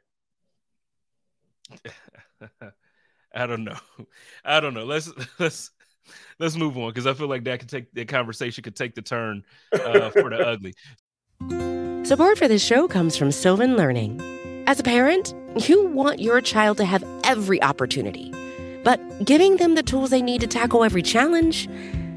I 3.36 3.46
don't 3.46 3.64
know. 3.64 3.78
I 4.44 4.60
don't 4.60 4.74
know. 4.74 4.86
Let's 4.86 5.12
let's 5.40 5.70
let's 6.40 6.56
move 6.56 6.78
on 6.78 6.90
because 6.90 7.08
I 7.08 7.14
feel 7.14 7.28
like 7.28 7.44
that 7.46 7.60
could 7.60 7.70
take 7.70 7.94
the 7.94 8.06
conversation 8.06 8.64
could 8.64 8.76
take 8.76 8.96
the 8.96 9.02
turn 9.02 9.44
uh, 9.74 10.10
for 10.12 10.30
the 10.30 10.40
ugly. 10.40 10.74
Support 12.06 12.38
for 12.38 12.48
this 12.48 12.64
show 12.64 12.88
comes 12.88 13.18
from 13.18 13.32
Sylvan 13.32 13.76
Learning. 13.76 14.22
As 14.68 14.80
a 14.80 14.84
parent, 14.84 15.34
you 15.68 15.88
want 15.88 16.20
your 16.20 16.42
child 16.42 16.78
to 16.78 16.86
have 16.86 17.04
every 17.24 17.62
opportunity, 17.62 18.34
but 18.84 19.00
giving 19.26 19.58
them 19.58 19.76
the 19.76 19.84
tools 19.84 20.10
they 20.10 20.22
need 20.22 20.42
to 20.42 20.48
tackle 20.48 20.84
every 20.84 21.02
challenge, 21.02 21.68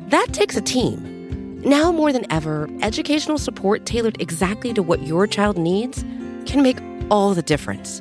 that 0.09 0.29
takes 0.33 0.57
a 0.57 0.61
team. 0.61 1.61
Now 1.62 1.92
more 1.92 2.12
than 2.12 2.31
ever, 2.33 2.68
educational 2.83 3.38
support 3.38 3.85
tailored 3.85 4.20
exactly 4.20 4.72
to 4.74 4.83
what 4.83 5.07
your 5.07 5.26
child 5.26 5.59
needs 5.59 6.05
can 6.46 6.62
make 6.62 6.79
all 7.11 7.35
the 7.35 7.42
difference. 7.42 8.00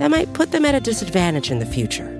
that 0.00 0.10
might 0.10 0.32
put 0.32 0.50
them 0.50 0.64
at 0.64 0.74
a 0.74 0.80
disadvantage 0.80 1.50
in 1.50 1.58
the 1.58 1.66
future. 1.66 2.18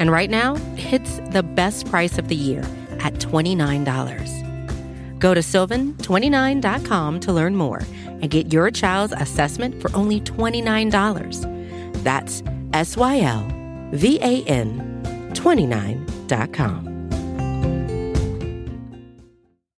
And 0.00 0.10
right 0.10 0.28
now, 0.28 0.56
it's 0.76 1.20
the 1.30 1.44
best 1.44 1.88
price 1.88 2.18
of 2.18 2.26
the 2.26 2.34
year 2.34 2.62
at 2.98 3.14
$29. 3.14 5.20
Go 5.20 5.32
to 5.32 5.40
sylvan29.com 5.40 7.20
to 7.20 7.32
learn 7.32 7.54
more 7.54 7.82
and 8.04 8.28
get 8.30 8.52
your 8.52 8.72
child's 8.72 9.14
assessment 9.16 9.80
for 9.80 9.94
only 9.94 10.20
$29. 10.20 12.02
That's 12.02 12.42
S 12.72 12.96
Y 12.96 13.20
L 13.20 13.46
V 13.92 14.18
A 14.20 14.42
N 14.44 15.30
29.com. 15.34 16.88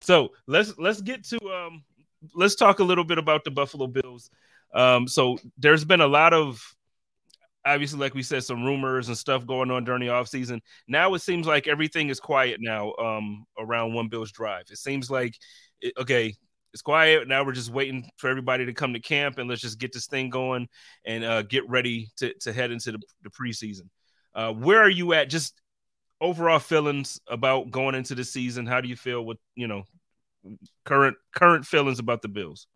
So 0.01 0.29
let's 0.47 0.73
let's 0.79 1.01
get 1.01 1.23
to 1.25 1.39
um 1.49 1.83
let's 2.33 2.55
talk 2.55 2.79
a 2.79 2.83
little 2.83 3.03
bit 3.03 3.19
about 3.19 3.43
the 3.43 3.51
Buffalo 3.51 3.85
Bills. 3.85 4.31
Um, 4.73 5.07
so 5.07 5.37
there's 5.59 5.85
been 5.85 6.01
a 6.01 6.07
lot 6.07 6.33
of 6.33 6.75
obviously, 7.65 7.99
like 7.99 8.13
we 8.13 8.23
said, 8.23 8.43
some 8.43 8.63
rumors 8.63 9.07
and 9.07 9.17
stuff 9.17 9.45
going 9.45 9.71
on 9.71 9.83
during 9.83 10.01
the 10.01 10.07
offseason. 10.07 10.61
Now 10.87 11.13
it 11.13 11.19
seems 11.19 11.47
like 11.47 11.67
everything 11.67 12.09
is 12.09 12.19
quiet 12.19 12.59
now 12.59 12.93
um, 12.93 13.45
around 13.57 13.93
One 13.93 14.09
Bills 14.09 14.31
Drive. 14.31 14.65
It 14.69 14.77
seems 14.77 15.09
like, 15.09 15.35
it, 15.81 15.93
okay, 15.97 16.35
it's 16.73 16.81
quiet. 16.81 17.27
Now 17.27 17.43
we're 17.43 17.51
just 17.51 17.71
waiting 17.71 18.09
for 18.17 18.29
everybody 18.29 18.65
to 18.65 18.73
come 18.73 18.93
to 18.93 18.99
camp 18.99 19.37
and 19.37 19.49
let's 19.49 19.61
just 19.61 19.79
get 19.79 19.93
this 19.93 20.07
thing 20.07 20.29
going 20.29 20.67
and 21.05 21.23
uh, 21.23 21.43
get 21.43 21.69
ready 21.69 22.09
to, 22.17 22.33
to 22.41 22.51
head 22.51 22.71
into 22.71 22.91
the, 22.91 22.99
the 23.23 23.29
preseason. 23.29 23.89
Uh, 24.33 24.51
where 24.51 24.79
are 24.79 24.89
you 24.89 25.13
at? 25.13 25.29
Just 25.29 25.61
overall 26.19 26.59
feelings 26.59 27.19
about 27.27 27.69
going 27.69 27.95
into 27.95 28.15
the 28.15 28.23
season. 28.23 28.65
How 28.65 28.81
do 28.81 28.87
you 28.87 28.95
feel 28.95 29.23
with, 29.23 29.37
you 29.55 29.67
know, 29.67 29.83
current 30.83 31.15
current 31.33 31.65
feelings 31.65 31.99
about 31.99 32.21
the 32.21 32.27
Bills? 32.27 32.67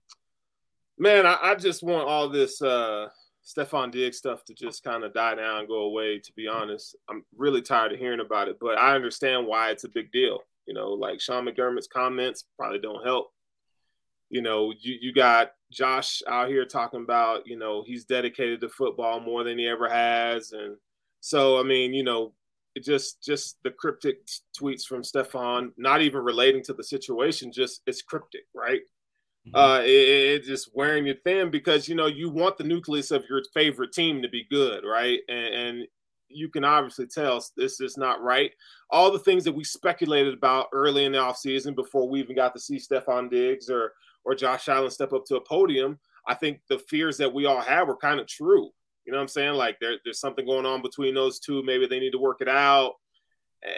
Man, 0.97 1.25
I, 1.25 1.37
I 1.41 1.55
just 1.55 1.83
want 1.83 2.07
all 2.07 2.29
this 2.29 2.61
uh 2.61 3.07
Stefon 3.47 3.91
Diggs 3.91 4.17
stuff 4.17 4.43
to 4.45 4.53
just 4.53 4.83
kind 4.83 5.03
of 5.03 5.13
die 5.13 5.35
down 5.35 5.59
and 5.59 5.67
go 5.67 5.83
away, 5.83 6.19
to 6.19 6.33
be 6.33 6.45
mm-hmm. 6.45 6.61
honest. 6.61 6.95
I'm 7.09 7.23
really 7.35 7.61
tired 7.61 7.93
of 7.93 7.99
hearing 7.99 8.19
about 8.19 8.49
it, 8.49 8.57
but 8.59 8.77
I 8.77 8.93
understand 8.93 9.47
why 9.47 9.69
it's 9.69 9.85
a 9.85 9.89
big 9.89 10.11
deal. 10.11 10.39
You 10.65 10.73
know, 10.73 10.89
like 10.89 11.21
Sean 11.21 11.45
McDermott's 11.45 11.87
comments 11.87 12.43
probably 12.57 12.79
don't 12.79 13.05
help. 13.05 13.31
You 14.29 14.41
know, 14.41 14.73
you, 14.77 14.97
you 14.99 15.13
got 15.13 15.51
Josh 15.71 16.21
out 16.27 16.49
here 16.49 16.65
talking 16.65 17.01
about, 17.01 17.47
you 17.47 17.57
know, 17.57 17.83
he's 17.87 18.03
dedicated 18.03 18.59
to 18.59 18.69
football 18.69 19.21
more 19.21 19.45
than 19.45 19.57
he 19.57 19.65
ever 19.65 19.87
has. 19.87 20.51
And 20.51 20.75
so, 21.21 21.57
I 21.57 21.63
mean, 21.63 21.93
you 21.93 22.03
know, 22.03 22.33
it 22.75 22.83
just 22.83 23.23
just 23.23 23.57
the 23.63 23.71
cryptic 23.71 24.27
tweets 24.59 24.83
from 24.83 25.03
Stefon, 25.03 25.71
not 25.77 26.01
even 26.01 26.21
relating 26.21 26.63
to 26.65 26.73
the 26.73 26.83
situation, 26.83 27.53
just 27.53 27.81
it's 27.87 28.01
cryptic, 28.01 28.43
right? 28.53 28.81
Uh, 29.53 29.81
it, 29.83 29.89
it's 29.89 30.47
just 30.47 30.75
wearing 30.75 31.07
you 31.07 31.15
thin 31.23 31.49
because 31.49 31.87
you 31.87 31.95
know 31.95 32.07
you 32.07 32.29
want 32.29 32.57
the 32.57 32.63
nucleus 32.63 33.11
of 33.11 33.23
your 33.29 33.41
favorite 33.53 33.93
team 33.93 34.21
to 34.21 34.29
be 34.29 34.45
good, 34.49 34.83
right? 34.85 35.19
And, 35.29 35.53
and 35.53 35.87
you 36.29 36.49
can 36.49 36.63
obviously 36.63 37.07
tell 37.07 37.43
this 37.55 37.79
is 37.79 37.97
not 37.97 38.21
right. 38.21 38.51
All 38.89 39.11
the 39.11 39.19
things 39.19 39.43
that 39.45 39.55
we 39.55 39.63
speculated 39.63 40.33
about 40.33 40.67
early 40.73 41.05
in 41.05 41.13
the 41.13 41.17
offseason 41.17 41.75
before 41.75 42.07
we 42.07 42.19
even 42.19 42.35
got 42.35 42.53
to 42.53 42.59
see 42.59 42.77
Stefon 42.77 43.29
Diggs 43.29 43.69
or 43.69 43.93
or 44.25 44.35
Josh 44.35 44.67
Allen 44.67 44.91
step 44.91 45.13
up 45.13 45.25
to 45.25 45.37
a 45.37 45.41
podium, 45.41 45.97
I 46.27 46.33
think 46.33 46.59
the 46.67 46.79
fears 46.79 47.17
that 47.17 47.33
we 47.33 47.45
all 47.45 47.61
have 47.61 47.87
were 47.87 47.95
kind 47.95 48.19
of 48.19 48.27
true. 48.27 48.69
You 49.05 49.13
know 49.13 49.19
what 49.19 49.23
I'm 49.23 49.29
saying? 49.29 49.53
Like 49.53 49.79
there, 49.79 49.95
there's 50.03 50.19
something 50.19 50.45
going 50.45 50.65
on 50.65 50.81
between 50.81 51.15
those 51.15 51.39
two. 51.39 51.63
Maybe 51.63 51.87
they 51.87 51.99
need 51.99 52.11
to 52.11 52.19
work 52.19 52.41
it 52.41 52.49
out. 52.49 52.95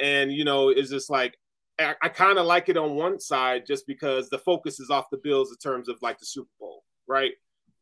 And 0.02 0.32
you 0.32 0.44
know, 0.44 0.70
it's 0.70 0.90
just 0.90 1.10
like 1.12 1.38
I, 1.80 2.10
kind 2.10 2.38
of 2.38 2.46
like 2.46 2.70
it 2.70 2.78
on 2.78 2.96
one 2.96 3.20
side 3.20 3.66
just 3.66 3.88
because 3.88 4.30
the 4.30 4.40
focus 4.40 4.80
is 4.80 4.90
off 4.90 5.10
the 5.10 5.18
Bills 5.18 5.52
in 5.52 5.58
terms 5.58 5.88
of 5.88 5.98
like 6.02 6.20
the 6.20 6.26
Super 6.26 6.50
Bowl, 6.60 6.84
right? 7.08 7.32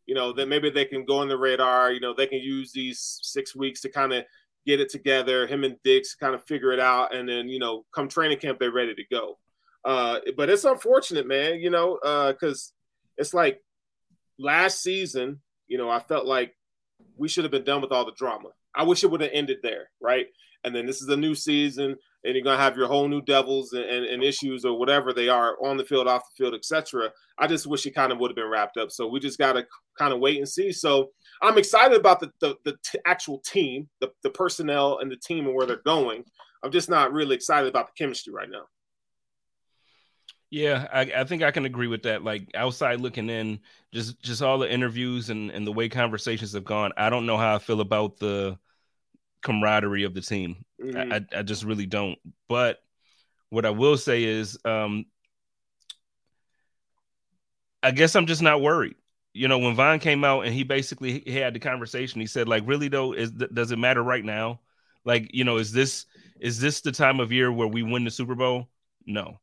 You 0.05 0.15
know, 0.15 0.31
that 0.33 0.47
maybe 0.47 0.69
they 0.69 0.86
can 0.86 1.05
go 1.05 1.19
on 1.19 1.27
the 1.27 1.38
radar. 1.38 1.91
You 1.91 1.99
know, 1.99 2.13
they 2.13 2.27
can 2.27 2.39
use 2.39 2.71
these 2.71 3.19
six 3.23 3.55
weeks 3.55 3.81
to 3.81 3.89
kind 3.89 4.13
of 4.13 4.23
get 4.65 4.79
it 4.79 4.89
together. 4.89 5.47
Him 5.47 5.63
and 5.63 5.77
Diggs 5.83 6.15
kind 6.15 6.36
of 6.36 6.43
figure 6.45 6.71
it 6.71 6.79
out, 6.79 7.15
and 7.15 7.27
then 7.27 7.49
you 7.49 7.60
know, 7.60 7.86
come 7.93 8.07
training 8.07 8.39
camp, 8.39 8.60
they're 8.60 8.71
ready 8.71 8.93
to 8.95 9.03
go. 9.12 9.38
Uh, 9.83 10.19
but 10.36 10.49
it's 10.49 10.65
unfortunate, 10.65 11.27
man. 11.27 11.60
You 11.60 11.69
know, 11.69 11.97
because 12.31 12.73
uh, 12.73 13.21
it's 13.21 13.33
like 13.33 13.62
last 14.38 14.81
season. 14.81 15.41
You 15.67 15.77
know, 15.77 15.89
I 15.89 15.99
felt 15.99 16.25
like 16.25 16.55
we 17.17 17.27
should 17.27 17.43
have 17.43 17.51
been 17.51 17.63
done 17.63 17.81
with 17.81 17.91
all 17.91 18.05
the 18.05 18.13
drama. 18.13 18.49
I 18.73 18.83
wish 18.83 19.03
it 19.03 19.12
would 19.12 19.21
have 19.21 19.31
ended 19.33 19.57
there, 19.63 19.89
right? 19.99 20.27
And 20.63 20.75
then 20.75 20.86
this 20.86 21.01
is 21.01 21.10
a 21.10 21.17
new 21.17 21.36
season 21.36 21.97
and 22.23 22.36
you're 22.36 22.43
gonna 22.43 22.62
have 22.62 22.77
your 22.77 22.88
whole 22.88 23.08
new 23.08 23.21
devils 23.21 23.73
and, 23.73 23.86
and, 23.86 24.06
and 24.06 24.23
issues 24.23 24.65
or 24.65 24.77
whatever 24.77 25.13
they 25.13 25.30
are 25.30 25.56
on 25.63 25.77
the 25.77 25.86
field, 25.86 26.08
off 26.08 26.23
the 26.23 26.43
field, 26.43 26.56
etc. 26.56 27.12
I 27.38 27.47
just 27.47 27.67
wish 27.67 27.86
it 27.86 27.95
kind 27.95 28.12
of 28.12 28.19
would 28.19 28.32
have 28.32 28.36
been 28.36 28.49
wrapped 28.49 28.77
up. 28.77 28.91
So 28.91 29.08
we 29.08 29.19
just 29.19 29.38
gotta 29.38 29.65
kind 29.97 30.13
of 30.13 30.19
wait 30.19 30.38
and 30.38 30.49
see. 30.49 30.71
So 30.71 31.12
I'm 31.41 31.58
excited 31.58 31.97
about 31.97 32.19
the 32.19 32.32
the, 32.39 32.56
the 32.63 32.77
t- 32.84 32.99
actual 33.06 33.39
team, 33.39 33.88
the, 34.01 34.10
the 34.23 34.30
personnel 34.30 34.99
and 34.99 35.12
the 35.12 35.17
team 35.17 35.45
and 35.45 35.56
where 35.56 35.65
they're 35.65 35.82
going. 35.86 36.23
I'm 36.63 36.71
just 36.71 36.89
not 36.89 37.13
really 37.13 37.36
excited 37.36 37.69
about 37.69 37.88
the 37.88 37.93
chemistry 37.97 38.34
right 38.34 38.49
now. 38.49 38.63
Yeah, 40.49 40.88
I, 40.93 41.01
I, 41.01 41.23
think 41.25 41.43
I 41.43 41.51
can 41.51 41.65
agree 41.65 41.88
with 41.88 42.03
that. 42.03 42.23
Like 42.23 42.49
outside 42.56 43.01
looking 43.01 43.30
in, 43.30 43.60
just 43.93 44.21
just 44.21 44.41
all 44.41 44.58
the 44.58 44.71
interviews 44.71 45.30
and, 45.30 45.51
and 45.51 45.67
the 45.67 45.73
way 45.73 45.89
conversations 45.89 46.53
have 46.53 46.63
gone. 46.63 46.93
I 46.95 47.10
don't 47.10 47.25
know 47.25 47.38
how 47.38 47.56
I 47.56 47.60
feel 47.60 47.82
about 47.82 48.17
the 48.17 48.58
camaraderie 49.41 50.03
of 50.03 50.13
the 50.13 50.21
team. 50.21 50.63
Mm-hmm. 50.81 51.11
I, 51.11 51.25
I 51.35 51.41
just 51.43 51.63
really 51.63 51.85
don't. 51.85 52.17
But 52.47 52.79
what 53.49 53.65
I 53.65 53.71
will 53.71 53.97
say 53.97 54.23
is, 54.23 54.57
um, 54.65 55.05
I 57.83 57.91
guess 57.91 58.15
I'm 58.15 58.25
just 58.25 58.41
not 58.41 58.61
worried. 58.61 58.95
You 59.33 59.47
know, 59.47 59.59
when 59.59 59.75
Von 59.75 59.99
came 59.99 60.23
out 60.23 60.41
and 60.45 60.53
he 60.53 60.63
basically 60.63 61.23
had 61.31 61.53
the 61.53 61.59
conversation, 61.59 62.21
he 62.21 62.27
said, 62.27 62.47
like, 62.47 62.63
really 62.65 62.87
though, 62.87 63.13
is 63.13 63.31
does 63.31 63.71
it 63.71 63.77
matter 63.79 64.03
right 64.03 64.25
now? 64.25 64.61
Like, 65.05 65.29
you 65.33 65.43
know, 65.43 65.57
is 65.57 65.71
this 65.71 66.05
is 66.39 66.59
this 66.59 66.81
the 66.81 66.91
time 66.91 67.19
of 67.19 67.31
year 67.31 67.51
where 67.51 67.67
we 67.67 67.83
win 67.83 68.03
the 68.03 68.11
Super 68.11 68.35
Bowl? 68.35 68.67
No. 69.05 69.39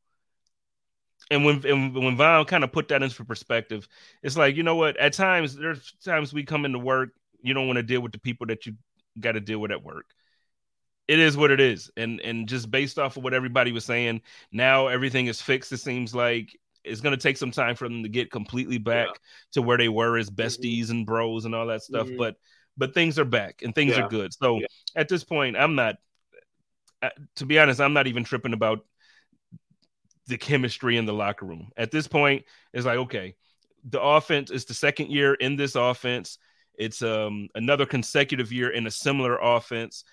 and 1.31 1.45
when 1.45 1.65
and 1.67 1.95
when 1.95 2.17
Von 2.17 2.45
kind 2.45 2.65
of 2.65 2.73
put 2.73 2.89
that 2.89 3.03
into 3.03 3.25
perspective, 3.25 3.89
it's 4.23 4.37
like 4.37 4.57
you 4.57 4.63
know 4.63 4.77
what? 4.77 4.97
At 4.99 5.13
times, 5.15 5.57
there's 5.57 5.93
times 6.05 6.33
we 6.33 6.45
come 6.45 6.65
into 6.65 6.79
work, 6.79 7.11
you 7.43 7.55
don't 7.55 7.67
want 7.67 7.79
to 7.79 7.83
deal 7.83 8.01
with 8.01 8.13
the 8.13 8.19
people 8.19 8.47
that 8.49 8.67
you 8.67 8.75
got 9.19 9.33
to 9.33 9.41
deal 9.41 9.59
with 9.59 9.71
at 9.71 9.83
work. 9.83 10.07
It 11.07 11.19
is 11.19 11.37
what 11.37 11.51
it 11.51 11.61
is, 11.61 11.91
and 11.97 12.21
and 12.21 12.49
just 12.49 12.71
based 12.71 12.99
off 12.99 13.17
of 13.17 13.25
what 13.25 13.35
everybody 13.35 13.73
was 13.73 13.85
saying, 13.85 14.23
now 14.53 14.87
everything 14.87 15.27
is 15.27 15.41
fixed. 15.41 15.73
It 15.73 15.79
seems 15.79 16.15
like 16.15 16.59
it's 16.83 17.01
going 17.01 17.17
to 17.17 17.23
take 17.23 17.37
some 17.37 17.51
time 17.51 17.75
for 17.75 17.89
them 17.89 18.03
to 18.03 18.09
get 18.09 18.31
completely 18.31 18.79
back 18.79 19.09
yeah. 19.09 19.15
to 19.53 19.63
where 19.63 19.79
they 19.79 19.89
were 19.89 20.17
as 20.17 20.31
mm-hmm. 20.31 20.41
besties 20.41 20.85
mm-hmm. 20.85 20.93
and 20.93 21.07
bros 21.07 21.45
and 21.45 21.55
all 21.55 21.67
that 21.67 21.83
stuff. 21.83 22.07
Mm-hmm. 22.07 22.19
But 22.19 22.37
but 22.77 22.95
things 22.95 23.19
are 23.19 23.25
back 23.25 23.63
and 23.63 23.75
things 23.75 23.97
yeah. 23.97 24.03
are 24.03 24.09
good. 24.09 24.33
So 24.35 24.61
yeah. 24.61 24.67
at 24.97 25.09
this 25.09 25.25
point, 25.25 25.57
I'm 25.57 25.75
not. 25.75 25.97
Uh, 27.03 27.11
to 27.37 27.45
be 27.45 27.59
honest, 27.59 27.81
I'm 27.81 27.93
not 27.93 28.07
even 28.07 28.25
tripping 28.25 28.55
about 28.55 28.87
the 30.27 30.39
chemistry 30.39 30.97
in 30.97 31.05
the 31.05 31.13
locker 31.13 31.45
room. 31.45 31.71
At 31.77 31.91
this 31.91 32.09
point, 32.09 32.45
it's 32.73 32.87
like, 32.87 32.99
okay, 32.99 33.35
the 33.85 34.01
offense 34.01 34.51
is 34.51 34.65
the 34.65 34.75
second 34.75 35.11
year 35.11 35.35
in 35.35 35.57
this 35.57 35.75
offense. 35.75 36.39
It's 36.77 37.03
um 37.03 37.49
another 37.55 37.87
consecutive 37.87 38.53
year 38.53 38.71
in 38.71 38.87
a 38.87 38.91
similar 38.91 39.39
offense. 39.41 40.05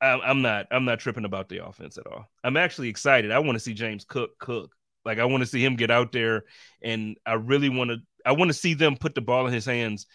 I'm, 0.00 0.20
I'm 0.22 0.42
not 0.42 0.66
I'm 0.70 0.84
not 0.84 1.00
tripping 1.00 1.24
about 1.24 1.48
the 1.48 1.64
offense 1.64 1.98
at 1.98 2.06
all. 2.06 2.26
I'm 2.44 2.56
actually 2.56 2.88
excited. 2.88 3.30
I 3.30 3.38
want 3.38 3.56
to 3.56 3.60
see 3.60 3.74
James 3.74 4.04
Cook 4.04 4.38
cook. 4.38 4.72
Like 5.04 5.18
I 5.18 5.24
want 5.24 5.42
to 5.42 5.46
see 5.46 5.64
him 5.64 5.76
get 5.76 5.90
out 5.90 6.12
there, 6.12 6.44
and 6.82 7.16
I 7.24 7.34
really 7.34 7.68
want 7.68 7.90
to. 7.90 7.98
I 8.24 8.32
want 8.32 8.48
to 8.48 8.54
see 8.54 8.74
them 8.74 8.96
put 8.96 9.14
the 9.14 9.20
ball 9.20 9.46
in 9.46 9.52
his 9.52 9.64
hands 9.64 10.06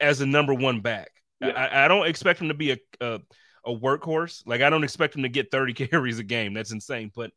as 0.00 0.20
a 0.20 0.26
number 0.26 0.52
one 0.52 0.80
back. 0.80 1.10
Yeah. 1.40 1.50
I, 1.50 1.84
I, 1.84 1.88
don't 1.88 2.06
expect 2.06 2.40
him 2.40 2.48
to 2.48 2.54
be 2.54 2.72
a, 2.72 2.76
a 3.00 3.20
a 3.64 3.72
workhorse. 3.72 4.42
Like 4.46 4.62
I 4.62 4.70
don't 4.70 4.84
expect 4.84 5.14
him 5.16 5.22
to 5.22 5.28
get 5.28 5.50
30 5.50 5.72
carries 5.88 6.18
a 6.18 6.24
game. 6.24 6.54
That's 6.54 6.72
insane. 6.72 7.10
But 7.14 7.30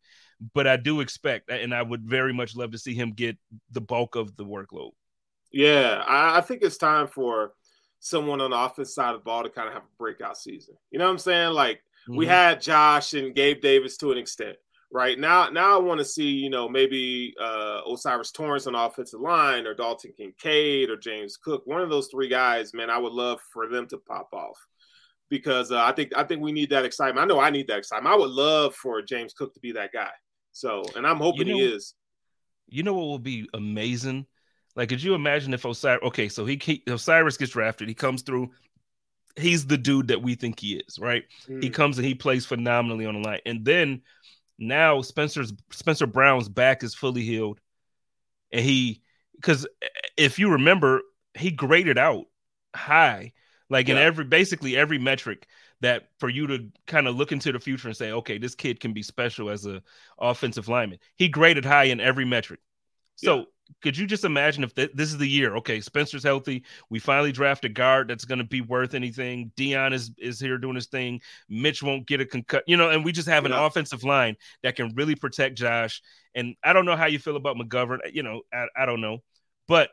but 0.53 0.67
I 0.67 0.77
do 0.77 0.99
expect, 0.99 1.49
and 1.49 1.73
I 1.73 1.81
would 1.81 2.03
very 2.03 2.33
much 2.33 2.55
love 2.55 2.71
to 2.71 2.77
see 2.77 2.93
him 2.93 3.11
get 3.11 3.37
the 3.71 3.81
bulk 3.81 4.15
of 4.15 4.35
the 4.35 4.45
workload. 4.45 4.91
Yeah, 5.51 6.03
I, 6.05 6.39
I 6.39 6.41
think 6.41 6.61
it's 6.61 6.77
time 6.77 7.07
for 7.07 7.53
someone 8.05 8.39
on 8.39 8.51
the 8.51 8.57
offense 8.57 8.93
side 8.93 9.15
of 9.15 9.21
the 9.21 9.23
ball 9.23 9.41
to 9.41 9.49
kind 9.49 9.67
of 9.67 9.73
have 9.73 9.81
a 9.81 9.97
breakout 9.97 10.37
season. 10.37 10.75
You 10.91 10.99
know 10.99 11.05
what 11.05 11.11
I'm 11.11 11.17
saying? 11.17 11.53
Like 11.53 11.77
mm-hmm. 12.07 12.17
we 12.17 12.27
had 12.27 12.61
Josh 12.61 13.15
and 13.15 13.33
Gabe 13.33 13.61
Davis 13.61 13.97
to 13.97 14.11
an 14.11 14.19
extent. 14.19 14.57
Right 14.91 15.17
now, 15.17 15.49
now 15.49 15.75
I 15.75 15.81
want 15.81 15.97
to 15.97 16.05
see, 16.05 16.29
you 16.29 16.51
know, 16.51 16.69
maybe 16.69 17.33
uh, 17.41 17.81
O'Cyrus 17.87 18.31
Torrence 18.31 18.67
on 18.67 18.75
offensive 18.75 19.19
line 19.19 19.65
or 19.65 19.73
Dalton 19.73 20.13
Kincaid 20.15 20.91
or 20.91 20.97
James 20.97 21.35
Cook. 21.35 21.63
One 21.65 21.81
of 21.81 21.89
those 21.89 22.07
three 22.07 22.29
guys, 22.29 22.75
man, 22.75 22.91
I 22.91 22.99
would 22.99 23.11
love 23.11 23.39
for 23.51 23.67
them 23.67 23.87
to 23.87 23.97
pop 23.97 24.29
off 24.31 24.57
because 25.29 25.71
uh, 25.71 25.83
I 25.83 25.91
think 25.91 26.11
I 26.15 26.23
think 26.23 26.43
we 26.43 26.51
need 26.51 26.69
that 26.69 26.85
excitement. 26.85 27.23
I 27.23 27.25
know 27.25 27.41
I 27.41 27.49
need 27.49 27.67
that 27.67 27.79
excitement. 27.79 28.13
I 28.13 28.17
would 28.17 28.29
love 28.29 28.75
for 28.75 29.01
James 29.01 29.33
Cook 29.33 29.55
to 29.55 29.59
be 29.59 29.71
that 29.71 29.91
guy. 29.91 30.11
So, 30.51 30.83
and 30.95 31.07
I'm 31.07 31.17
hoping 31.17 31.47
you 31.47 31.53
know, 31.53 31.59
he 31.59 31.73
is. 31.73 31.95
You 32.69 32.83
know 32.83 32.93
what 32.93 33.07
will 33.07 33.19
be 33.19 33.49
amazing? 33.55 34.27
Like, 34.75 34.89
could 34.89 35.01
you 35.01 35.13
imagine 35.13 35.53
if 35.53 35.65
O'Cyrus? 35.65 36.03
Okay, 36.03 36.27
so 36.27 36.45
he, 36.45 36.59
he 36.61 36.83
O'Cyrus 36.87 37.37
gets 37.37 37.53
drafted. 37.53 37.87
He 37.87 37.93
comes 37.93 38.21
through. 38.21 38.51
He's 39.37 39.67
the 39.67 39.77
dude 39.77 40.09
that 40.09 40.21
we 40.21 40.35
think 40.35 40.59
he 40.59 40.75
is, 40.75 40.99
right? 40.99 41.23
Mm. 41.47 41.63
He 41.63 41.69
comes 41.69 41.97
and 41.97 42.07
he 42.07 42.15
plays 42.15 42.45
phenomenally 42.45 43.05
on 43.05 43.21
the 43.21 43.27
line, 43.27 43.41
and 43.45 43.65
then 43.65 44.01
now 44.57 45.01
Spencer's 45.01 45.53
Spencer 45.71 46.07
Brown's 46.07 46.49
back 46.49 46.83
is 46.83 46.95
fully 46.95 47.23
healed, 47.23 47.59
and 48.51 48.63
he 48.63 49.01
because 49.35 49.67
if 50.17 50.39
you 50.39 50.51
remember, 50.51 51.01
he 51.33 51.51
graded 51.51 51.97
out 51.97 52.25
high, 52.75 53.33
like 53.69 53.87
yeah. 53.87 53.95
in 53.95 54.01
every 54.01 54.25
basically 54.25 54.77
every 54.77 54.97
metric 54.97 55.47
that 55.81 56.09
for 56.19 56.29
you 56.29 56.47
to 56.47 56.69
kind 56.87 57.07
of 57.07 57.15
look 57.15 57.31
into 57.31 57.51
the 57.51 57.59
future 57.59 57.87
and 57.87 57.97
say, 57.97 58.11
okay, 58.11 58.37
this 58.37 58.55
kid 58.55 58.79
can 58.79 58.93
be 58.93 59.03
special 59.03 59.49
as 59.49 59.65
a 59.65 59.81
offensive 60.19 60.67
lineman. 60.67 60.99
He 61.15 61.27
graded 61.27 61.65
high 61.65 61.85
in 61.85 61.99
every 61.99 62.25
metric. 62.25 62.59
So 63.15 63.37
yeah. 63.37 63.43
could 63.81 63.97
you 63.97 64.05
just 64.07 64.25
imagine 64.25 64.63
if 64.63 64.73
th- 64.75 64.91
this 64.93 65.09
is 65.09 65.17
the 65.17 65.27
year? 65.27 65.55
Okay, 65.57 65.81
Spencer's 65.81 66.23
healthy. 66.23 66.63
We 66.89 66.99
finally 66.99 67.31
draft 67.31 67.65
a 67.65 67.69
guard 67.69 68.07
that's 68.07 68.25
going 68.25 68.39
to 68.39 68.45
be 68.45 68.61
worth 68.61 68.93
anything. 68.93 69.51
Dion 69.55 69.93
is 69.93 70.11
is 70.17 70.39
here 70.39 70.57
doing 70.57 70.75
his 70.75 70.87
thing. 70.87 71.21
Mitch 71.49 71.81
won't 71.81 72.07
get 72.07 72.21
a 72.21 72.25
concut, 72.25 72.63
you 72.67 72.77
know, 72.77 72.89
and 72.89 73.05
we 73.05 73.11
just 73.11 73.29
have 73.29 73.45
yeah. 73.45 73.51
an 73.51 73.63
offensive 73.63 74.03
line 74.03 74.35
that 74.63 74.75
can 74.75 74.93
really 74.95 75.15
protect 75.15 75.57
Josh. 75.57 76.01
And 76.33 76.55
I 76.63 76.73
don't 76.73 76.85
know 76.85 76.97
how 76.97 77.07
you 77.07 77.19
feel 77.19 77.37
about 77.37 77.57
McGovern. 77.57 77.99
You 78.11 78.23
know, 78.23 78.41
I, 78.53 78.65
I 78.75 78.85
don't 78.85 79.01
know, 79.01 79.19
but 79.67 79.89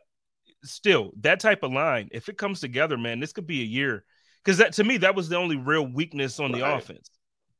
still, 0.65 1.13
that 1.21 1.41
type 1.41 1.63
of 1.63 1.73
line, 1.73 2.09
if 2.13 2.29
it 2.29 2.39
comes 2.39 2.61
together, 2.61 2.97
man, 2.97 3.21
this 3.21 3.33
could 3.33 3.47
be 3.47 3.63
a 3.63 3.67
year 3.67 4.05
because 4.45 4.59
that 4.59 4.73
to 4.75 4.85
me 4.85 4.97
that 4.99 5.15
was 5.15 5.29
the 5.29 5.37
only 5.37 5.57
real 5.57 5.87
weakness 5.87 6.41
on 6.41 6.53
right. 6.53 6.59
the 6.59 6.75
offense. 6.75 7.11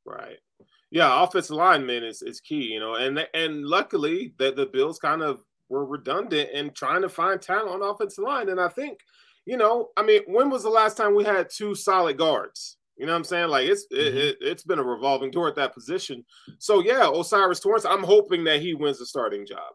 Right. 0.05 0.39
Yeah, 0.91 1.23
offensive 1.23 1.57
lineman 1.57 2.05
is, 2.05 2.21
is 2.21 2.41
key, 2.41 2.65
you 2.65 2.79
know, 2.81 2.95
and 2.95 3.27
and 3.33 3.65
luckily 3.65 4.35
that 4.39 4.57
the 4.57 4.67
Bills 4.67 4.99
kind 4.99 5.23
of 5.23 5.41
were 5.73 5.87
redundant 5.87 6.51
in 6.51 6.71
trying 6.71 7.01
to 7.01 7.09
find 7.09 7.41
talent 7.41 7.71
on 7.71 7.83
offensive 7.83 8.25
line, 8.25 8.51
and 8.51 8.61
I 8.61 8.69
think, 8.69 8.99
you 9.47 9.57
know, 9.57 9.89
I 9.97 10.03
mean, 10.03 10.21
when 10.27 10.51
was 10.51 10.63
the 10.63 10.69
last 10.69 10.97
time 10.97 11.15
we 11.15 11.25
had 11.25 11.49
two 11.49 11.75
solid 11.75 12.19
guards? 12.19 12.77
You 12.99 13.07
know 13.07 13.13
what 13.13 13.19
I'm 13.19 13.25
saying? 13.25 13.49
Like 13.49 13.69
it's 13.69 13.87
mm-hmm. 13.87 14.17
it, 14.17 14.37
it's 14.41 14.63
been 14.63 14.79
a 14.79 14.85
revolving 14.85 15.31
door 15.31 15.49
at 15.49 15.57
that 15.57 15.73
position. 15.73 16.25
So 16.59 16.81
yeah, 16.81 17.07
O'Cyrus 17.07 17.59
Torrence. 17.59 17.87
I'm 17.87 18.05
hoping 18.05 18.45
that 18.45 18.61
he 18.61 18.75
wins 18.75 18.99
the 18.99 19.07
starting 19.07 19.47
job. 19.47 19.73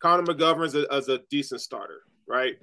Connor 0.00 0.24
McGovern's 0.24 0.74
a, 0.74 0.86
as 0.90 1.08
a 1.08 1.20
decent 1.30 1.60
starter, 1.60 2.00
right? 2.26 2.54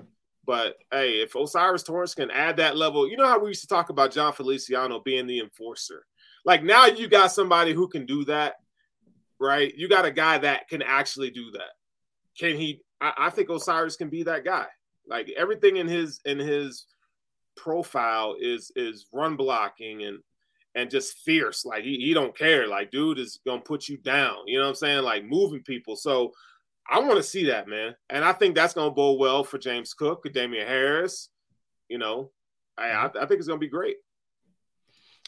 But 0.46 0.78
hey, 0.92 1.22
if 1.22 1.36
O'Cyrus 1.36 1.84
Torrence 1.84 2.16
can 2.16 2.32
add 2.32 2.58
that 2.58 2.78
level, 2.78 3.08
you 3.08 3.16
know 3.16 3.28
how 3.28 3.40
we 3.40 3.50
used 3.50 3.62
to 3.62 3.68
talk 3.68 3.90
about 3.90 4.12
Jon 4.12 4.34
Feliciano 4.34 5.00
being 5.00 5.28
the 5.28 5.40
enforcer. 5.40 6.06
Like 6.46 6.64
now 6.64 6.88
you 6.88 7.08
got 7.08 7.32
somebody 7.32 7.74
who 7.74 7.88
can 7.88 8.06
do 8.06 8.26
that, 8.26 8.56
right? 9.40 9.74
You 9.76 9.88
got 9.88 10.06
a 10.06 10.12
guy 10.12 10.40
that 10.40 10.68
can 10.68 10.82
actually 10.82 11.30
do 11.30 11.52
that. 11.52 11.72
Can 12.38 12.58
he? 12.58 12.82
I, 13.02 13.14
I 13.18 13.30
think 13.30 13.50
O'Cyrus 13.50 13.96
can 13.96 14.10
be 14.10 14.24
that 14.24 14.46
guy. 14.46 14.68
Like 15.08 15.32
everything 15.38 15.78
in 15.78 15.88
his 15.88 16.20
in 16.26 16.40
his 16.40 16.86
profile 17.56 18.36
is 18.40 18.72
is 18.76 19.08
run 19.14 19.36
blocking 19.36 20.04
and 20.04 20.20
and 20.74 20.90
just 20.90 21.20
fierce. 21.20 21.66
Like 21.66 21.84
he, 21.84 21.98
he 21.98 22.14
don't 22.14 22.38
care. 22.38 22.68
Like 22.68 22.92
dude 22.92 23.20
is 23.20 23.40
gonna 23.46 23.62
put 23.62 23.88
you 23.88 23.98
down. 23.98 24.38
You 24.48 24.58
know 24.58 24.66
what 24.66 24.70
I'm 24.70 24.76
saying? 24.76 25.04
Like 25.04 25.26
moving 25.26 25.62
people. 25.62 25.96
So 25.96 26.34
I 26.90 27.00
want 27.00 27.18
to 27.18 27.24
see 27.24 27.46
that, 27.46 27.68
man. 27.68 27.96
And 28.10 28.24
I 28.24 28.34
think 28.34 28.56
that's 28.56 28.74
going 28.74 28.90
to 28.90 28.96
bode 28.96 29.20
well 29.20 29.44
for 29.44 29.58
James 29.58 29.94
Cook, 29.94 30.32
Damien 30.32 30.68
Harris. 30.68 31.30
You 31.90 31.98
know, 31.98 32.32
I, 32.78 32.84
I, 32.84 32.94
mm-hmm. 32.94 33.18
I 33.18 33.26
think 33.26 33.40
it's 33.40 33.48
going 33.48 33.60
to 33.60 33.66
be 33.66 33.70
great. 33.70 33.98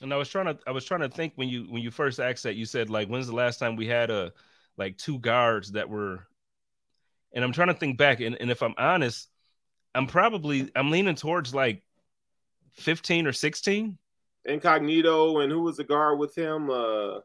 And 0.01 0.13
I 0.13 0.17
was 0.17 0.29
trying 0.29 0.45
to 0.45 0.59
I 0.67 0.71
was 0.71 0.85
trying 0.85 1.01
to 1.01 1.09
think 1.09 1.33
when 1.37 1.49
you 1.49 1.63
when 1.63 1.81
you 1.81 1.89
first 1.89 2.19
asked 2.19 2.43
that 2.43 2.55
you 2.55 2.65
said 2.65 2.91
like 2.91 3.07
when's 3.07 3.25
the 3.25 3.33
last 3.33 3.57
time 3.57 3.75
we 3.75 3.87
had 3.87 4.11
a 4.11 4.31
like 4.77 4.95
two 4.99 5.17
guards 5.17 5.71
that 5.71 5.89
were 5.89 6.27
and 7.33 7.43
I'm 7.43 7.51
trying 7.51 7.67
to 7.67 7.73
think 7.73 7.97
back 7.97 8.19
and, 8.19 8.37
and 8.39 8.51
if 8.51 8.61
I'm 8.61 8.75
honest, 8.77 9.29
I'm 9.95 10.07
probably 10.07 10.69
I'm 10.75 10.91
leaning 10.91 11.15
towards 11.15 11.53
like 11.53 11.83
15 12.73 13.27
or 13.27 13.33
16. 13.33 13.97
Incognito 14.45 15.39
and 15.39 15.51
who 15.51 15.61
was 15.61 15.77
the 15.77 15.83
guard 15.83 16.19
with 16.19 16.35
him? 16.35 16.69
Uh 16.69 17.19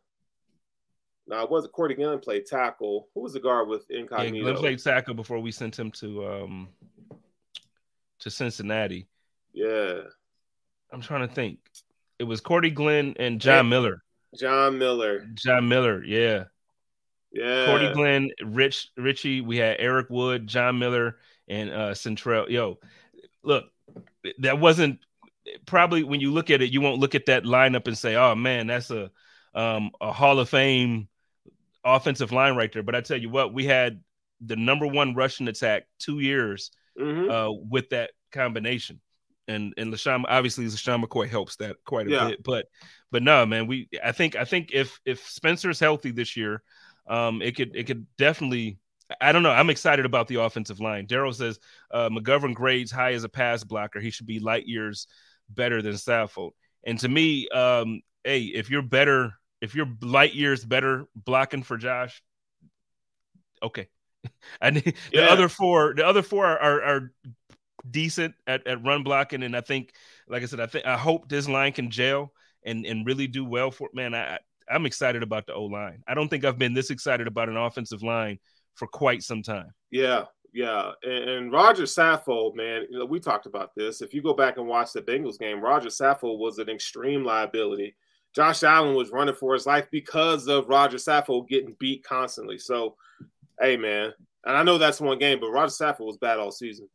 now 1.29 1.45
it 1.45 1.51
wasn't 1.51 1.73
Cordy 1.73 1.95
Glenn 1.95 2.19
played 2.19 2.47
tackle. 2.47 3.09
Who 3.15 3.21
was 3.21 3.33
the 3.33 3.41
guard 3.41 3.69
with 3.69 3.89
Incognito? 3.91 4.37
Yeah, 4.37 4.43
Glenn 4.43 4.57
played 4.57 4.83
tackle 4.83 5.15
before 5.15 5.39
we 5.39 5.53
sent 5.53 5.79
him 5.79 5.91
to 5.93 6.27
um 6.27 6.69
to 8.21 8.31
Cincinnati. 8.31 9.09
Yeah. 9.53 10.01
I'm 10.93 11.01
trying 11.01 11.27
to 11.27 11.35
think. 11.35 11.59
It 12.19 12.25
was 12.25 12.41
Cordy 12.41 12.71
Glenn 12.71 13.15
and 13.19 13.41
John 13.41 13.69
Miller. 13.69 14.03
John 14.39 14.79
Miller. 14.79 15.27
John 15.35 15.69
Miller, 15.69 16.05
yeah. 16.05 16.45
Yeah. 17.33 17.67
Cordy 17.67 17.93
Glenn, 17.93 18.31
Rich 18.45 18.91
Richie, 18.97 19.41
we 19.41 19.57
had 19.57 19.77
Eric 19.79 20.09
Wood, 20.11 20.47
John 20.47 20.79
Miller, 20.79 21.19
and 21.49 21.71
uh 21.71 21.91
Seantrel. 21.93 22.49
Yo, 22.49 22.79
look, 23.43 23.65
that 24.39 24.59
wasn't 24.59 25.01
probably 25.67 26.05
when 26.05 26.21
you 26.21 26.33
look 26.33 26.51
at 26.51 26.63
it, 26.63 26.71
you 26.71 26.81
won't 26.81 27.01
look 27.01 27.15
at 27.15 27.27
that 27.27 27.45
lineup 27.45 27.87
and 27.87 27.97
say, 27.97 28.17
Oh 28.17 28.35
man, 28.35 28.67
that's 28.67 28.91
a 28.91 29.11
um 29.55 29.91
a 30.01 30.13
Hall 30.13 30.39
of 30.39 30.49
Fame 30.49 31.09
offensive 31.85 32.33
line 32.33 32.57
right 32.57 32.73
there. 32.73 32.83
But 32.83 32.95
I 32.95 33.01
tell 33.01 33.19
you 33.19 33.31
what, 33.31 33.53
we 33.53 33.65
had 33.65 34.01
the 34.45 34.57
number 34.57 34.87
one 34.87 35.15
rushing 35.15 35.49
attack 35.49 35.85
two 35.99 36.21
years 36.21 36.71
mm-hmm. 36.99 37.31
uh, 37.31 37.51
with 37.51 37.91
that 37.91 38.11
combination. 38.33 39.01
And 39.49 39.75
and 39.77 39.93
LeSean 39.93 40.25
obviously 40.29 40.67
LeSean 40.67 41.05
McCoy 41.05 41.29
helps 41.29 41.57
that 41.57 41.77
quite 41.85 42.07
a 42.07 42.11
yeah. 42.11 42.29
bit. 42.29 42.45
But 42.45 42.67
but 43.11 43.23
no, 43.23 43.45
man, 43.45 43.67
we 43.67 43.89
I 44.03 44.13
think 44.13 44.37
I 44.37 44.45
think 44.45 44.71
if 44.73 45.01
if 45.05 45.29
Spencer's 45.29 45.81
healthy 45.81 46.13
this 46.13 46.37
year, 46.37 46.63
um, 47.07 47.43
it 47.43 47.57
could 47.57 47.75
it 47.77 47.87
could 47.87 48.07
definitely 48.17 48.79
I 49.21 49.33
don't 49.33 49.43
know. 49.43 49.51
I'm 49.51 49.71
excited 49.71 50.07
about 50.07 50.29
the 50.29 50.41
offensive 50.41 50.81
line. 50.81 51.07
Daryl 51.07 51.35
says 51.35 51.59
uh, 51.91 52.09
McGovern 52.09 52.55
grades 52.55 52.91
high 52.91 53.13
as 53.13 53.25
a 53.25 53.29
pass 53.29 53.65
blocker. 53.65 54.01
He 54.01 54.11
should 54.11 54.27
be 54.27 54.39
light 54.39 54.67
years 54.67 55.07
better 55.51 55.83
than 55.83 55.93
Saffold. 55.95 56.53
And 56.85 56.99
to 57.01 57.09
me, 57.09 57.49
um, 57.49 58.01
hey, 58.25 58.43
if 58.43 58.71
you're 58.71 58.83
better 58.83 59.35
if 59.61 59.75
you're 59.75 59.89
light 60.01 60.35
years 60.35 60.65
better 60.65 61.07
blocking 61.15 61.63
for 61.63 61.77
Josh, 61.77 62.23
okay. 63.63 63.89
and 64.61 64.77
the 64.77 64.95
yeah. 65.13 65.27
other 65.27 65.49
four, 65.49 65.95
the 65.95 66.07
other 66.07 66.23
four 66.23 66.47
are, 66.47 66.59
are, 66.59 66.83
are 66.83 67.13
decent 67.89 68.35
at, 68.47 68.67
at 68.67 68.85
run 68.85 69.03
blocking, 69.03 69.43
and 69.43 69.57
I 69.57 69.61
think, 69.61 69.93
like 70.29 70.43
I 70.43 70.47
said, 70.47 70.61
I 70.61 70.67
think 70.67 70.87
I 70.87 70.97
hope 70.97 71.29
this 71.29 71.49
line 71.49 71.73
can 71.73 71.91
gel 71.91 72.33
and 72.65 72.87
and 72.87 73.07
really 73.07 73.27
do 73.27 73.45
well 73.45 73.71
for 73.71 73.89
man. 73.95 74.15
I 74.15 74.39
I'm 74.71 74.87
excited 74.87 75.23
about 75.23 75.47
the 75.47 75.55
O 75.55 75.65
line. 75.65 76.03
I 76.07 76.15
don't 76.15 76.29
think 76.29 76.45
I've 76.45 76.59
been 76.59 76.75
this 76.75 76.91
excited 76.91 77.27
about 77.27 77.49
an 77.49 77.57
offensive 77.57 78.03
line 78.03 78.39
for 78.75 78.87
quite 78.87 79.23
some 79.23 79.43
time. 79.43 79.73
Yeah, 79.91 80.25
yeah. 80.53 80.93
And, 81.03 81.31
and 81.31 81.53
Roger 81.53 81.85
Saffold, 81.85 82.55
man, 82.55 82.87
you 82.91 82.99
know, 82.99 83.05
we 83.05 83.21
talked 83.21 83.47
about 83.47 83.75
this. 83.75 84.03
If 84.03 84.15
you 84.15 84.23
go 84.23 84.35
back 84.35 84.57
and 84.59 84.67
watch 84.67 84.93
the 84.93 85.03
Bengals 85.03 85.39
game, 85.39 85.61
Roger 85.61 85.89
Saffold 85.89 86.39
was 86.39 86.59
an 86.59 86.69
extreme 86.69 87.25
liability. 87.25 87.95
Josh 88.35 88.63
Allen 88.63 88.95
was 88.95 89.11
running 89.11 89.35
for 89.35 89.53
his 89.53 89.67
life 89.67 89.87
because 89.91 90.49
of 90.49 90.69
Roger 90.69 90.97
Saffold 90.97 91.49
getting 91.49 91.77
beat 91.79 92.03
constantly. 92.03 92.59
So, 92.59 92.97
hey, 93.61 93.77
man, 93.77 94.13
and 94.45 94.57
I 94.57 94.63
know 94.63 94.79
that's 94.79 95.01
one 95.01 95.19
game, 95.19 95.39
but 95.39 95.51
Roger 95.51 95.73
Saffold 95.73 96.07
was 96.07 96.17
bad 96.17 96.39
all 96.39 96.51
season. 96.51 96.89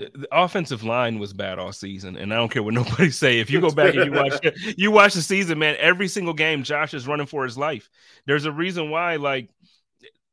The, 0.00 0.28
offensive 0.32 0.82
line 0.82 1.18
was 1.18 1.32
bad 1.34 1.58
all 1.58 1.72
season, 1.72 2.16
and 2.16 2.32
I 2.32 2.36
don't 2.36 2.50
care 2.50 2.62
what 2.62 2.74
nobody 2.82 3.10
say. 3.10 3.40
If 3.40 3.50
you 3.50 3.60
go 3.60 3.70
back 3.70 3.94
and 3.94 4.06
you 4.06 4.12
watch 4.12 4.40
you 4.76 4.90
watch 4.90 5.14
the 5.14 5.22
season, 5.22 5.58
man, 5.58 5.76
every 5.78 6.08
single 6.08 6.34
game, 6.34 6.62
Josh 6.62 6.94
is 6.94 7.06
running 7.06 7.26
for 7.26 7.44
his 7.44 7.58
life. 7.58 7.90
There's 8.26 8.46
a 8.46 8.52
reason 8.52 8.90
why, 8.90 9.16
like, 9.16 9.50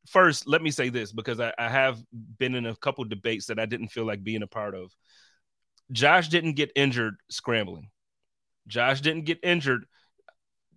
first, 0.07 0.47
let 0.47 0.61
me 0.61 0.71
say 0.71 0.89
this 0.89 1.11
because 1.11 1.39
I, 1.39 1.53
I 1.57 1.69
have 1.69 2.01
been 2.37 2.55
in 2.55 2.65
a 2.65 2.75
couple 2.75 3.03
debates 3.03 3.47
that 3.47 3.59
I 3.59 3.65
didn't 3.65 3.89
feel 3.89 4.05
like 4.05 4.23
being 4.23 4.43
a 4.43 4.47
part 4.47 4.73
of. 4.73 4.95
Josh 5.91 6.29
didn't 6.29 6.53
get 6.53 6.71
injured 6.75 7.15
scrambling. 7.29 7.89
Josh 8.67 9.01
didn't 9.01 9.25
get 9.25 9.39
injured 9.43 9.85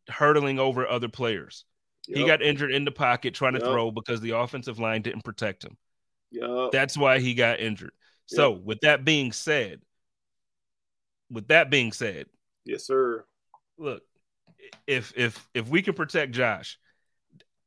hurdling 0.09 0.59
over 0.59 0.87
other 0.87 1.09
players. 1.09 1.65
Yep. 2.09 2.19
He 2.19 2.27
got 2.27 2.43
injured 2.43 2.73
in 2.73 2.85
the 2.85 2.91
pocket 2.91 3.35
trying 3.35 3.55
to 3.55 3.61
yep. 3.61 3.69
throw 3.69 3.91
because 3.91 4.21
the 4.21 4.37
offensive 4.37 4.79
line 4.79 5.03
didn't 5.03 5.25
protect 5.25 5.65
him. 5.65 5.77
Yep. 6.33 6.73
That's 6.73 6.97
why 6.97 7.19
he 7.19 7.35
got 7.35 7.61
injured. 7.61 7.93
So, 8.37 8.51
with 8.51 8.81
that 8.83 9.05
being 9.05 9.33
said, 9.33 9.81
with 11.31 11.49
that 11.49 11.71
being 11.71 11.93
said, 11.93 12.27
yes, 12.65 12.87
sir. 12.87 13.25
Look, 13.79 14.03
if 14.87 15.13
if 15.17 15.49
if 15.55 15.69
we 15.69 15.83
can 15.83 15.95
protect 15.95 16.33
Josh, 16.33 16.79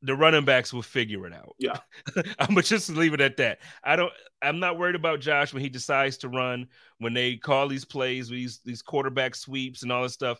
the 0.01 0.15
running 0.15 0.45
backs 0.45 0.73
will 0.73 0.81
figure 0.81 1.25
it 1.25 1.33
out. 1.33 1.55
Yeah. 1.57 1.77
I'm 2.39 2.49
gonna 2.49 2.61
just 2.61 2.89
leave 2.89 3.13
it 3.13 3.21
at 3.21 3.37
that. 3.37 3.59
I 3.83 3.95
don't 3.95 4.11
I'm 4.41 4.59
not 4.59 4.77
worried 4.77 4.95
about 4.95 5.21
Josh 5.21 5.53
when 5.53 5.63
he 5.63 5.69
decides 5.69 6.17
to 6.19 6.29
run, 6.29 6.67
when 6.99 7.13
they 7.13 7.37
call 7.37 7.67
these 7.67 7.85
plays, 7.85 8.27
these 8.29 8.59
these 8.65 8.81
quarterback 8.81 9.33
sweeps 9.33 9.83
and 9.83 9.91
all 9.91 10.03
this 10.03 10.13
stuff. 10.13 10.39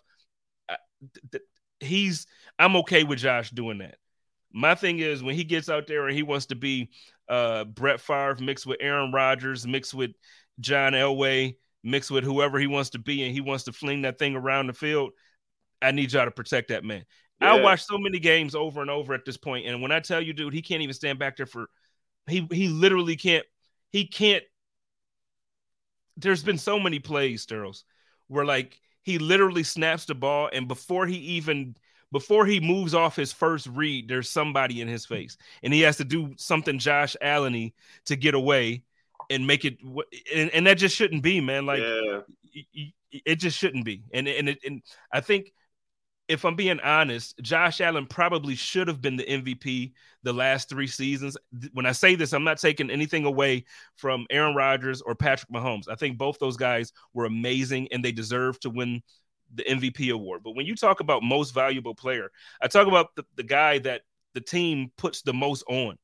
I, 0.70 0.76
th- 1.32 1.44
he's 1.80 2.28
I'm 2.60 2.76
okay 2.78 3.04
with 3.04 3.20
Josh 3.20 3.52
doing 3.52 3.80
that. 3.80 3.96
My 4.52 4.76
thing 4.76 5.00
is 5.00 5.24
when 5.24 5.36
he 5.36 5.44
gets 5.44 5.70
out 5.70 5.88
there 5.88 6.08
and 6.08 6.16
he 6.16 6.24
wants 6.24 6.48
to 6.48 6.56
be 6.56 6.92
uh, 7.30 7.64
Brett 7.66 8.00
Favre 8.00 8.38
mixed 8.40 8.66
with 8.66 8.78
Aaron 8.82 9.12
Rodgers, 9.12 9.66
mixed 9.66 9.94
with 9.94 10.12
John 10.60 10.94
Elway, 10.94 11.56
mixed 11.84 12.12
with 12.12 12.24
whoever 12.24 12.60
he 12.60 12.68
wants 12.68 12.92
to 12.92 13.00
be, 13.00 13.24
and 13.24 13.34
he 13.34 13.42
wants 13.42 13.66
to 13.66 13.74
fling 13.74 14.04
that 14.04 14.20
thing 14.20 14.36
around 14.36 14.68
the 14.68 14.74
field. 14.74 15.12
I 15.82 15.92
need 15.92 16.12
y'all 16.14 16.26
to 16.26 16.32
protect 16.32 16.70
that 16.70 16.84
man. 16.84 17.06
Yeah. 17.42 17.56
I 17.56 17.62
watch 17.62 17.84
so 17.84 17.98
many 17.98 18.20
games 18.20 18.56
over 18.56 18.82
and 18.82 18.90
over 18.90 19.14
at 19.14 19.26
this 19.26 19.38
point, 19.38 19.66
and 19.68 19.82
when 19.82 19.92
I 19.92 20.00
tell 20.00 20.22
you, 20.22 20.34
dude, 20.34 20.54
he 20.54 20.62
can't 20.62 20.82
even 20.82 20.94
stand 20.94 21.20
back 21.20 21.38
there 21.38 21.46
for 21.46 21.68
he 22.28 22.48
he 22.52 22.70
literally 22.70 23.16
can't 23.16 23.46
he 23.92 24.08
can't. 24.08 24.44
There's 26.16 26.44
been 26.44 26.58
so 26.58 26.80
many 26.80 27.00
plays, 27.00 27.46
Sterles, 27.46 27.84
where 28.28 28.46
like 28.46 28.80
he 29.02 29.18
literally 29.18 29.64
snaps 29.64 30.06
the 30.06 30.16
ball, 30.16 30.50
and 30.54 30.68
before 30.68 31.06
he 31.06 31.18
even 31.18 31.76
before 32.14 32.46
he 32.46 32.60
moves 32.60 32.94
off 32.94 33.16
his 33.16 33.34
first 33.34 33.68
read, 33.68 34.08
there's 34.08 34.30
somebody 34.30 34.80
in 34.80 34.88
his 34.88 35.06
face, 35.06 35.36
and 35.64 35.74
he 35.74 35.82
has 35.82 35.98
to 35.98 36.06
do 36.06 36.34
something 36.38 36.78
Josh 36.80 37.18
Allen 37.22 37.74
to 38.06 38.16
get 38.16 38.36
away 38.36 38.84
and 39.30 39.46
make 39.46 39.66
it. 39.66 39.78
And, 40.34 40.50
and 40.52 40.68
that 40.68 40.78
just 40.78 40.96
shouldn't 40.96 41.24
be, 41.24 41.42
man. 41.42 41.66
Like 41.66 41.82
yeah. 41.82 42.20
it 43.12 43.36
just 43.38 43.58
shouldn't 43.58 43.84
be. 43.84 44.04
And 44.14 44.28
and 44.28 44.50
it, 44.50 44.60
and 44.64 44.84
I 45.12 45.22
think 45.22 45.52
if 46.28 46.46
I'm 46.46 46.56
being 46.56 46.80
honest, 46.80 47.38
Josh 47.42 47.82
Allen 47.82 48.06
probably 48.06 48.56
should 48.56 48.88
have 48.88 49.02
been 49.02 49.18
the 49.18 49.26
MVP 49.26 49.94
the 50.22 50.34
last 50.34 50.70
three 50.70 50.88
seasons. 50.88 51.36
When 51.74 51.86
I 51.86 51.92
say 51.92 52.16
this, 52.16 52.32
I'm 52.32 52.46
not 52.46 52.60
taking 52.60 52.90
anything 52.90 53.26
away 53.26 53.66
from 53.96 54.26
Aaron 54.30 54.56
Rodgers 54.56 55.02
or 55.02 55.16
Patrick 55.16 55.52
Mahomes. 55.52 55.90
I 55.90 55.96
think 55.96 56.18
both 56.18 56.40
those 56.40 56.58
guys 56.58 56.94
were 57.14 57.26
amazing 57.26 57.90
and 57.92 58.06
they 58.06 58.12
deserve 58.12 58.60
to 58.62 58.70
win 58.70 59.02
the 59.54 59.64
MVP 59.64 60.14
award. 60.14 60.42
But 60.44 60.56
when 60.56 60.66
you 60.66 60.76
talk 60.76 61.00
about 61.00 61.24
most 61.24 61.54
valuable 61.54 61.96
player, 61.96 62.32
I 62.62 62.68
talk 62.68 62.88
about 62.88 63.16
the, 63.16 63.26
the 63.36 63.44
guy 63.44 63.80
that 63.80 64.02
the 64.34 64.42
team 64.42 64.92
puts 64.98 65.22
the 65.22 65.34
most 65.34 65.64
on. 65.68 65.98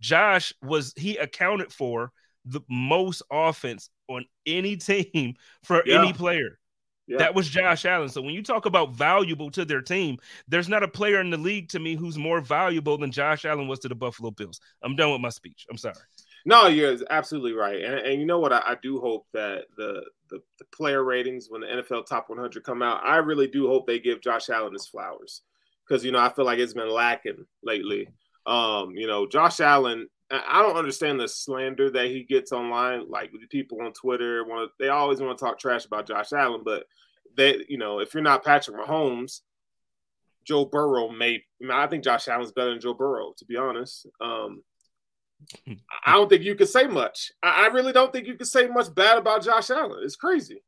Josh 0.00 0.52
was 0.62 0.92
he 0.96 1.16
accounted 1.16 1.72
for 1.72 2.10
the 2.44 2.60
most 2.68 3.22
offense 3.30 3.90
on 4.08 4.24
any 4.46 4.76
team 4.76 5.34
for 5.62 5.82
yeah. 5.86 6.00
any 6.00 6.12
player. 6.12 6.58
Yeah. 7.06 7.18
That 7.18 7.34
was 7.34 7.48
Josh 7.48 7.84
Allen. 7.84 8.08
So 8.08 8.22
when 8.22 8.34
you 8.34 8.42
talk 8.42 8.64
about 8.64 8.94
valuable 8.94 9.50
to 9.50 9.66
their 9.66 9.82
team, 9.82 10.16
there's 10.48 10.70
not 10.70 10.82
a 10.82 10.88
player 10.88 11.20
in 11.20 11.28
the 11.28 11.36
league 11.36 11.68
to 11.70 11.78
me 11.78 11.96
who's 11.96 12.16
more 12.16 12.40
valuable 12.40 12.96
than 12.96 13.12
Josh 13.12 13.44
Allen 13.44 13.68
was 13.68 13.78
to 13.80 13.88
the 13.88 13.94
Buffalo 13.94 14.30
Bills. 14.30 14.58
I'm 14.82 14.96
done 14.96 15.12
with 15.12 15.20
my 15.20 15.28
speech. 15.28 15.66
I'm 15.70 15.76
sorry. 15.76 15.96
No, 16.44 16.66
you're 16.66 16.96
absolutely 17.10 17.52
right. 17.52 17.82
And, 17.82 17.94
and 17.94 18.20
you 18.20 18.26
know 18.26 18.38
what? 18.38 18.52
I, 18.52 18.58
I 18.58 18.76
do 18.82 19.00
hope 19.00 19.26
that 19.32 19.64
the, 19.76 20.02
the, 20.28 20.40
the 20.58 20.64
player 20.74 21.02
ratings 21.02 21.48
when 21.48 21.62
the 21.62 21.66
NFL 21.66 22.06
Top 22.06 22.28
100 22.28 22.62
come 22.62 22.82
out, 22.82 23.04
I 23.04 23.16
really 23.16 23.46
do 23.46 23.66
hope 23.66 23.86
they 23.86 23.98
give 23.98 24.20
Josh 24.20 24.50
Allen 24.50 24.72
his 24.72 24.86
flowers 24.86 25.42
because 25.86 26.04
you 26.04 26.12
know 26.12 26.18
I 26.18 26.32
feel 26.32 26.44
like 26.44 26.58
it's 26.58 26.74
been 26.74 26.90
lacking 26.90 27.46
lately. 27.62 28.08
Um, 28.46 28.92
you 28.94 29.06
know, 29.06 29.26
Josh 29.26 29.60
Allen. 29.60 30.08
I 30.30 30.62
don't 30.62 30.76
understand 30.76 31.20
the 31.20 31.28
slander 31.28 31.90
that 31.90 32.06
he 32.06 32.24
gets 32.24 32.50
online. 32.50 33.08
Like 33.08 33.30
people 33.50 33.82
on 33.82 33.92
Twitter 33.92 34.44
want 34.44 34.70
they 34.80 34.88
always 34.88 35.20
want 35.20 35.38
to 35.38 35.44
talk 35.44 35.58
trash 35.58 35.84
about 35.84 36.08
Josh 36.08 36.32
Allen, 36.32 36.62
but 36.64 36.84
they, 37.36 37.64
you 37.68 37.78
know, 37.78 38.00
if 38.00 38.14
you're 38.14 38.22
not 38.22 38.44
Patrick 38.44 38.76
Mahomes, 38.76 39.40
Joe 40.44 40.64
Burrow 40.64 41.10
may. 41.10 41.42
I 41.70 41.86
think 41.86 42.04
Josh 42.04 42.26
Allen's 42.28 42.52
better 42.52 42.70
than 42.70 42.80
Joe 42.80 42.94
Burrow, 42.94 43.34
to 43.36 43.44
be 43.44 43.56
honest. 43.56 44.06
Um, 44.20 44.62
I 46.04 46.12
don't 46.12 46.28
think 46.28 46.42
you 46.42 46.54
could 46.54 46.68
say 46.68 46.86
much. 46.86 47.32
I, 47.42 47.64
I 47.64 47.66
really 47.68 47.92
don't 47.92 48.12
think 48.12 48.26
you 48.26 48.34
could 48.34 48.46
say 48.46 48.66
much 48.66 48.94
bad 48.94 49.18
about 49.18 49.42
Josh 49.42 49.70
Allen. 49.70 50.02
It's 50.02 50.16
crazy. 50.16 50.62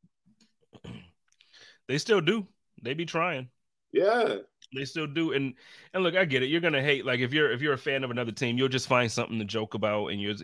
They 1.88 1.98
still 1.98 2.20
do. 2.20 2.46
They 2.82 2.94
be 2.94 3.06
trying. 3.06 3.48
Yeah. 3.92 4.36
They 4.74 4.84
still 4.84 5.06
do. 5.06 5.32
And 5.32 5.54
and 5.94 6.02
look, 6.02 6.16
I 6.16 6.24
get 6.24 6.42
it. 6.42 6.48
You're 6.48 6.60
gonna 6.60 6.82
hate 6.82 7.06
like 7.06 7.20
if 7.20 7.32
you're 7.32 7.52
if 7.52 7.62
you're 7.62 7.74
a 7.74 7.78
fan 7.78 8.04
of 8.04 8.10
another 8.10 8.32
team, 8.32 8.58
you'll 8.58 8.68
just 8.68 8.88
find 8.88 9.10
something 9.10 9.38
to 9.38 9.44
joke 9.44 9.74
about. 9.74 10.08
And 10.08 10.20
you're 10.20 10.34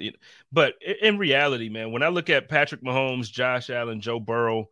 but 0.52 0.74
in 1.00 1.18
reality, 1.18 1.68
man, 1.68 1.92
when 1.92 2.02
I 2.02 2.08
look 2.08 2.30
at 2.30 2.48
Patrick 2.48 2.82
Mahomes, 2.82 3.30
Josh 3.30 3.68
Allen, 3.68 4.00
Joe 4.00 4.20
Burrow, 4.20 4.68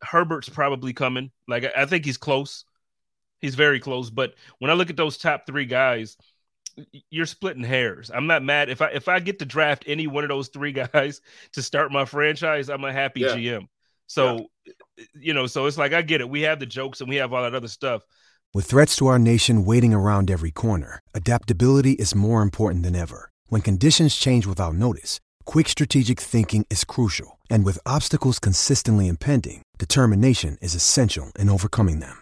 Herbert's 0.00 0.48
probably 0.48 0.92
coming. 0.92 1.30
Like 1.48 1.64
I, 1.64 1.82
I 1.82 1.86
think 1.86 2.04
he's 2.04 2.16
close. 2.16 2.64
He's 3.40 3.56
very 3.56 3.80
close. 3.80 4.10
But 4.10 4.34
when 4.60 4.70
I 4.70 4.74
look 4.74 4.90
at 4.90 4.96
those 4.96 5.18
top 5.18 5.46
three 5.46 5.66
guys, 5.66 6.16
you're 7.10 7.26
splitting 7.26 7.64
hairs. 7.64 8.10
I'm 8.12 8.26
not 8.26 8.42
mad 8.42 8.68
if 8.68 8.80
I 8.82 8.88
if 8.88 9.08
I 9.08 9.20
get 9.20 9.38
to 9.40 9.44
draft 9.44 9.84
any 9.86 10.06
one 10.06 10.24
of 10.24 10.28
those 10.28 10.48
three 10.48 10.72
guys 10.92 11.20
to 11.52 11.62
start 11.62 11.92
my 11.92 12.04
franchise, 12.04 12.68
I'm 12.68 12.84
a 12.84 12.92
happy 12.92 13.20
yeah. 13.20 13.36
GM. 13.36 13.68
So, 14.06 14.48
yeah. 14.66 15.04
you 15.14 15.34
know, 15.34 15.46
so 15.46 15.66
it's 15.66 15.78
like 15.78 15.92
I 15.92 16.02
get 16.02 16.20
it. 16.20 16.28
We 16.28 16.42
have 16.42 16.60
the 16.60 16.66
jokes 16.66 17.00
and 17.00 17.08
we 17.08 17.16
have 17.16 17.32
all 17.32 17.42
that 17.42 17.54
other 17.54 17.68
stuff. 17.68 18.02
With 18.54 18.66
threats 18.66 18.96
to 18.96 19.06
our 19.06 19.18
nation 19.18 19.64
waiting 19.64 19.94
around 19.94 20.30
every 20.30 20.50
corner, 20.50 21.00
adaptability 21.14 21.92
is 21.92 22.14
more 22.14 22.42
important 22.42 22.82
than 22.84 22.94
ever. 22.94 23.30
When 23.46 23.62
conditions 23.62 24.14
change 24.14 24.46
without 24.46 24.74
notice, 24.74 25.20
quick 25.46 25.68
strategic 25.68 26.20
thinking 26.20 26.66
is 26.68 26.84
crucial, 26.84 27.38
and 27.48 27.64
with 27.64 27.78
obstacles 27.86 28.38
consistently 28.38 29.08
impending, 29.08 29.62
determination 29.78 30.58
is 30.60 30.74
essential 30.74 31.32
in 31.38 31.48
overcoming 31.48 32.00
them. 32.00 32.21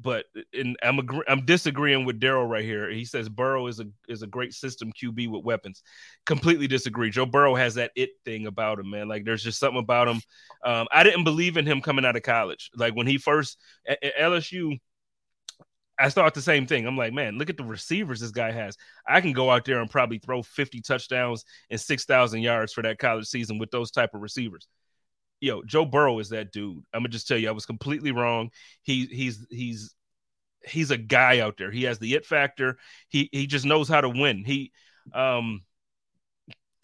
but 0.00 0.26
and 0.52 0.76
I'm 0.82 0.98
agree, 0.98 1.22
I'm 1.28 1.44
disagreeing 1.44 2.04
with 2.04 2.20
Daryl 2.20 2.48
right 2.48 2.64
here. 2.64 2.90
He 2.90 3.04
says 3.04 3.28
Burrow 3.28 3.66
is 3.66 3.80
a 3.80 3.86
is 4.08 4.22
a 4.22 4.26
great 4.26 4.54
system 4.54 4.92
QB 4.92 5.28
with 5.30 5.44
weapons. 5.44 5.82
Completely 6.26 6.66
disagree. 6.66 7.10
Joe 7.10 7.26
Burrow 7.26 7.54
has 7.54 7.74
that 7.74 7.92
it 7.96 8.10
thing 8.24 8.46
about 8.46 8.78
him, 8.78 8.90
man. 8.90 9.08
Like 9.08 9.24
there's 9.24 9.42
just 9.42 9.58
something 9.58 9.80
about 9.80 10.08
him. 10.08 10.20
Um, 10.64 10.86
I 10.90 11.02
didn't 11.02 11.24
believe 11.24 11.56
in 11.56 11.66
him 11.66 11.80
coming 11.80 12.04
out 12.04 12.16
of 12.16 12.22
college. 12.22 12.70
Like 12.74 12.94
when 12.94 13.06
he 13.06 13.18
first 13.18 13.58
at, 13.86 14.02
at 14.02 14.16
LSU, 14.16 14.78
I 15.98 16.08
thought 16.08 16.34
the 16.34 16.42
same 16.42 16.66
thing. 16.66 16.86
I'm 16.86 16.96
like, 16.96 17.12
man, 17.12 17.36
look 17.36 17.50
at 17.50 17.58
the 17.58 17.64
receivers 17.64 18.20
this 18.20 18.30
guy 18.30 18.50
has. 18.52 18.76
I 19.06 19.20
can 19.20 19.32
go 19.32 19.50
out 19.50 19.64
there 19.64 19.80
and 19.80 19.90
probably 19.90 20.18
throw 20.18 20.42
50 20.42 20.80
touchdowns 20.80 21.44
and 21.68 21.80
6,000 21.80 22.40
yards 22.40 22.72
for 22.72 22.82
that 22.82 22.98
college 22.98 23.26
season 23.26 23.58
with 23.58 23.70
those 23.70 23.90
type 23.90 24.14
of 24.14 24.22
receivers 24.22 24.66
yo, 25.40 25.62
Joe 25.62 25.84
Burrow 25.84 26.18
is 26.18 26.30
that 26.30 26.52
dude. 26.52 26.84
I'm 26.92 27.00
gonna 27.00 27.08
just 27.08 27.26
tell 27.26 27.38
you, 27.38 27.48
I 27.48 27.52
was 27.52 27.66
completely 27.66 28.12
wrong. 28.12 28.50
He 28.82 29.06
he's 29.06 29.46
he's 29.50 29.94
he's 30.64 30.90
a 30.90 30.98
guy 30.98 31.40
out 31.40 31.56
there. 31.56 31.70
He 31.70 31.84
has 31.84 31.98
the 31.98 32.14
it 32.14 32.26
factor. 32.26 32.78
He 33.08 33.28
he 33.32 33.46
just 33.46 33.64
knows 33.64 33.88
how 33.88 34.00
to 34.00 34.08
win. 34.08 34.44
He 34.44 34.72
um 35.14 35.62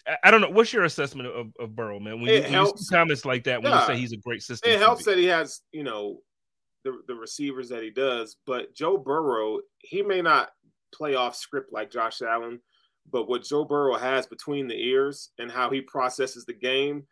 I, 0.06 0.16
I 0.24 0.30
don't 0.30 0.40
know. 0.40 0.50
What's 0.50 0.72
your 0.72 0.84
assessment 0.84 1.28
of, 1.28 1.52
of 1.58 1.74
Burrow, 1.74 2.00
man? 2.00 2.20
When, 2.20 2.32
you, 2.32 2.42
when 2.42 2.52
you, 2.52 2.72
comments 2.90 3.24
like 3.24 3.44
that, 3.44 3.62
when 3.62 3.72
yeah. 3.72 3.80
you 3.80 3.86
say 3.86 3.96
he's 3.98 4.12
a 4.12 4.18
great 4.18 4.42
system, 4.42 4.70
it 4.70 4.78
helps 4.78 5.04
that 5.04 5.18
he 5.18 5.26
has, 5.26 5.60
you 5.72 5.82
know, 5.82 6.20
the, 6.84 7.00
the 7.08 7.14
receivers 7.14 7.68
that 7.70 7.82
he 7.82 7.90
does. 7.90 8.36
But 8.46 8.74
Joe 8.74 8.96
Burrow, 8.96 9.60
he 9.78 10.02
may 10.02 10.22
not 10.22 10.50
play 10.94 11.14
off 11.14 11.36
script 11.36 11.72
like 11.72 11.90
Josh 11.90 12.22
Allen, 12.22 12.60
but 13.10 13.28
what 13.28 13.44
Joe 13.44 13.64
Burrow 13.64 13.96
has 13.96 14.26
between 14.26 14.68
the 14.68 14.80
ears 14.80 15.30
and 15.38 15.50
how 15.50 15.70
he 15.70 15.80
processes 15.80 16.44
the 16.44 16.54
game, 16.54 17.06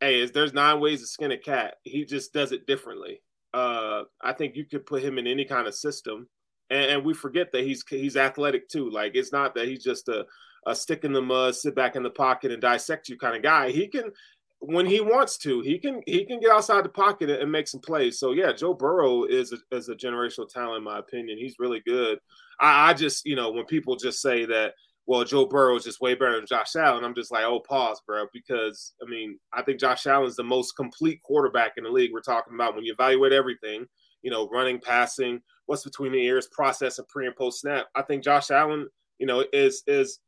hey, 0.00 0.26
there's 0.26 0.52
nine 0.52 0.80
ways 0.80 1.00
to 1.00 1.06
skin 1.06 1.32
a 1.32 1.38
cat. 1.38 1.76
He 1.82 2.04
just 2.04 2.32
does 2.32 2.52
it 2.52 2.66
differently. 2.66 3.20
Uh, 3.54 4.04
I 4.20 4.32
think 4.32 4.56
you 4.56 4.64
could 4.64 4.86
put 4.86 5.02
him 5.02 5.18
in 5.18 5.26
any 5.26 5.44
kind 5.44 5.66
of 5.66 5.74
system, 5.74 6.28
and, 6.70 6.90
and 6.90 7.04
we 7.04 7.14
forget 7.14 7.50
that 7.52 7.64
he's 7.64 7.84
he's 7.88 8.16
athletic 8.16 8.68
too. 8.68 8.90
Like 8.90 9.12
it's 9.14 9.32
not 9.32 9.54
that 9.54 9.68
he's 9.68 9.82
just 9.82 10.08
a 10.08 10.26
a 10.66 10.74
stick 10.74 11.04
in 11.04 11.12
the 11.12 11.22
mud, 11.22 11.54
sit 11.56 11.74
back 11.74 11.96
in 11.96 12.02
the 12.02 12.10
pocket 12.10 12.52
and 12.52 12.60
dissect 12.60 13.08
you 13.08 13.16
kind 13.16 13.36
of 13.36 13.42
guy. 13.42 13.70
He 13.70 13.88
can 13.88 14.12
when 14.60 14.86
he 14.86 15.00
wants 15.00 15.38
to, 15.38 15.60
he 15.60 15.78
can 15.78 16.02
he 16.06 16.24
can 16.24 16.40
get 16.40 16.50
outside 16.50 16.84
the 16.84 16.90
pocket 16.90 17.30
and 17.30 17.50
make 17.50 17.68
some 17.68 17.80
plays. 17.80 18.18
So 18.18 18.32
yeah, 18.32 18.52
Joe 18.52 18.74
Burrow 18.74 19.24
is 19.24 19.52
a, 19.52 19.76
is 19.76 19.88
a 19.88 19.94
generational 19.94 20.48
talent 20.48 20.78
in 20.78 20.84
my 20.84 20.98
opinion. 20.98 21.38
He's 21.38 21.58
really 21.58 21.80
good. 21.86 22.18
I, 22.60 22.90
I 22.90 22.94
just 22.94 23.24
you 23.24 23.36
know 23.36 23.50
when 23.50 23.64
people 23.64 23.96
just 23.96 24.20
say 24.20 24.44
that 24.46 24.74
well 25.08 25.24
Joe 25.24 25.46
Burrow 25.46 25.74
is 25.74 25.84
just 25.84 26.00
way 26.00 26.14
better 26.14 26.36
than 26.36 26.46
Josh 26.46 26.76
Allen, 26.76 27.02
I'm 27.02 27.14
just 27.14 27.32
like 27.32 27.44
oh 27.44 27.58
pause, 27.58 28.00
bro, 28.06 28.26
because 28.32 28.92
I 29.04 29.10
mean 29.10 29.40
I 29.52 29.62
think 29.62 29.80
Josh 29.80 30.06
Allen 30.06 30.28
is 30.28 30.36
the 30.36 30.44
most 30.44 30.76
complete 30.76 31.20
quarterback 31.22 31.72
in 31.76 31.84
the 31.84 31.90
league. 31.90 32.12
We're 32.12 32.20
talking 32.20 32.54
about 32.54 32.76
when 32.76 32.84
you 32.84 32.92
evaluate 32.92 33.32
everything, 33.32 33.86
you 34.22 34.30
know, 34.30 34.48
running, 34.48 34.78
passing, 34.78 35.40
what's 35.66 35.82
between 35.82 36.12
the 36.12 36.22
ears, 36.22 36.46
process 36.52 36.98
of 36.98 37.08
pre 37.08 37.26
and 37.26 37.34
post 37.34 37.62
snap. 37.62 37.86
I 37.96 38.02
think 38.02 38.22
Josh 38.22 38.50
Allen, 38.50 38.86
you 39.18 39.26
know, 39.26 39.44
is 39.52 39.82
is 39.86 40.20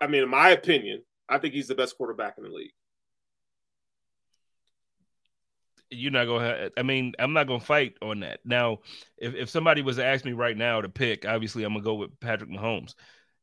I 0.00 0.06
mean 0.08 0.22
in 0.22 0.30
my 0.30 0.50
opinion, 0.50 1.02
I 1.28 1.38
think 1.38 1.54
he's 1.54 1.68
the 1.68 1.76
best 1.76 1.96
quarterback 1.96 2.34
in 2.38 2.44
the 2.44 2.50
league. 2.50 2.72
you're 5.92 6.12
not 6.12 6.26
gonna. 6.26 6.70
I 6.76 6.82
mean, 6.82 7.14
I'm 7.18 7.32
not 7.32 7.48
gonna 7.48 7.58
fight 7.58 7.96
on 8.00 8.20
that. 8.20 8.40
Now, 8.44 8.78
if 9.18 9.34
if 9.34 9.50
somebody 9.50 9.82
was 9.82 9.96
to 9.96 10.04
ask 10.04 10.24
me 10.24 10.32
right 10.32 10.56
now 10.56 10.80
to 10.80 10.88
pick, 10.88 11.26
obviously 11.26 11.64
I'm 11.64 11.72
gonna 11.72 11.84
go 11.84 11.94
with 11.94 12.18
Patrick 12.20 12.48
Mahomes. 12.48 12.94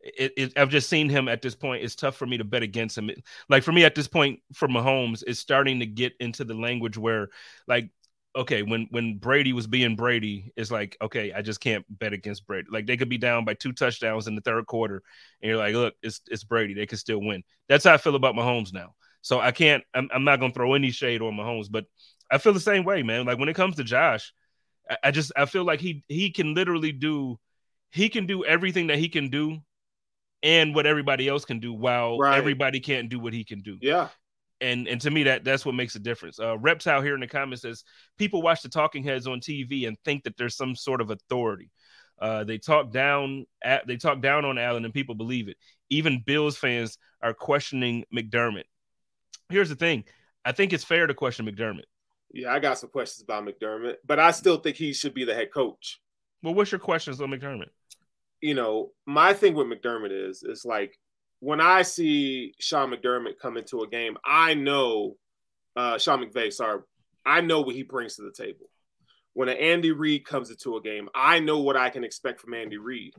It, 0.01 0.33
it, 0.37 0.53
I've 0.57 0.69
just 0.69 0.89
seen 0.89 1.09
him 1.09 1.27
at 1.27 1.41
this 1.41 1.55
point. 1.55 1.83
It's 1.83 1.95
tough 1.95 2.15
for 2.15 2.25
me 2.25 2.37
to 2.37 2.43
bet 2.43 2.63
against 2.63 2.97
him. 2.97 3.09
like 3.49 3.63
for 3.63 3.71
me 3.71 3.83
at 3.83 3.95
this 3.95 4.07
point, 4.07 4.39
for 4.53 4.67
Mahomes, 4.67 5.23
it's 5.25 5.39
starting 5.39 5.79
to 5.79 5.85
get 5.85 6.13
into 6.19 6.43
the 6.43 6.53
language 6.53 6.97
where, 6.97 7.29
like, 7.67 7.89
okay, 8.35 8.61
when 8.61 8.87
when 8.91 9.17
Brady 9.17 9.53
was 9.53 9.67
being 9.67 9.95
Brady, 9.95 10.51
it's 10.55 10.71
like, 10.71 10.95
okay, 11.01 11.33
I 11.33 11.41
just 11.41 11.59
can't 11.59 11.85
bet 11.89 12.13
against 12.13 12.45
Brady. 12.45 12.67
Like 12.71 12.85
they 12.85 12.95
could 12.95 13.09
be 13.09 13.17
down 13.17 13.43
by 13.43 13.55
two 13.55 13.73
touchdowns 13.73 14.27
in 14.27 14.35
the 14.35 14.41
third 14.41 14.67
quarter, 14.67 15.01
and 15.41 15.49
you're 15.49 15.57
like, 15.57 15.73
look, 15.73 15.95
it's 16.03 16.21
it's 16.27 16.43
Brady. 16.43 16.73
They 16.73 16.85
could 16.85 16.99
still 16.99 17.19
win. 17.19 17.43
That's 17.67 17.85
how 17.85 17.93
I 17.93 17.97
feel 17.97 18.15
about 18.15 18.35
Mahomes 18.35 18.73
now. 18.73 18.93
So 19.21 19.39
I 19.39 19.51
can't. 19.51 19.83
I'm, 19.93 20.09
I'm 20.13 20.23
not 20.23 20.39
gonna 20.39 20.53
throw 20.53 20.73
any 20.75 20.91
shade 20.91 21.21
on 21.21 21.33
Mahomes, 21.33 21.67
but 21.69 21.85
I 22.31 22.37
feel 22.37 22.53
the 22.53 22.59
same 22.59 22.83
way, 22.85 23.03
man. 23.03 23.25
Like 23.25 23.39
when 23.39 23.49
it 23.49 23.55
comes 23.55 23.75
to 23.77 23.83
Josh, 23.83 24.33
I, 24.89 24.97
I 25.05 25.11
just 25.11 25.31
I 25.35 25.45
feel 25.45 25.63
like 25.65 25.81
he 25.81 26.03
he 26.07 26.31
can 26.31 26.53
literally 26.53 26.91
do 26.91 27.39
he 27.91 28.09
can 28.09 28.25
do 28.25 28.45
everything 28.45 28.87
that 28.87 28.99
he 28.99 29.09
can 29.09 29.29
do 29.29 29.59
and 30.43 30.75
what 30.75 30.85
everybody 30.85 31.27
else 31.27 31.45
can 31.45 31.59
do 31.59 31.73
while 31.73 32.17
right. 32.17 32.37
everybody 32.37 32.79
can't 32.79 33.09
do 33.09 33.19
what 33.19 33.33
he 33.33 33.43
can 33.43 33.61
do. 33.61 33.77
Yeah. 33.81 34.09
And 34.59 34.87
and 34.87 34.99
to 35.01 35.11
me 35.11 35.23
that 35.23 35.43
that's 35.43 35.65
what 35.65 35.75
makes 35.75 35.95
a 35.95 35.99
difference. 35.99 36.39
Uh 36.39 36.57
out 36.87 37.03
here 37.03 37.13
in 37.13 37.19
the 37.21 37.27
comments 37.27 37.61
says 37.61 37.83
people 38.17 38.41
watch 38.41 38.61
the 38.61 38.69
talking 38.69 39.03
heads 39.03 39.27
on 39.27 39.39
TV 39.39 39.87
and 39.87 39.97
think 40.03 40.23
that 40.23 40.37
there's 40.37 40.55
some 40.55 40.75
sort 40.75 41.01
of 41.01 41.11
authority. 41.11 41.69
Uh, 42.19 42.43
they 42.43 42.57
talk 42.57 42.91
down 42.91 43.45
at 43.63 43.85
they 43.85 43.97
talk 43.97 44.21
down 44.21 44.45
on 44.45 44.57
Allen 44.57 44.85
and 44.85 44.93
people 44.93 45.15
believe 45.15 45.47
it. 45.49 45.57
Even 45.89 46.23
Bills 46.25 46.57
fans 46.57 46.97
are 47.21 47.33
questioning 47.33 48.05
McDermott. 48.13 48.63
Here's 49.49 49.69
the 49.69 49.75
thing. 49.75 50.03
I 50.43 50.51
think 50.51 50.73
it's 50.73 50.83
fair 50.83 51.05
to 51.07 51.13
question 51.13 51.45
McDermott. 51.45 51.85
Yeah, 52.33 52.53
I 52.53 52.59
got 52.59 52.77
some 52.79 52.89
questions 52.89 53.23
about 53.23 53.45
McDermott, 53.45 53.95
but 54.05 54.19
I 54.19 54.31
still 54.31 54.57
think 54.57 54.75
he 54.75 54.93
should 54.93 55.13
be 55.13 55.25
the 55.25 55.33
head 55.33 55.51
coach. 55.53 56.01
Well, 56.43 56.53
what's 56.53 56.71
your 56.71 56.79
questions 56.79 57.21
on 57.21 57.29
McDermott? 57.29 57.69
You 58.41 58.53
know, 58.53 58.91
my 59.05 59.33
thing 59.33 59.53
with 59.53 59.67
McDermott 59.67 60.11
is 60.11 60.43
is 60.43 60.65
like 60.65 60.97
when 61.39 61.61
I 61.61 61.81
see 61.81 62.53
Sean 62.59 62.91
McDermott 62.91 63.39
come 63.41 63.57
into 63.57 63.81
a 63.81 63.87
game, 63.87 64.17
I 64.25 64.53
know 64.53 65.15
uh, 65.75 65.97
Sean 65.97 66.23
McVay, 66.23 66.51
sorry, 66.51 66.81
I 67.25 67.41
know 67.41 67.61
what 67.61 67.75
he 67.75 67.83
brings 67.83 68.15
to 68.15 68.23
the 68.23 68.31
table. 68.31 68.69
When 69.33 69.49
an 69.49 69.57
Andy 69.57 69.91
Reid 69.91 70.25
comes 70.25 70.49
into 70.49 70.77
a 70.77 70.81
game, 70.81 71.09
I 71.13 71.39
know 71.39 71.59
what 71.59 71.77
I 71.77 71.89
can 71.89 72.03
expect 72.03 72.39
from 72.41 72.55
Andy 72.55 72.77
Reid. 72.77 73.13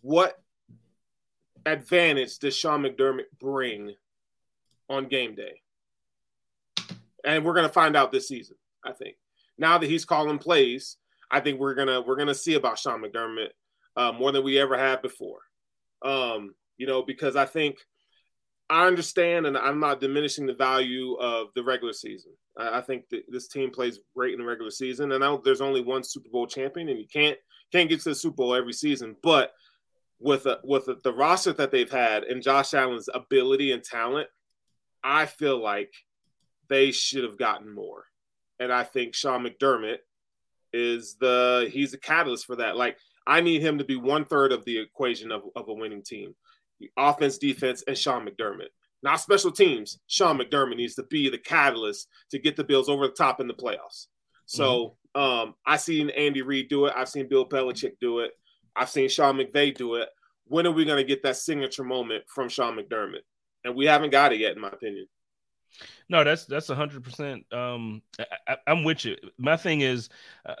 What 0.00 0.40
advantage 1.64 2.38
does 2.38 2.56
Sean 2.56 2.82
McDermott 2.82 3.26
bring 3.40 3.94
on 4.88 5.06
game 5.06 5.36
day? 5.36 5.62
and 7.26 7.44
we're 7.44 7.54
going 7.54 7.66
to 7.66 7.72
find 7.72 7.96
out 7.96 8.12
this 8.12 8.28
season. 8.28 8.56
I 8.84 8.92
think 8.92 9.16
now 9.58 9.76
that 9.76 9.90
he's 9.90 10.04
calling 10.04 10.38
plays, 10.38 10.96
I 11.30 11.40
think 11.40 11.58
we're 11.58 11.74
gonna 11.74 12.00
we're 12.00 12.16
gonna 12.16 12.34
see 12.36 12.54
about 12.54 12.78
Sean 12.78 13.02
McDermott 13.02 13.48
uh, 13.96 14.12
more 14.12 14.32
than 14.32 14.44
we 14.44 14.58
ever 14.58 14.76
have 14.76 15.02
before. 15.02 15.40
Um, 16.02 16.54
you 16.76 16.86
know, 16.86 17.02
because 17.02 17.36
I 17.36 17.46
think 17.46 17.76
I 18.68 18.86
understand, 18.86 19.46
and 19.46 19.56
I'm 19.56 19.80
not 19.80 20.00
diminishing 20.00 20.46
the 20.46 20.54
value 20.54 21.14
of 21.14 21.48
the 21.54 21.62
regular 21.62 21.92
season. 21.92 22.32
I, 22.58 22.78
I 22.78 22.80
think 22.80 23.04
this 23.28 23.48
team 23.48 23.70
plays 23.70 24.00
great 24.14 24.34
in 24.34 24.40
the 24.40 24.46
regular 24.46 24.70
season, 24.70 25.12
and 25.12 25.24
I, 25.24 25.36
there's 25.44 25.60
only 25.60 25.82
one 25.82 26.04
Super 26.04 26.28
Bowl 26.30 26.46
champion, 26.46 26.88
and 26.88 26.98
you 26.98 27.06
can't 27.06 27.38
can't 27.72 27.88
get 27.88 28.00
to 28.02 28.10
the 28.10 28.14
Super 28.14 28.36
Bowl 28.36 28.54
every 28.54 28.72
season. 28.72 29.16
But 29.22 29.52
with 30.18 30.46
a, 30.46 30.60
with 30.64 30.88
a, 30.88 30.96
the 31.02 31.12
roster 31.12 31.52
that 31.52 31.70
they've 31.70 31.90
had 31.90 32.24
and 32.24 32.42
Josh 32.42 32.74
Allen's 32.74 33.08
ability 33.12 33.72
and 33.72 33.82
talent, 33.82 34.28
I 35.02 35.26
feel 35.26 35.58
like 35.62 35.92
they 36.68 36.90
should 36.90 37.24
have 37.24 37.38
gotten 37.38 37.72
more. 37.72 38.04
And 38.58 38.72
I 38.72 38.84
think 38.84 39.14
Sean 39.14 39.44
McDermott 39.44 39.98
is 40.72 41.16
the 41.20 41.68
he's 41.72 41.92
the 41.92 41.98
catalyst 41.98 42.46
for 42.46 42.56
that. 42.56 42.76
Like 42.76 42.98
I 43.26 43.40
need 43.40 43.62
him 43.62 43.78
to 43.78 43.84
be 43.84 43.96
one 43.96 44.24
third 44.24 44.52
of 44.52 44.64
the 44.64 44.78
equation 44.78 45.32
of, 45.32 45.42
of 45.54 45.68
a 45.68 45.74
winning 45.74 46.02
team. 46.02 46.34
Offense, 46.96 47.38
defense, 47.38 47.82
and 47.86 47.96
Sean 47.96 48.26
McDermott. 48.26 48.68
Not 49.02 49.20
special 49.20 49.50
teams. 49.50 49.98
Sean 50.06 50.38
McDermott 50.38 50.76
needs 50.76 50.94
to 50.96 51.02
be 51.04 51.28
the 51.28 51.38
catalyst 51.38 52.08
to 52.30 52.38
get 52.38 52.56
the 52.56 52.64
Bills 52.64 52.88
over 52.88 53.06
the 53.06 53.12
top 53.12 53.40
in 53.40 53.46
the 53.46 53.54
playoffs. 53.54 54.06
So 54.46 54.96
mm-hmm. 55.16 55.20
um, 55.20 55.54
I've 55.64 55.80
seen 55.80 56.10
Andy 56.10 56.42
Reid 56.42 56.68
do 56.68 56.86
it. 56.86 56.94
I've 56.96 57.08
seen 57.08 57.28
Bill 57.28 57.48
Belichick 57.48 57.92
do 58.00 58.20
it. 58.20 58.32
I've 58.74 58.90
seen 58.90 59.08
Sean 59.08 59.36
McVay 59.36 59.74
do 59.74 59.96
it. 59.96 60.08
When 60.46 60.66
are 60.66 60.72
we 60.72 60.84
going 60.84 60.98
to 60.98 61.04
get 61.04 61.22
that 61.24 61.36
signature 61.36 61.84
moment 61.84 62.24
from 62.28 62.48
Sean 62.48 62.76
McDermott? 62.76 63.22
And 63.64 63.74
we 63.74 63.86
haven't 63.86 64.10
got 64.10 64.32
it 64.32 64.38
yet, 64.38 64.54
in 64.54 64.60
my 64.60 64.68
opinion. 64.68 65.06
No, 66.08 66.22
that's 66.22 66.46
that's 66.46 66.70
a 66.70 66.74
hundred 66.74 67.02
percent. 67.02 67.44
Um, 67.52 68.00
I, 68.48 68.56
am 68.66 68.84
with 68.84 69.04
you. 69.04 69.16
My 69.38 69.56
thing 69.56 69.80
is, 69.80 70.08
uh, 70.46 70.54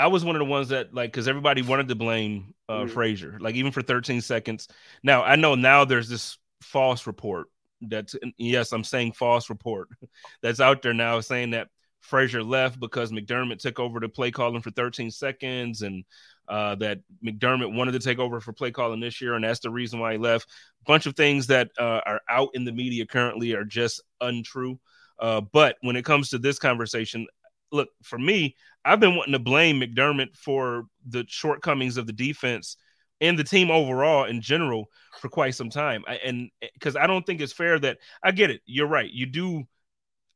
I 0.00 0.06
was 0.06 0.24
one 0.24 0.34
of 0.34 0.40
the 0.40 0.46
ones 0.46 0.68
that 0.70 0.94
like 0.94 1.12
because 1.12 1.28
everybody 1.28 1.62
wanted 1.62 1.88
to 1.88 1.94
blame 1.94 2.54
uh, 2.68 2.84
mm. 2.84 2.90
Frazier, 2.90 3.38
like 3.40 3.54
even 3.54 3.72
for 3.72 3.82
13 3.82 4.20
seconds. 4.20 4.68
Now 5.02 5.22
I 5.22 5.36
know 5.36 5.54
now 5.54 5.84
there's 5.84 6.08
this 6.08 6.38
false 6.62 7.06
report 7.06 7.48
that's 7.82 8.14
yes, 8.38 8.72
I'm 8.72 8.84
saying 8.84 9.12
false 9.12 9.50
report 9.50 9.88
that's 10.42 10.60
out 10.60 10.82
there 10.82 10.94
now 10.94 11.20
saying 11.20 11.50
that 11.50 11.68
Frazier 12.00 12.42
left 12.42 12.80
because 12.80 13.12
McDermott 13.12 13.58
took 13.58 13.78
over 13.78 14.00
the 14.00 14.08
play 14.08 14.30
calling 14.30 14.62
for 14.62 14.70
13 14.70 15.10
seconds 15.10 15.82
and 15.82 16.04
uh, 16.48 16.74
that 16.76 16.98
McDermott 17.24 17.74
wanted 17.74 17.92
to 17.92 18.00
take 18.00 18.18
over 18.18 18.40
for 18.40 18.52
play 18.52 18.72
calling 18.72 19.00
this 19.00 19.20
year, 19.20 19.34
and 19.34 19.44
that's 19.44 19.60
the 19.60 19.70
reason 19.70 20.00
why 20.00 20.12
he 20.12 20.18
left. 20.18 20.48
A 20.82 20.84
bunch 20.84 21.06
of 21.06 21.14
things 21.14 21.46
that 21.46 21.70
uh, 21.78 22.00
are 22.04 22.20
out 22.28 22.48
in 22.54 22.64
the 22.64 22.72
media 22.72 23.06
currently 23.06 23.52
are 23.52 23.64
just 23.64 24.02
untrue. 24.20 24.80
Uh, 25.20 25.40
but 25.40 25.76
when 25.82 25.96
it 25.96 26.04
comes 26.04 26.30
to 26.30 26.38
this 26.38 26.58
conversation, 26.58 27.26
look, 27.72 27.88
for 28.02 28.18
me, 28.18 28.56
I've 28.84 29.00
been 29.00 29.16
wanting 29.16 29.32
to 29.32 29.38
blame 29.38 29.80
McDermott 29.80 30.36
for 30.36 30.84
the 31.06 31.24
shortcomings 31.28 31.96
of 31.96 32.06
the 32.06 32.12
defense 32.12 32.76
and 33.20 33.38
the 33.38 33.44
team 33.44 33.70
overall 33.70 34.24
in 34.24 34.40
general 34.40 34.86
for 35.20 35.28
quite 35.28 35.54
some 35.54 35.70
time. 35.70 36.04
I, 36.06 36.14
and 36.24 36.50
because 36.74 36.96
I 36.96 37.06
don't 37.06 37.24
think 37.24 37.40
it's 37.40 37.52
fair 37.52 37.78
that 37.78 37.98
I 38.22 38.30
get 38.30 38.50
it. 38.50 38.62
You're 38.66 38.86
right. 38.86 39.10
You 39.10 39.26
do. 39.26 39.64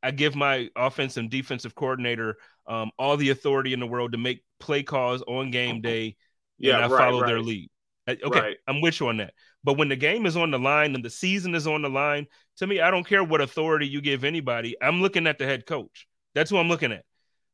I 0.03 0.11
give 0.11 0.37
my 0.37 0.69
offensive 0.77 1.23
and 1.23 1.31
defensive 1.31 1.75
coordinator 1.75 2.37
um, 2.67 2.91
all 2.99 3.17
the 3.17 3.31
authority 3.31 3.73
in 3.73 3.81
the 3.81 3.87
world 3.87 4.13
to 4.13 4.19
make 4.19 4.45
play 4.61 4.83
calls 4.83 5.23
on 5.23 5.51
game 5.51 5.81
day. 5.81 6.17
Yeah, 6.59 6.77
and 6.77 6.85
I 6.85 6.89
right, 6.89 6.99
follow 6.99 7.21
right. 7.21 7.27
their 7.27 7.41
lead. 7.41 7.71
Okay, 8.07 8.41
right. 8.41 8.57
I'm 8.69 8.83
with 8.83 9.01
you 9.01 9.09
on 9.09 9.17
that. 9.17 9.33
But 9.65 9.79
when 9.79 9.89
the 9.89 9.97
game 9.97 10.27
is 10.27 10.37
on 10.37 10.51
the 10.51 10.59
line 10.59 10.95
and 10.95 11.03
the 11.03 11.09
season 11.09 11.55
is 11.55 11.67
on 11.67 11.81
the 11.81 11.89
line, 11.89 12.27
to 12.59 12.67
me, 12.67 12.81
I 12.81 12.91
don't 12.91 13.07
care 13.07 13.25
what 13.25 13.41
authority 13.41 13.89
you 13.89 14.03
give 14.03 14.25
anybody. 14.25 14.77
I'm 14.81 15.01
looking 15.01 15.27
at 15.27 15.39
the 15.39 15.47
head 15.47 15.65
coach. 15.65 16.07
That's 16.35 16.51
who 16.51 16.59
I'm 16.59 16.69
looking 16.69 16.93
at. 16.93 17.05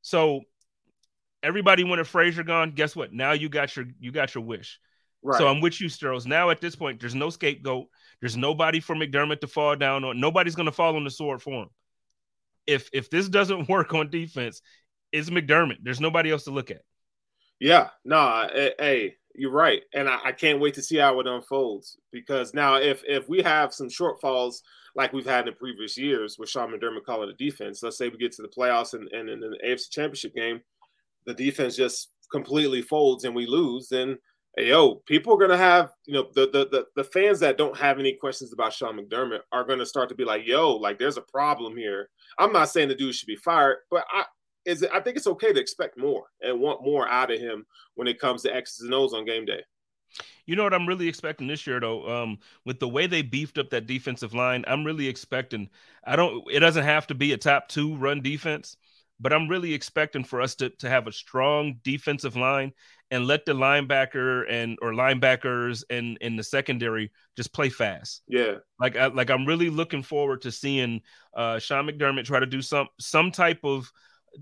So 0.03 0.43
everybody 1.43 1.85
wanted 1.85 2.07
Frazier 2.07 2.43
gone. 2.43 2.73
Guess 2.73 2.97
what? 2.97 3.13
Now 3.13 3.33
you 3.33 3.49
got 3.49 3.75
your 3.77 3.87
you 3.99 4.13
got 4.13 4.35
your 4.35 4.45
wish. 4.45 4.79
Right. 5.23 5.39
So 5.39 5.49
I'm 5.49 5.61
with 5.61 5.81
you, 5.81 5.89
Sterls. 5.89 6.27
Now 6.27 6.51
at 6.51 6.61
this 6.61 6.77
point, 6.77 7.01
there's 7.01 7.15
no 7.15 7.29
scapegoat. 7.31 7.89
There's 8.21 8.37
nobody 8.37 8.81
for 8.81 8.95
McDermott 8.95 9.41
to 9.41 9.47
fall 9.47 9.77
down 9.77 10.05
on. 10.05 10.19
Nobody's 10.19 10.55
going 10.55 10.67
to 10.67 10.73
fall 10.73 10.97
on 10.97 11.05
the 11.05 11.11
sword 11.11 11.43
for 11.43 11.63
him. 11.63 11.69
If 12.67 12.89
if 12.93 13.11
this 13.11 13.29
doesn't 13.29 13.69
work 13.69 13.93
on 13.95 14.11
defense, 14.11 14.63
it's 15.13 15.31
McDermott. 15.31 15.79
There's 15.83 16.01
nobody 16.01 16.31
else 16.31 16.45
to 16.45 16.51
look 16.51 16.71
at. 16.71 16.83
Yeah, 17.59 17.89
no, 18.07 18.49
eh, 18.55 18.71
hey, 18.79 19.15
you're 19.35 19.53
right, 19.53 19.83
and 19.93 20.09
I, 20.09 20.19
I, 20.25 20.33
can't 20.33 20.61
wait 20.61 20.75
to 20.75 20.83
see 20.83 20.97
how 20.97 21.21
it 21.21 21.27
unfolds 21.27 21.99
because 22.11 22.55
now 22.55 22.77
if 22.77 23.03
if 23.07 23.29
we 23.29 23.43
have 23.43 23.75
some 23.75 23.89
shortfalls 23.89 24.63
like 24.97 25.13
we've 25.13 25.27
had 25.27 25.47
in 25.49 25.55
previous 25.55 25.97
years 25.97 26.37
with 26.39 26.49
Sean 26.49 26.73
McDermott 26.73 27.05
calling 27.05 27.29
the 27.29 27.45
defense. 27.45 27.83
Let's 27.83 27.99
say 27.99 28.09
we 28.09 28.19
get 28.19 28.33
to 28.33 28.43
the 28.43 28.49
playoffs 28.49 28.95
and, 28.95 29.09
and 29.13 29.29
in 29.29 29.41
the 29.41 29.59
AFC 29.65 29.91
Championship 29.91 30.35
game, 30.35 30.61
the 31.27 31.35
defense 31.35 31.77
just 31.77 32.11
completely 32.31 32.83
folds 32.83 33.25
and 33.25 33.35
we 33.35 33.47
lose, 33.47 33.89
then 33.89 34.17
yo, 34.57 34.97
people 35.07 35.35
are 35.35 35.39
gonna 35.39 35.57
have, 35.57 35.93
you 36.07 36.15
know, 36.15 36.27
the, 36.35 36.47
the 36.47 36.69
the 36.69 36.87
the 36.97 37.05
fans 37.05 37.41
that 37.41 37.59
don't 37.59 37.77
have 37.77 37.99
any 37.99 38.13
questions 38.15 38.53
about 38.53 38.73
Sean 38.73 38.99
McDermott 38.99 39.41
are 39.53 39.65
gonna 39.65 39.87
start 39.87 40.09
to 40.09 40.15
be 40.15 40.25
like, 40.25 40.47
yo, 40.47 40.75
like 40.77 40.99
there's 40.99 41.17
a 41.17 41.23
problem 41.23 41.77
here. 41.77 42.09
I'm 42.39 42.53
not 42.53 42.69
saying 42.69 42.89
the 42.89 42.95
dude 42.95 43.15
should 43.15 43.27
be 43.27 43.37
fired, 43.37 43.79
but 43.91 44.05
I 44.13 44.25
is 44.67 44.83
it, 44.83 44.91
I 44.93 45.01
think 45.01 45.17
it's 45.17 45.27
okay 45.27 45.53
to 45.53 45.61
expect 45.61 45.99
more 45.99 46.27
and 46.43 46.61
want 46.61 46.85
more 46.85 47.09
out 47.09 47.33
of 47.33 47.41
him 47.41 47.65
when 47.95 48.09
it 48.09 48.21
comes 48.21 48.43
to 48.43 48.55
X's 48.55 48.85
and 48.85 48.95
O's 48.95 49.15
on 49.15 49.25
game 49.25 49.45
day. 49.47 49.63
You 50.47 50.57
know 50.57 50.65
what 50.65 50.75
I'm 50.75 50.87
really 50.87 51.09
expecting 51.09 51.47
this 51.47 51.67
year 51.67 51.81
though, 51.81 52.23
um, 52.23 52.39
with 52.65 52.81
the 52.81 52.89
way 52.89 53.07
they 53.07 53.23
beefed 53.23 53.59
up 53.59 53.71
that 53.71 53.87
defensive 53.87 54.35
line, 54.35 54.65
I'm 54.67 54.85
really 54.85 55.07
expecting. 55.09 55.69
I 56.05 56.17
don't. 56.17 56.45
It 56.51 56.61
doesn't 56.61 56.85
have 56.85 57.07
to 57.09 57.15
be 57.15 57.33
a 57.33 57.37
top 57.37 57.69
two 57.69 57.97
run 57.97 58.21
defense, 58.21 58.77
but 59.21 59.33
I'm 59.33 59.49
really 59.49 59.75
expecting 59.75 60.25
for 60.25 60.41
us 60.41 60.55
to 60.57 60.71
to 60.71 60.89
have 60.89 61.07
a 61.07 61.13
strong 61.13 61.79
defensive 61.85 62.37
line 62.37 62.73
and 63.11 63.27
let 63.27 63.45
the 63.45 63.53
linebacker 63.53 64.45
and 64.49 64.79
or 64.83 64.93
linebackers 64.93 65.85
and 65.91 66.17
in 66.21 66.37
the 66.37 66.45
secondary 66.45 67.11
just 67.37 67.53
play 67.53 67.69
fast. 67.69 68.23
Yeah, 68.27 68.57
like 68.79 68.97
I, 68.97 69.07
like 69.07 69.31
I'm 69.31 69.47
really 69.47 69.71
looking 69.71 70.03
forward 70.03 70.43
to 70.43 70.53
seeing 70.53 71.03
uh, 71.35 71.59
Sean 71.59 71.87
McDermott 71.87 72.25
try 72.25 72.41
to 72.41 72.47
do 72.47 72.63
some 72.63 72.89
some 72.99 73.31
type 73.31 73.61
of 73.65 73.91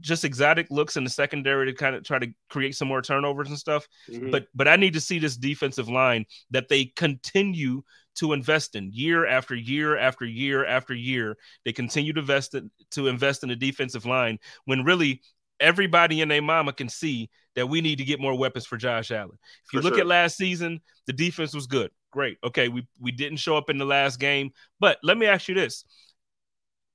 just 0.01 0.25
exotic 0.25 0.67
looks 0.71 0.97
in 0.97 1.05
the 1.05 1.11
secondary 1.11 1.67
to 1.67 1.73
kind 1.73 1.97
of 1.97 2.05
try 2.05 2.19
to 2.19 2.29
create 2.51 2.75
some 2.77 2.89
more 2.89 3.03
turnovers 3.03 3.49
and 3.49 3.59
stuff. 3.59 3.87
Mm-hmm. 4.11 4.31
But 4.31 4.47
but 4.55 4.69
I 4.69 4.77
need 4.77 4.95
to 4.95 5.01
see 5.01 5.19
this 5.19 5.37
defensive 5.37 5.89
line 5.89 6.27
that 6.51 6.69
they 6.69 6.87
continue 6.97 7.83
to 8.17 8.33
invest 8.33 8.75
in 8.75 8.91
year 8.93 9.27
after 9.27 9.55
year 9.55 9.97
after 9.97 10.25
year 10.25 10.67
after 10.67 10.95
year. 10.95 11.37
They 11.65 11.73
continue 11.73 12.13
to 12.13 12.21
invest 12.21 12.55
in, 12.55 12.71
to 12.93 13.07
invest 13.07 13.43
in 13.43 13.49
the 13.49 13.57
defensive 13.57 14.07
line 14.07 14.39
when 14.65 14.85
really 14.85 15.23
everybody 15.61 16.21
and 16.21 16.31
their 16.31 16.43
mama 16.43 16.73
can 16.73 16.89
see 16.89 17.31
that 17.55 17.69
we 17.69 17.81
need 17.81 17.99
to 17.99 18.05
get 18.05 18.21
more 18.21 18.37
weapons 18.37 18.67
for 18.67 18.77
Josh 18.77 19.11
Allen. 19.11 19.39
If 19.67 19.73
you 19.73 19.81
for 19.81 19.85
look 19.85 19.95
sure. 19.95 20.03
at 20.03 20.07
last 20.07 20.37
season, 20.37 20.81
the 21.07 21.13
defense 21.13 21.55
was 21.55 21.67
good. 21.67 21.91
Great. 22.11 22.39
Okay, 22.43 22.69
we 22.69 22.87
we 23.01 23.13
didn't 23.13 23.39
show 23.39 23.57
up 23.57 23.71
in 23.71 23.79
the 23.79 23.85
last 23.85 24.19
game, 24.19 24.51
but 24.81 24.99
let 25.03 25.19
me 25.19 25.27
ask 25.27 25.49
you 25.49 25.55
this 25.55 25.85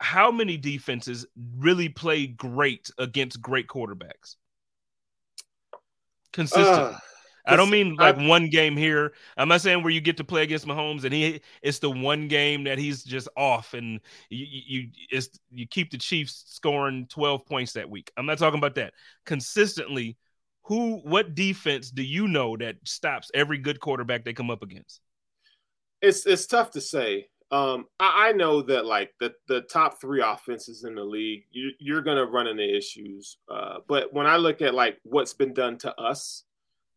how 0.04 0.32
many 0.32 0.58
defenses 0.58 1.26
really 1.58 1.88
play 1.88 2.28
great 2.28 2.92
against 2.98 3.42
great 3.42 3.68
quarterbacks? 3.68 4.36
Consistent. 6.34 6.68
Uh, 6.68 6.98
I 7.46 7.56
don't 7.56 7.70
mean 7.70 7.96
like 7.96 8.18
I, 8.18 8.28
one 8.28 8.50
game 8.50 8.76
here. 8.76 9.14
I'm 9.38 9.48
not 9.48 9.62
saying 9.62 9.82
where 9.82 9.92
you 9.92 10.02
get 10.02 10.18
to 10.18 10.24
play 10.26 10.44
against 10.44 10.66
Mahomes 10.66 11.06
and 11.06 11.14
he 11.14 11.42
it's 11.62 11.80
the 11.80 11.90
one 11.90 12.28
game 12.28 12.66
that 12.66 12.78
he's 12.78 13.04
just 13.04 13.30
off 13.38 13.74
and 13.74 14.02
you 14.30 14.46
you 14.50 14.90
it's, 15.10 15.30
you 15.52 15.68
keep 15.68 15.92
the 15.92 15.98
Chiefs 15.98 16.44
scoring 16.48 17.08
12 17.10 17.46
points 17.46 17.74
that 17.74 17.90
week. 17.90 18.12
I'm 18.18 18.26
not 18.26 18.38
talking 18.38 18.60
about 18.60 18.76
that. 18.76 18.94
Consistently, 19.26 20.18
who 20.64 20.98
what 21.04 21.34
defense 21.34 21.92
do 21.92 22.04
you 22.04 22.28
know 22.28 22.58
that 22.58 22.76
stops 22.84 23.32
every 23.34 23.58
good 23.58 23.80
quarterback 23.80 24.26
they 24.26 24.34
come 24.34 24.52
up 24.52 24.64
against? 24.64 25.00
It's 26.02 26.26
it's 26.26 26.46
tough 26.46 26.72
to 26.72 26.82
say. 26.82 27.28
Um, 27.54 27.86
I, 28.00 28.30
I, 28.30 28.32
know 28.32 28.64
that 28.64 28.88
like 28.88 29.12
the 29.20 29.32
the 29.48 29.62
top 29.62 30.02
three 30.02 30.24
offenses 30.24 30.86
in 30.86 30.96
the 30.96 31.04
league, 31.04 31.44
you, 31.52 31.70
you're 31.78 32.02
gonna 32.02 32.26
run 32.26 32.48
into 32.48 32.64
issues. 32.64 33.38
Uh, 33.48 33.78
but 33.88 34.12
when 34.12 34.26
I 34.26 34.38
look 34.38 34.64
at 34.64 34.74
like 34.74 34.98
what's 35.04 35.36
been 35.36 35.54
done 35.54 35.78
to 35.80 35.94
us 36.02 36.46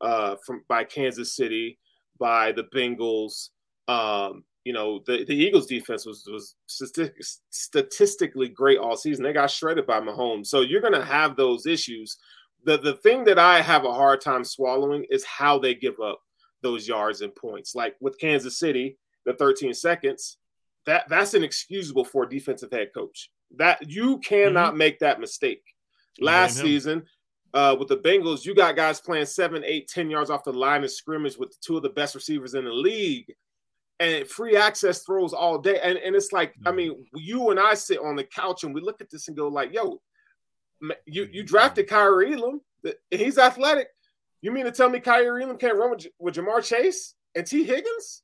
uh, 0.01 0.37
from 0.47 0.65
by 0.67 0.85
Kansas 0.85 1.37
City, 1.37 1.79
by 2.19 2.53
the 2.53 2.65
Bengals, 2.75 3.51
um, 3.87 4.45
you 4.65 4.73
know, 4.73 5.03
the, 5.07 5.27
the 5.27 5.35
Eagles 5.35 5.67
defense 5.67 6.07
was 6.07 6.27
was 6.27 6.55
statistically 7.51 8.49
great 8.49 8.79
all 8.79 8.97
season. 8.97 9.25
They 9.25 9.35
got 9.35 9.51
shredded 9.51 9.87
by 9.87 10.01
Mahomes. 10.01 10.47
So 10.47 10.63
you're 10.63 10.81
gonna 10.81 11.05
have 11.05 11.37
those 11.37 11.67
issues. 11.67 12.17
The 12.65 12.79
the 12.79 12.95
thing 12.95 13.25
that 13.25 13.39
I 13.39 13.61
have 13.61 13.85
a 13.85 13.93
hard 13.93 14.23
time 14.23 14.43
swallowing 14.43 15.05
is 15.11 15.23
how 15.23 15.59
they 15.59 15.75
give 15.75 16.01
up 16.01 16.23
those 16.63 16.89
yards 16.89 17.21
and 17.21 17.35
points. 17.35 17.75
Like 17.75 17.95
with 18.01 18.19
Kansas 18.19 18.59
City, 18.59 18.97
the 19.27 19.35
13 19.35 19.75
seconds, 19.75 20.39
that 20.87 21.09
that's 21.09 21.35
inexcusable 21.35 22.05
for 22.05 22.25
a 22.25 22.29
defensive 22.29 22.71
head 22.73 22.91
coach. 22.95 23.31
That 23.57 23.91
you 23.91 24.19
cannot 24.19 24.71
mm-hmm. 24.71 24.79
make 24.79 24.99
that 25.01 25.21
mistake. 25.21 25.63
Last 26.19 26.57
season, 26.57 27.05
uh, 27.53 27.77
with 27.79 27.89
the 27.89 27.99
Bengals, 27.99 28.45
you 28.45 28.55
got 28.55 28.75
guys 28.75 29.01
playing 29.01 29.27
seven, 29.27 29.63
eight, 29.65 29.89
ten 29.89 30.09
yards 30.09 30.31
off 30.31 30.45
the 30.45 30.53
line 30.53 30.83
of 30.83 30.91
scrimmage 30.91 31.37
with 31.37 31.59
two 31.61 31.77
of 31.77 31.83
the 31.83 31.91
best 31.91 32.15
receivers 32.15 32.55
in 32.55 32.65
the 32.65 32.73
league, 32.73 33.35
and 34.01 34.27
free 34.27 34.57
access 34.57 35.03
throws 35.03 35.35
all 35.35 35.59
day. 35.59 35.79
And, 35.83 35.99
and 35.99 36.17
it's 36.17 36.33
like, 36.33 36.53
mm-hmm. 36.53 36.69
I 36.69 36.73
mean, 36.73 37.07
you 37.15 37.51
and 37.51 37.61
I 37.61 37.75
sit 37.75 37.99
on 37.99 38.17
the 38.17 38.25
couch 38.25 38.65
and 38.65 38.75
we 38.75 38.81
look 38.81 39.01
at 39.03 39.11
this 39.11 39.29
and 39.29 39.37
go 39.37 39.49
like, 39.49 39.75
"Yo, 39.75 40.01
you 41.07 41.29
you 41.31 41.43
drafted 41.43 41.89
Kaiir 41.89 42.33
Elam, 42.33 42.61
he's 43.11 43.39
athletic. 43.39 43.89
You 44.43 44.53
mean 44.53 44.65
to 44.65 44.73
tell 44.73 44.89
me 44.89 45.01
Kaiir 45.01 45.43
Elam 45.43 45.59
can't 45.59 45.77
run 45.77 45.91
with, 45.91 46.07
with 46.19 46.35
Ja'Marr 46.35 46.65
Chase 46.65 47.15
and 47.35 47.47
Tee 47.47 47.65
Higgins? 47.65 48.23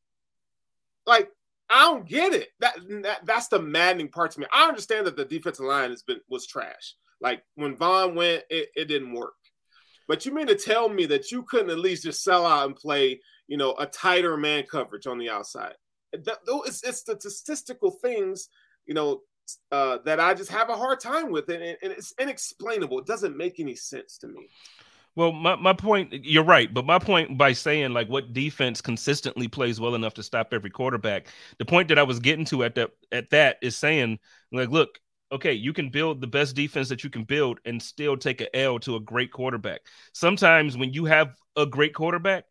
Like, 1.07 1.29
I 1.73 1.85
don't 1.85 2.07
get 2.07 2.35
it. 2.35 2.49
That, 2.61 2.75
that 3.03 3.25
that's 3.25 3.49
the 3.49 3.61
maddening 3.61 4.11
part 4.11 4.33
to 4.33 4.41
me. 4.41 4.47
I 4.53 4.69
understand 4.69 5.07
that 5.07 5.17
the 5.17 5.25
defensive 5.25 5.65
line 5.65 5.91
has 5.91 6.03
been 6.03 6.21
was 6.29 6.47
trash. 6.47 6.97
Like 7.21 7.43
when 7.55 7.77
Von 7.77 8.15
went, 8.15 8.45
it, 8.51 8.69
it 8.77 8.85
didn't 8.87 9.15
work. 9.15 9.35
But 10.07 10.27
you 10.27 10.35
mean 10.35 10.49
to 10.49 10.55
tell 10.55 10.89
me 10.89 11.07
that 11.07 11.33
you 11.33 11.45
couldn't 11.45 11.71
at 11.71 11.79
least 11.79 12.03
just 12.03 12.23
sell 12.23 12.45
out 12.45 12.67
and 12.67 12.77
play, 12.77 13.21
you 13.47 13.57
know, 13.57 13.75
a 13.79 13.87
tighter 13.87 14.37
man 14.37 14.65
coverage 14.71 15.07
on 15.07 15.17
the 15.19 15.31
outside? 15.31 15.75
That, 16.13 16.39
it's, 16.67 16.85
it's 16.85 17.05
the 17.05 17.19
statistical 17.19 17.93
things, 17.93 18.49
you 18.85 18.93
know, 18.93 19.23
uh, 19.71 19.99
that 20.05 20.21
I 20.21 20.35
just 20.35 20.51
have 20.51 20.69
a 20.69 20.77
hard 20.77 21.01
time 21.01 21.31
with, 21.31 21.49
and, 21.49 21.63
and 21.63 21.93
it's 21.93 22.13
inexplainable. 22.19 22.99
It 22.99 23.07
doesn't 23.07 23.37
make 23.37 23.61
any 23.61 23.75
sense 23.75 24.19
to 24.19 24.29
me. 24.29 24.49
Well, 25.15 25.33
my, 25.33 25.57
my 25.57 25.75
point, 25.75 26.13
you're 26.25 26.45
right, 26.45 26.73
but 26.73 26.87
my 26.87 26.99
point 26.99 27.37
by 27.37 27.53
saying 27.53 27.93
like 27.93 28.09
what 28.09 28.33
defense 28.33 28.81
consistently 28.81 29.47
plays 29.47 29.79
well 29.79 29.95
enough 29.95 30.15
to 30.15 30.23
stop 30.23 30.55
every 30.55 30.71
quarterback, 30.71 31.27
the 31.59 31.67
point 31.67 31.89
that 31.89 31.99
I 31.99 32.03
was 32.03 32.19
getting 32.19 32.47
to 32.47 32.65
at 32.65 32.75
that 32.77 32.91
at 33.11 33.29
that 33.31 33.59
is 33.61 33.77
saying 33.77 34.19
like, 34.53 34.71
look, 34.71 34.99
okay, 35.31 35.53
you 35.53 35.75
can 35.75 35.91
build 35.91 36.21
the 36.21 36.27
best 36.27 36.57
defense 36.57 36.89
that 36.89 37.05
you 37.05 37.11
can 37.11 37.25
build 37.25 37.59
and 37.67 37.83
still 37.83 38.17
take 38.17 38.41
a 38.41 38.57
L 38.57 38.79
to 38.81 38.97
a 38.97 39.01
great 39.01 39.33
quarterback. 39.33 39.83
Sometimes 40.15 40.79
when 40.79 40.95
you 40.95 41.05
have 41.05 41.35
a 41.57 41.67
great 41.67 41.95
quarterback, 41.95 42.45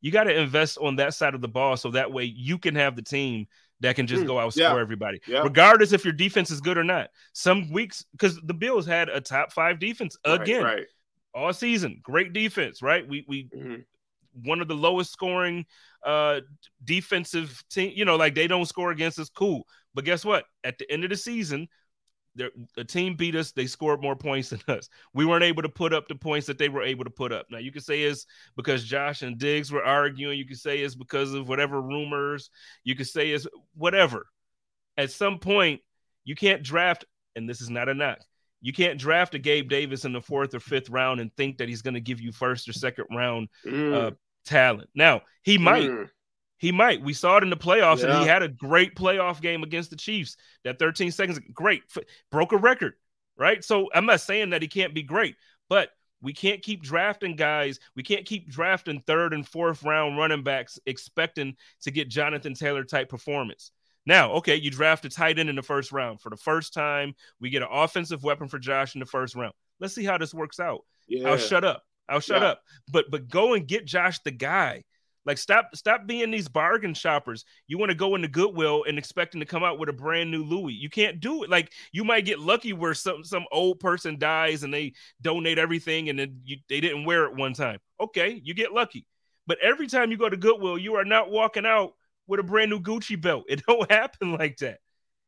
you 0.00 0.12
got 0.12 0.24
to 0.24 0.38
invest 0.38 0.78
on 0.78 0.96
that 0.96 1.14
side 1.14 1.34
of 1.34 1.40
the 1.40 1.48
ball 1.48 1.76
so 1.76 1.90
that 1.92 2.12
way 2.12 2.24
you 2.24 2.58
can 2.58 2.76
have 2.76 2.94
the 2.94 3.02
team 3.02 3.46
that 3.80 3.96
can 3.96 4.06
just 4.06 4.22
mm, 4.22 4.26
go 4.28 4.38
out 4.38 4.56
yeah. 4.56 4.68
score 4.68 4.80
everybody, 4.80 5.18
yeah. 5.26 5.42
regardless 5.42 5.92
if 5.92 6.04
your 6.04 6.12
defense 6.12 6.50
is 6.50 6.60
good 6.60 6.78
or 6.78 6.84
not. 6.84 7.10
Some 7.32 7.72
weeks, 7.72 8.04
because 8.12 8.38
the 8.44 8.54
Bills 8.54 8.86
had 8.86 9.08
a 9.08 9.20
top 9.20 9.52
five 9.52 9.80
defense 9.80 10.16
again. 10.24 10.62
Right, 10.62 10.74
right 10.74 10.86
all 11.34 11.52
season. 11.52 12.00
Great 12.02 12.32
defense, 12.32 12.82
right? 12.82 13.06
We 13.06 13.24
we 13.28 13.48
mm-hmm. 13.54 14.48
one 14.48 14.60
of 14.60 14.68
the 14.68 14.74
lowest 14.74 15.12
scoring 15.12 15.66
uh 16.04 16.40
defensive 16.84 17.62
team. 17.70 17.92
You 17.94 18.04
know, 18.04 18.16
like 18.16 18.34
they 18.34 18.46
don't 18.46 18.66
score 18.66 18.90
against 18.90 19.18
us. 19.18 19.28
Cool, 19.28 19.66
but 19.94 20.04
guess 20.04 20.24
what? 20.24 20.44
At 20.62 20.78
the 20.78 20.90
end 20.90 21.04
of 21.04 21.10
the 21.10 21.16
season, 21.16 21.68
the 22.36 22.84
team 22.84 23.14
beat 23.14 23.36
us. 23.36 23.52
They 23.52 23.66
scored 23.66 24.02
more 24.02 24.16
points 24.16 24.50
than 24.50 24.60
us. 24.68 24.88
We 25.12 25.24
weren't 25.24 25.44
able 25.44 25.62
to 25.62 25.68
put 25.68 25.92
up 25.92 26.08
the 26.08 26.14
points 26.14 26.46
that 26.46 26.58
they 26.58 26.68
were 26.68 26.82
able 26.82 27.04
to 27.04 27.10
put 27.10 27.32
up. 27.32 27.46
Now 27.50 27.58
you 27.58 27.72
can 27.72 27.82
say 27.82 28.02
it's 28.02 28.26
because 28.56 28.84
Josh 28.84 29.22
and 29.22 29.38
Diggs 29.38 29.70
were 29.70 29.84
arguing. 29.84 30.38
You 30.38 30.46
can 30.46 30.56
say 30.56 30.80
it's 30.80 30.94
because 30.94 31.32
of 31.32 31.48
whatever 31.48 31.80
rumors. 31.80 32.50
You 32.82 32.96
can 32.96 33.04
say 33.04 33.30
it's 33.30 33.46
whatever. 33.74 34.26
At 34.96 35.10
some 35.10 35.38
point, 35.38 35.80
you 36.24 36.34
can't 36.34 36.62
draft, 36.62 37.04
and 37.36 37.48
this 37.48 37.60
is 37.60 37.70
not 37.70 37.88
a 37.88 37.94
knock. 37.94 38.18
You 38.64 38.72
can't 38.72 38.98
draft 38.98 39.34
a 39.34 39.38
Gabe 39.38 39.68
Davis 39.68 40.06
in 40.06 40.14
the 40.14 40.22
fourth 40.22 40.54
or 40.54 40.58
fifth 40.58 40.88
round 40.88 41.20
and 41.20 41.30
think 41.36 41.58
that 41.58 41.68
he's 41.68 41.82
going 41.82 41.94
to 41.94 42.00
give 42.00 42.18
you 42.18 42.32
first 42.32 42.66
or 42.66 42.72
second 42.72 43.04
round 43.14 43.50
mm. 43.62 43.92
uh, 43.92 44.12
talent. 44.46 44.88
Now, 44.94 45.20
he 45.42 45.58
might. 45.58 45.90
Mm. 45.90 46.08
He 46.56 46.72
might. 46.72 47.02
We 47.02 47.12
saw 47.12 47.36
it 47.36 47.42
in 47.42 47.50
the 47.50 47.58
playoffs, 47.58 48.00
yeah. 48.00 48.14
and 48.14 48.22
he 48.22 48.26
had 48.26 48.42
a 48.42 48.48
great 48.48 48.96
playoff 48.96 49.42
game 49.42 49.64
against 49.64 49.90
the 49.90 49.96
Chiefs. 49.96 50.38
That 50.64 50.78
13 50.78 51.10
seconds, 51.10 51.38
great, 51.52 51.82
broke 52.30 52.52
a 52.52 52.56
record, 52.56 52.94
right? 53.36 53.62
So 53.62 53.90
I'm 53.94 54.06
not 54.06 54.22
saying 54.22 54.48
that 54.50 54.62
he 54.62 54.68
can't 54.68 54.94
be 54.94 55.02
great, 55.02 55.36
but 55.68 55.90
we 56.22 56.32
can't 56.32 56.62
keep 56.62 56.82
drafting 56.82 57.36
guys. 57.36 57.78
We 57.94 58.02
can't 58.02 58.24
keep 58.24 58.48
drafting 58.48 59.02
third 59.06 59.34
and 59.34 59.46
fourth 59.46 59.82
round 59.82 60.16
running 60.16 60.42
backs 60.42 60.78
expecting 60.86 61.56
to 61.82 61.90
get 61.90 62.08
Jonathan 62.08 62.54
Taylor 62.54 62.84
type 62.84 63.10
performance. 63.10 63.72
Now, 64.06 64.32
okay, 64.32 64.56
you 64.56 64.70
draft 64.70 65.04
a 65.04 65.08
tight 65.08 65.38
end 65.38 65.48
in 65.48 65.56
the 65.56 65.62
first 65.62 65.92
round. 65.92 66.20
For 66.20 66.30
the 66.30 66.36
first 66.36 66.74
time, 66.74 67.14
we 67.40 67.50
get 67.50 67.62
an 67.62 67.68
offensive 67.70 68.22
weapon 68.22 68.48
for 68.48 68.58
Josh 68.58 68.94
in 68.94 69.00
the 69.00 69.06
first 69.06 69.34
round. 69.34 69.54
Let's 69.80 69.94
see 69.94 70.04
how 70.04 70.18
this 70.18 70.34
works 70.34 70.60
out. 70.60 70.80
Yeah. 71.08 71.28
I'll 71.28 71.38
shut 71.38 71.64
up. 71.64 71.82
I'll 72.08 72.20
shut 72.20 72.42
yeah. 72.42 72.48
up. 72.48 72.62
But 72.92 73.06
but 73.10 73.28
go 73.28 73.54
and 73.54 73.66
get 73.66 73.86
Josh 73.86 74.18
the 74.20 74.30
guy. 74.30 74.82
Like 75.26 75.38
stop 75.38 75.70
stop 75.74 76.06
being 76.06 76.30
these 76.30 76.48
bargain 76.48 76.92
shoppers. 76.92 77.44
You 77.66 77.78
want 77.78 77.90
to 77.90 77.96
go 77.96 78.14
into 78.14 78.28
Goodwill 78.28 78.84
and 78.86 78.98
expecting 78.98 79.40
to 79.40 79.46
come 79.46 79.64
out 79.64 79.78
with 79.78 79.88
a 79.88 79.92
brand 79.92 80.30
new 80.30 80.44
Louis. 80.44 80.74
You 80.74 80.90
can't 80.90 81.18
do 81.18 81.44
it. 81.44 81.50
Like 81.50 81.72
you 81.92 82.04
might 82.04 82.26
get 82.26 82.40
lucky 82.40 82.74
where 82.74 82.94
some 82.94 83.24
some 83.24 83.46
old 83.50 83.80
person 83.80 84.18
dies 84.18 84.64
and 84.64 84.74
they 84.74 84.92
donate 85.22 85.58
everything 85.58 86.10
and 86.10 86.18
then 86.18 86.40
you, 86.44 86.58
they 86.68 86.80
didn't 86.80 87.06
wear 87.06 87.24
it 87.24 87.36
one 87.36 87.54
time. 87.54 87.78
Okay, 87.98 88.40
you 88.44 88.52
get 88.52 88.72
lucky. 88.72 89.06
But 89.46 89.58
every 89.62 89.86
time 89.86 90.10
you 90.10 90.18
go 90.18 90.28
to 90.28 90.36
Goodwill, 90.36 90.78
you 90.78 90.94
are 90.96 91.04
not 91.04 91.30
walking 91.30 91.66
out 91.66 91.94
with 92.26 92.40
a 92.40 92.42
brand 92.42 92.70
new 92.70 92.80
Gucci 92.80 93.20
belt. 93.20 93.44
It 93.48 93.62
don't 93.66 93.90
happen 93.90 94.32
like 94.32 94.56
that. 94.58 94.78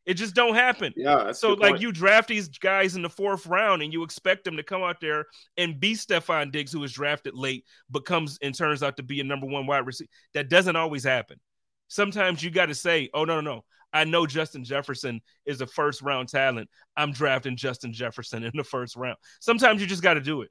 It 0.06 0.14
just 0.14 0.34
don't 0.34 0.54
happen. 0.54 0.92
Yeah. 0.96 1.32
So 1.32 1.54
like 1.54 1.72
point. 1.72 1.82
you 1.82 1.90
draft 1.90 2.28
these 2.28 2.48
guys 2.48 2.94
in 2.94 3.02
the 3.02 3.10
fourth 3.10 3.44
round 3.46 3.82
and 3.82 3.92
you 3.92 4.04
expect 4.04 4.44
them 4.44 4.56
to 4.56 4.62
come 4.62 4.82
out 4.82 5.00
there 5.00 5.26
and 5.56 5.80
be 5.80 5.94
Stefon 5.94 6.52
Diggs, 6.52 6.72
who 6.72 6.78
was 6.80 6.92
drafted 6.92 7.34
late, 7.34 7.64
but 7.90 8.04
comes 8.04 8.38
and 8.40 8.54
turns 8.54 8.84
out 8.84 8.96
to 8.98 9.02
be 9.02 9.20
a 9.20 9.24
number 9.24 9.46
one 9.46 9.66
wide 9.66 9.84
receiver. 9.84 10.08
That 10.34 10.48
doesn't 10.48 10.76
always 10.76 11.02
happen. 11.02 11.40
Sometimes 11.88 12.42
you 12.42 12.50
got 12.50 12.66
to 12.66 12.74
say, 12.74 13.10
oh 13.14 13.24
no, 13.24 13.40
no, 13.40 13.54
no. 13.54 13.64
I 13.92 14.04
know 14.04 14.26
Justin 14.26 14.62
Jefferson 14.62 15.20
is 15.44 15.60
a 15.60 15.66
first 15.66 16.02
round 16.02 16.28
talent. 16.28 16.68
I'm 16.96 17.12
drafting 17.12 17.56
Justin 17.56 17.92
Jefferson 17.92 18.44
in 18.44 18.52
the 18.54 18.64
first 18.64 18.94
round. 18.94 19.16
Sometimes 19.40 19.80
you 19.80 19.86
just 19.86 20.02
got 20.02 20.14
to 20.14 20.20
do 20.20 20.42
it. 20.42 20.50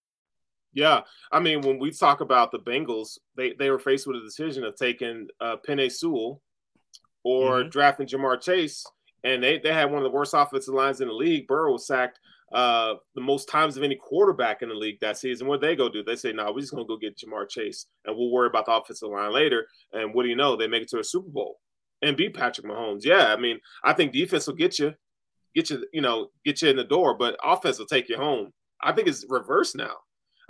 Yeah, 0.73 1.01
I 1.31 1.39
mean, 1.39 1.61
when 1.61 1.79
we 1.79 1.91
talk 1.91 2.21
about 2.21 2.51
the 2.51 2.59
Bengals, 2.59 3.17
they 3.35 3.53
they 3.59 3.69
were 3.69 3.79
faced 3.79 4.07
with 4.07 4.17
a 4.17 4.21
decision 4.21 4.63
of 4.63 4.75
taking 4.75 5.27
uh, 5.41 5.57
Penei 5.67 5.91
Sewell 5.91 6.41
or 7.23 7.59
mm-hmm. 7.59 7.69
drafting 7.69 8.07
Ja'Marr 8.07 8.41
Chase, 8.41 8.85
and 9.23 9.43
they 9.43 9.59
they 9.59 9.73
had 9.73 9.91
one 9.91 9.97
of 9.97 10.03
the 10.03 10.15
worst 10.15 10.33
offensive 10.33 10.73
lines 10.73 11.01
in 11.01 11.09
the 11.09 11.13
league. 11.13 11.47
Burrow 11.47 11.73
was 11.73 11.87
sacked 11.87 12.19
uh, 12.53 12.95
the 13.15 13.21
most 13.21 13.49
times 13.49 13.75
of 13.75 13.83
any 13.83 13.95
quarterback 13.95 14.61
in 14.61 14.69
the 14.69 14.75
league 14.75 14.99
that 15.01 15.17
season. 15.17 15.47
What 15.47 15.61
they 15.61 15.75
go 15.75 15.89
do? 15.89 16.03
They 16.03 16.15
say, 16.15 16.31
"No, 16.31 16.45
nah, 16.45 16.51
we're 16.53 16.61
just 16.61 16.71
gonna 16.71 16.85
go 16.85 16.97
get 16.97 17.17
Ja'Marr 17.17 17.49
Chase, 17.49 17.87
and 18.05 18.15
we'll 18.15 18.31
worry 18.31 18.47
about 18.47 18.65
the 18.65 18.73
offensive 18.73 19.09
line 19.09 19.33
later." 19.33 19.67
And 19.91 20.13
what 20.13 20.23
do 20.23 20.29
you 20.29 20.35
know? 20.35 20.55
They 20.55 20.67
make 20.67 20.83
it 20.83 20.89
to 20.89 20.99
a 20.99 21.03
Super 21.03 21.29
Bowl 21.29 21.59
and 22.01 22.17
beat 22.17 22.35
Patrick 22.35 22.65
Mahomes. 22.65 23.03
Yeah, 23.03 23.33
I 23.33 23.37
mean, 23.37 23.59
I 23.83 23.93
think 23.93 24.11
defense 24.11 24.47
will 24.47 24.55
get 24.55 24.79
you, 24.79 24.93
get 25.55 25.69
you, 25.69 25.85
you 25.93 26.01
know, 26.01 26.29
get 26.45 26.61
you 26.61 26.69
in 26.69 26.77
the 26.77 26.83
door, 26.83 27.17
but 27.17 27.37
offense 27.43 27.77
will 27.77 27.85
take 27.85 28.09
you 28.09 28.17
home. 28.17 28.51
I 28.81 28.91
think 28.91 29.07
it's 29.07 29.25
reversed 29.29 29.75
now. 29.75 29.95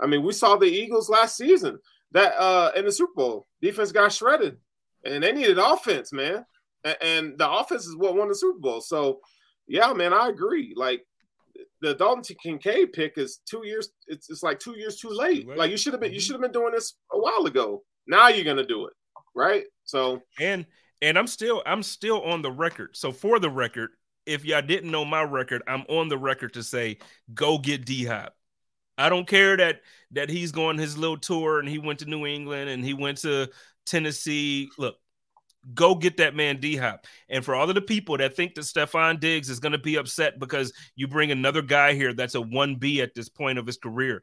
I 0.02 0.06
mean, 0.06 0.22
we 0.22 0.32
saw 0.32 0.56
the 0.56 0.66
Eagles 0.66 1.08
last 1.08 1.36
season 1.36 1.78
that 2.12 2.34
uh 2.38 2.72
in 2.76 2.84
the 2.84 2.92
Super 2.92 3.12
Bowl, 3.14 3.46
defense 3.60 3.92
got 3.92 4.12
shredded, 4.12 4.56
and 5.04 5.22
they 5.22 5.32
needed 5.32 5.58
offense, 5.58 6.12
man. 6.12 6.44
And, 6.84 6.96
and 7.00 7.38
the 7.38 7.50
offense 7.50 7.86
is 7.86 7.96
what 7.96 8.16
won 8.16 8.28
the 8.28 8.34
Super 8.34 8.58
Bowl. 8.58 8.80
So, 8.80 9.20
yeah, 9.66 9.92
man, 9.92 10.12
I 10.12 10.28
agree. 10.28 10.74
Like 10.76 11.04
the 11.80 11.94
Dalton 11.94 12.36
Kincaid 12.42 12.92
pick 12.92 13.18
is 13.18 13.40
two 13.48 13.62
years. 13.64 13.90
It's, 14.06 14.30
it's 14.30 14.42
like 14.42 14.58
two 14.58 14.78
years 14.78 14.96
too 14.96 15.10
late. 15.10 15.46
Like 15.48 15.70
you 15.70 15.76
should 15.76 15.92
have 15.92 16.00
been. 16.00 16.12
You 16.12 16.18
mm-hmm. 16.18 16.22
should 16.22 16.34
have 16.34 16.42
been 16.42 16.52
doing 16.52 16.72
this 16.72 16.94
a 17.12 17.18
while 17.18 17.46
ago. 17.46 17.82
Now 18.06 18.28
you're 18.28 18.44
gonna 18.44 18.66
do 18.66 18.86
it, 18.86 18.92
right? 19.34 19.64
So 19.84 20.22
and 20.40 20.66
and 21.00 21.18
I'm 21.18 21.26
still 21.26 21.62
I'm 21.66 21.82
still 21.82 22.22
on 22.22 22.42
the 22.42 22.50
record. 22.50 22.96
So 22.96 23.12
for 23.12 23.38
the 23.38 23.50
record, 23.50 23.90
if 24.26 24.44
y'all 24.44 24.62
didn't 24.62 24.90
know 24.90 25.04
my 25.04 25.22
record, 25.22 25.62
I'm 25.66 25.84
on 25.88 26.08
the 26.08 26.18
record 26.18 26.54
to 26.54 26.62
say 26.62 26.98
go 27.34 27.58
get 27.58 27.84
D 27.84 28.04
Hop. 28.04 28.34
I 29.02 29.08
don't 29.08 29.26
care 29.26 29.56
that 29.56 29.80
that 30.12 30.28
he's 30.28 30.52
going 30.52 30.78
his 30.78 30.96
little 30.96 31.16
tour 31.16 31.58
and 31.58 31.68
he 31.68 31.78
went 31.78 31.98
to 32.00 32.04
New 32.06 32.26
England 32.26 32.70
and 32.70 32.84
he 32.84 32.94
went 32.94 33.18
to 33.18 33.50
Tennessee. 33.84 34.70
Look, 34.78 34.96
go 35.74 35.94
get 35.94 36.18
that 36.18 36.34
man 36.34 36.60
D 36.60 36.76
Hop. 36.76 37.06
And 37.28 37.44
for 37.44 37.54
all 37.54 37.68
of 37.68 37.74
the 37.74 37.80
people 37.80 38.16
that 38.18 38.36
think 38.36 38.54
that 38.54 38.62
Stefon 38.62 39.20
Diggs 39.20 39.48
is 39.48 39.60
going 39.60 39.72
to 39.72 39.78
be 39.78 39.96
upset 39.96 40.38
because 40.38 40.72
you 40.94 41.08
bring 41.08 41.30
another 41.30 41.62
guy 41.62 41.94
here 41.94 42.12
that's 42.12 42.34
a 42.34 42.40
1B 42.40 43.02
at 43.02 43.14
this 43.14 43.28
point 43.28 43.58
of 43.58 43.66
his 43.66 43.76
career, 43.76 44.22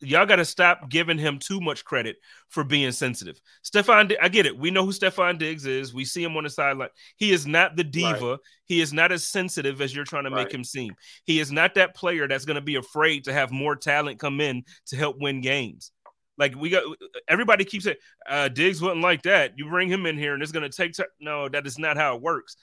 y'all 0.00 0.26
got 0.26 0.36
to 0.36 0.44
stop 0.44 0.88
giving 0.88 1.18
him 1.18 1.38
too 1.38 1.60
much 1.60 1.84
credit 1.84 2.16
for 2.48 2.64
being 2.64 2.92
sensitive. 2.92 3.40
Stefon, 3.64 4.14
I 4.20 4.28
get 4.28 4.46
it. 4.46 4.56
We 4.56 4.70
know 4.70 4.84
who 4.84 4.92
Stefon 4.92 5.38
Diggs 5.38 5.66
is. 5.66 5.94
We 5.94 6.04
see 6.04 6.22
him 6.22 6.36
on 6.36 6.44
the 6.44 6.50
sideline. 6.50 6.90
He 7.16 7.32
is 7.32 7.46
not 7.46 7.76
the 7.76 7.84
diva. 7.84 8.30
Right. 8.32 8.38
He 8.66 8.80
is 8.80 8.92
not 8.92 9.12
as 9.12 9.24
sensitive 9.24 9.80
as 9.80 9.94
you're 9.94 10.04
trying 10.04 10.24
to 10.24 10.30
right. 10.30 10.44
make 10.44 10.54
him 10.54 10.64
seem. 10.64 10.94
He 11.24 11.40
is 11.40 11.52
not 11.52 11.74
that 11.74 11.94
player 11.94 12.28
that's 12.28 12.44
going 12.44 12.56
to 12.56 12.60
be 12.60 12.76
afraid 12.76 13.24
to 13.24 13.32
have 13.32 13.50
more 13.50 13.76
talent 13.76 14.18
come 14.18 14.40
in 14.40 14.64
to 14.86 14.96
help 14.96 15.16
win 15.18 15.40
games. 15.40 15.92
Like 16.38 16.56
we 16.56 16.70
got 16.70 16.82
everybody 17.28 17.64
keeps 17.64 17.84
saying 17.84 17.96
uh, 18.28 18.48
Diggs 18.48 18.80
wasn't 18.80 19.02
like 19.02 19.22
that. 19.22 19.52
You 19.56 19.68
bring 19.68 19.88
him 19.88 20.06
in 20.06 20.16
here 20.16 20.34
and 20.34 20.42
it's 20.42 20.52
going 20.52 20.68
to 20.68 20.76
take 20.76 20.94
time. 20.94 21.06
No, 21.20 21.48
that 21.48 21.66
is 21.66 21.78
not 21.78 21.96
how 21.96 22.16
it 22.16 22.22
works. 22.22 22.56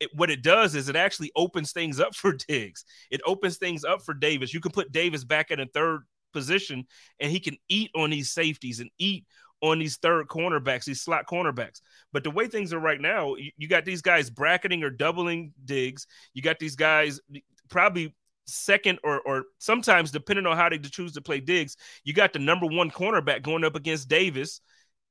It, 0.00 0.10
what 0.14 0.30
it 0.30 0.42
does 0.42 0.74
is 0.74 0.88
it 0.88 0.96
actually 0.96 1.30
opens 1.36 1.72
things 1.72 2.00
up 2.00 2.14
for 2.14 2.32
Diggs. 2.48 2.84
It 3.10 3.20
opens 3.26 3.58
things 3.58 3.84
up 3.84 4.02
for 4.02 4.14
Davis. 4.14 4.54
You 4.54 4.60
can 4.60 4.72
put 4.72 4.92
Davis 4.92 5.24
back 5.24 5.50
in 5.50 5.60
a 5.60 5.66
third 5.66 6.02
position 6.32 6.86
and 7.20 7.30
he 7.30 7.40
can 7.40 7.56
eat 7.68 7.90
on 7.94 8.10
these 8.10 8.32
safeties 8.32 8.80
and 8.80 8.90
eat 8.98 9.24
on 9.62 9.78
these 9.78 9.96
third 9.96 10.26
cornerbacks, 10.26 10.84
these 10.84 11.00
slot 11.00 11.26
cornerbacks. 11.26 11.80
But 12.12 12.24
the 12.24 12.30
way 12.30 12.48
things 12.48 12.72
are 12.72 12.80
right 12.80 13.00
now, 13.00 13.36
you, 13.36 13.52
you 13.56 13.68
got 13.68 13.84
these 13.84 14.02
guys 14.02 14.28
bracketing 14.28 14.82
or 14.82 14.90
doubling 14.90 15.52
Diggs. 15.64 16.06
You 16.34 16.42
got 16.42 16.58
these 16.58 16.74
guys 16.76 17.20
probably 17.68 18.14
second 18.46 18.98
or 19.04 19.20
or 19.20 19.44
sometimes 19.58 20.10
depending 20.10 20.46
on 20.46 20.56
how 20.56 20.68
they 20.68 20.78
choose 20.78 21.12
to 21.12 21.20
play 21.20 21.40
Diggs, 21.40 21.76
you 22.04 22.12
got 22.12 22.32
the 22.32 22.38
number 22.38 22.66
one 22.66 22.90
cornerback 22.90 23.42
going 23.42 23.64
up 23.64 23.76
against 23.76 24.08
Davis, 24.08 24.60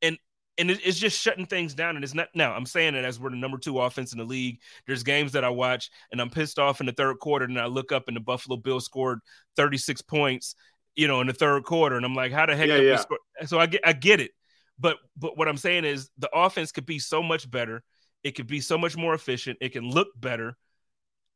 and 0.02 0.18
and 0.58 0.70
it's 0.70 1.00
just 1.00 1.20
shutting 1.20 1.46
things 1.46 1.74
down. 1.74 1.96
And 1.96 2.04
it's 2.04 2.14
not 2.14 2.28
now. 2.36 2.54
I'm 2.54 2.66
saying 2.66 2.94
it 2.96 3.06
as 3.06 3.20
we're 3.20 3.30
the 3.30 3.38
number 3.38 3.58
two 3.58 3.80
offense 3.80 4.12
in 4.12 4.20
the 4.20 4.26
league. 4.26 4.60
There's 4.86 5.02
games 5.02 5.32
that 5.32 5.44
I 5.46 5.50
watch 5.50 5.90
and 6.12 6.22
I'm 6.22 6.30
pissed 6.30 6.60
off 6.60 6.82
in 6.82 6.86
the 6.86 6.92
third 6.92 7.20
quarter, 7.20 7.46
and 7.46 7.60
I 7.60 7.66
look 7.66 7.92
up 7.92 8.04
and 8.08 8.16
the 8.16 8.22
Buffalo 8.22 8.58
Bills 8.58 8.86
scored 8.86 9.20
36 9.56 10.02
points, 10.02 10.56
you 10.96 11.08
know, 11.08 11.22
in 11.22 11.28
the 11.28 11.34
third 11.34 11.64
quarter, 11.64 11.96
and 11.96 12.06
I'm 12.06 12.16
like, 12.16 12.32
how 12.32 12.46
the 12.46 12.56
heck? 12.56 12.68
Yeah, 12.68 12.78
yeah. 12.78 13.04
So 13.46 13.60
I 13.60 13.66
get, 13.66 13.82
I 13.86 13.94
get 13.94 14.20
it, 14.20 14.32
but 14.80 14.98
but 15.18 15.38
what 15.38 15.48
I'm 15.48 15.58
saying 15.58 15.86
is 15.86 16.10
the 16.18 16.30
offense 16.34 16.72
could 16.72 16.86
be 16.86 17.00
so 17.00 17.24
much 17.24 17.50
better. 17.50 17.84
It 18.24 18.32
could 18.32 18.48
be 18.48 18.62
so 18.62 18.78
much 18.78 18.96
more 18.96 19.14
efficient. 19.14 19.58
It 19.62 19.70
can 19.70 19.90
look 19.90 20.10
better, 20.16 20.58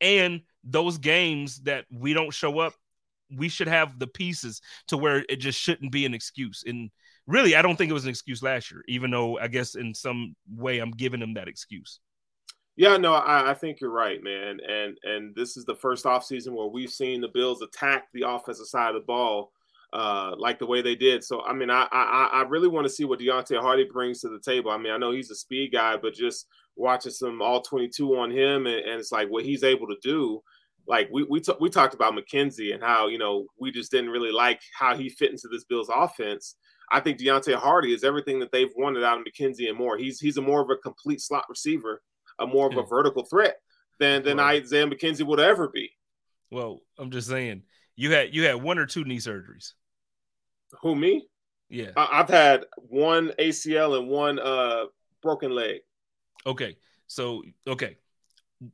and 0.01 0.41
those 0.63 0.97
games 0.97 1.61
that 1.61 1.85
we 1.91 2.13
don't 2.13 2.33
show 2.33 2.59
up, 2.59 2.73
we 3.35 3.49
should 3.49 3.67
have 3.67 3.97
the 3.99 4.07
pieces 4.07 4.61
to 4.87 4.97
where 4.97 5.23
it 5.29 5.37
just 5.37 5.59
shouldn't 5.59 5.91
be 5.91 6.05
an 6.05 6.13
excuse. 6.13 6.63
And 6.65 6.89
really, 7.27 7.55
I 7.55 7.61
don't 7.61 7.75
think 7.75 7.89
it 7.89 7.93
was 7.93 8.05
an 8.05 8.09
excuse 8.09 8.43
last 8.43 8.71
year, 8.71 8.83
even 8.87 9.11
though 9.11 9.37
I 9.39 9.47
guess 9.47 9.75
in 9.75 9.93
some 9.93 10.35
way 10.49 10.79
I'm 10.79 10.91
giving 10.91 11.19
them 11.19 11.35
that 11.35 11.47
excuse. 11.47 11.99
Yeah, 12.77 12.97
no, 12.97 13.13
I, 13.13 13.51
I, 13.51 13.53
think 13.53 13.79
you're 13.79 13.89
right, 13.89 14.21
man. 14.21 14.59
And 14.67 14.97
and 15.03 15.33
this 15.33 15.55
is 15.55 15.63
the 15.63 15.75
first 15.75 16.03
offseason 16.03 16.49
where 16.49 16.67
we've 16.67 16.91
seen 16.91 17.21
the 17.21 17.29
Bills 17.29 17.61
attack 17.61 18.07
the 18.13 18.27
offensive 18.27 18.67
side 18.67 18.89
of 18.89 18.95
the 18.95 19.05
ball 19.05 19.51
uh, 19.95 20.35
like 20.37 20.59
the 20.59 20.65
way 20.65 20.81
they 20.81 20.95
did. 20.95 21.23
So 21.23 21.41
I 21.43 21.53
mean, 21.53 21.69
I 21.69 21.87
I, 21.91 22.29
I 22.33 22.41
really 22.41 22.67
want 22.67 22.85
to 22.85 22.93
see 22.93 23.05
what 23.05 23.19
Deonte 23.19 23.59
Harty 23.59 23.85
brings 23.91 24.19
to 24.21 24.29
the 24.29 24.39
table. 24.39 24.71
I 24.71 24.77
mean, 24.77 24.91
I 24.91 24.97
know 24.97 25.11
he's 25.11 25.31
a 25.31 25.35
speed 25.35 25.71
guy, 25.71 25.95
but 25.95 26.13
just 26.13 26.47
watching 26.75 27.13
some 27.13 27.41
all 27.41 27.61
22 27.61 28.17
on 28.17 28.29
him 28.29 28.67
and, 28.67 28.75
and 28.75 28.99
it's 28.99 29.13
like 29.13 29.29
what 29.29 29.45
he's 29.45 29.63
able 29.63 29.87
to 29.87 29.95
do. 30.03 30.41
Like 30.85 31.07
we 31.11 31.23
we, 31.23 31.39
t- 31.39 31.53
we 31.61 31.69
talked 31.69 31.93
about 31.93 32.13
McKenzie 32.13 32.73
and 32.73 32.83
how 32.83 33.07
you 33.07 33.17
know 33.17 33.45
we 33.57 33.71
just 33.71 33.89
didn't 33.89 34.09
really 34.09 34.31
like 34.31 34.59
how 34.77 34.97
he 34.97 35.09
fit 35.09 35.31
into 35.31 35.47
this 35.49 35.63
Bills 35.63 35.89
offense. 35.93 36.55
I 36.91 36.99
think 36.99 37.17
Deonte 37.17 37.55
Harty 37.55 37.93
is 37.93 38.03
everything 38.03 38.39
that 38.41 38.51
they've 38.51 38.73
wanted 38.75 39.03
out 39.03 39.17
of 39.17 39.25
McKenzie 39.25 39.69
and 39.69 39.77
more. 39.77 39.97
He's 39.97 40.19
he's 40.19 40.37
a 40.37 40.41
more 40.41 40.61
of 40.61 40.69
a 40.69 40.75
complete 40.75 41.21
slot 41.21 41.45
receiver 41.49 42.01
a 42.39 42.47
more 42.47 42.67
of 42.69 42.77
a 42.77 42.83
vertical 42.83 43.23
threat 43.23 43.57
than 43.99 44.23
than 44.23 44.37
right. 44.37 44.61
Isaiah 44.61 44.87
McKenzie 44.87 45.25
would 45.25 45.39
ever 45.39 45.69
be. 45.69 45.91
Well, 46.51 46.79
I'm 46.97 47.11
just 47.11 47.27
saying 47.27 47.63
you 47.95 48.11
had 48.11 48.33
you 48.33 48.43
had 48.43 48.61
one 48.61 48.77
or 48.77 48.85
two 48.85 49.03
knee 49.03 49.17
surgeries. 49.17 49.73
Who 50.81 50.95
me? 50.95 51.27
Yeah, 51.69 51.91
I, 51.95 52.17
have 52.17 52.29
had 52.29 52.65
one 52.75 53.31
ACL 53.39 53.97
and 53.97 54.07
one 54.07 54.39
uh 54.39 54.85
broken 55.21 55.51
leg. 55.51 55.81
Okay, 56.45 56.77
so 57.07 57.43
okay, 57.67 57.97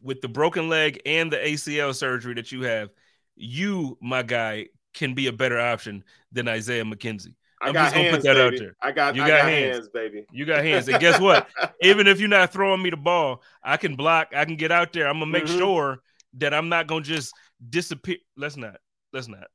with 0.02 0.22
the 0.22 0.28
broken 0.28 0.70
leg 0.70 1.02
and 1.06 1.32
the 1.32 1.38
ACL 1.38 1.96
surgery 1.96 2.34
that 2.34 2.52
you 2.52 2.64
have, 2.64 2.90
you 3.36 3.98
my 4.02 4.24
guy 4.24 4.68
can 4.94 5.14
be 5.14 5.28
a 5.28 5.34
better 5.34 5.60
option 5.60 6.04
than 6.32 6.48
Isaiah 6.48 6.84
McKenzie. 6.84 7.36
I 7.62 7.68
I'm 7.68 7.74
got 7.74 7.94
hands, 7.94 8.24
baby. 8.24 8.72
I 8.82 8.92
got 8.92 9.16
you 9.16 9.24
I 9.24 9.28
got, 9.28 9.38
got 9.38 9.50
hands. 9.50 9.76
hands. 9.76 9.90
baby. 9.90 10.26
You 10.32 10.46
got 10.46 10.64
hands. 10.64 10.88
And 10.88 11.00
guess 11.00 11.20
what? 11.20 11.48
Even 11.82 12.08
if 12.08 12.20
you're 12.20 12.28
not 12.28 12.52
throwing 12.52 12.82
me 12.82 12.90
the 12.90 12.98
ball, 12.98 13.44
I 13.64 13.78
can 13.78 13.96
block. 13.96 14.30
I 14.36 14.46
can 14.46 14.56
get 14.56 14.72
out 14.72 14.94
there. 14.94 15.08
I'm 15.08 15.20
gonna 15.20 15.28
make 15.28 15.46
mm-hmm. 15.46 15.60
sure 15.60 16.02
that 16.38 16.54
I'm 16.54 16.70
not 16.70 16.88
gonna 16.88 17.04
just 17.04 17.34
disappear. 17.70 18.18
Let's 18.36 18.58
not. 18.58 18.78
Let's 19.14 19.28
not. 19.28 19.48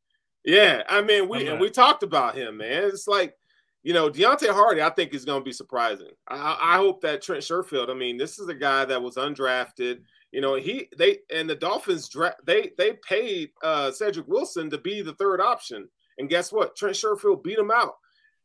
Yeah, 0.44 0.84
I 0.88 1.02
mean, 1.02 1.28
we 1.28 1.48
and 1.48 1.60
we 1.60 1.70
talked 1.70 2.04
about 2.04 2.36
him, 2.36 2.58
man. 2.58 2.84
It's 2.84 3.08
like, 3.08 3.34
you 3.82 3.92
know, 3.92 4.08
Deonte 4.08 4.48
Harty. 4.48 4.80
I 4.80 4.90
think 4.90 5.12
is 5.12 5.24
going 5.24 5.40
to 5.40 5.44
be 5.44 5.52
surprising. 5.52 6.10
I, 6.28 6.56
I 6.60 6.76
hope 6.76 7.00
that 7.00 7.22
Trent 7.22 7.42
Sherfield. 7.42 7.90
I 7.90 7.94
mean, 7.94 8.16
this 8.16 8.38
is 8.38 8.48
a 8.48 8.54
guy 8.54 8.84
that 8.84 9.02
was 9.02 9.16
undrafted. 9.16 10.02
You 10.30 10.40
know, 10.40 10.54
he 10.54 10.88
they 10.96 11.18
and 11.34 11.50
the 11.50 11.56
Dolphins 11.56 12.08
draft 12.08 12.38
they 12.46 12.70
they 12.78 12.92
paid 13.08 13.50
uh, 13.64 13.90
Cedric 13.90 14.28
Wilson 14.28 14.70
to 14.70 14.78
be 14.78 15.02
the 15.02 15.14
third 15.14 15.40
option 15.40 15.88
and 16.18 16.28
guess 16.28 16.52
what? 16.52 16.76
Trent 16.76 16.96
Sherfield 16.96 17.42
beat 17.42 17.58
him 17.58 17.70
out. 17.70 17.94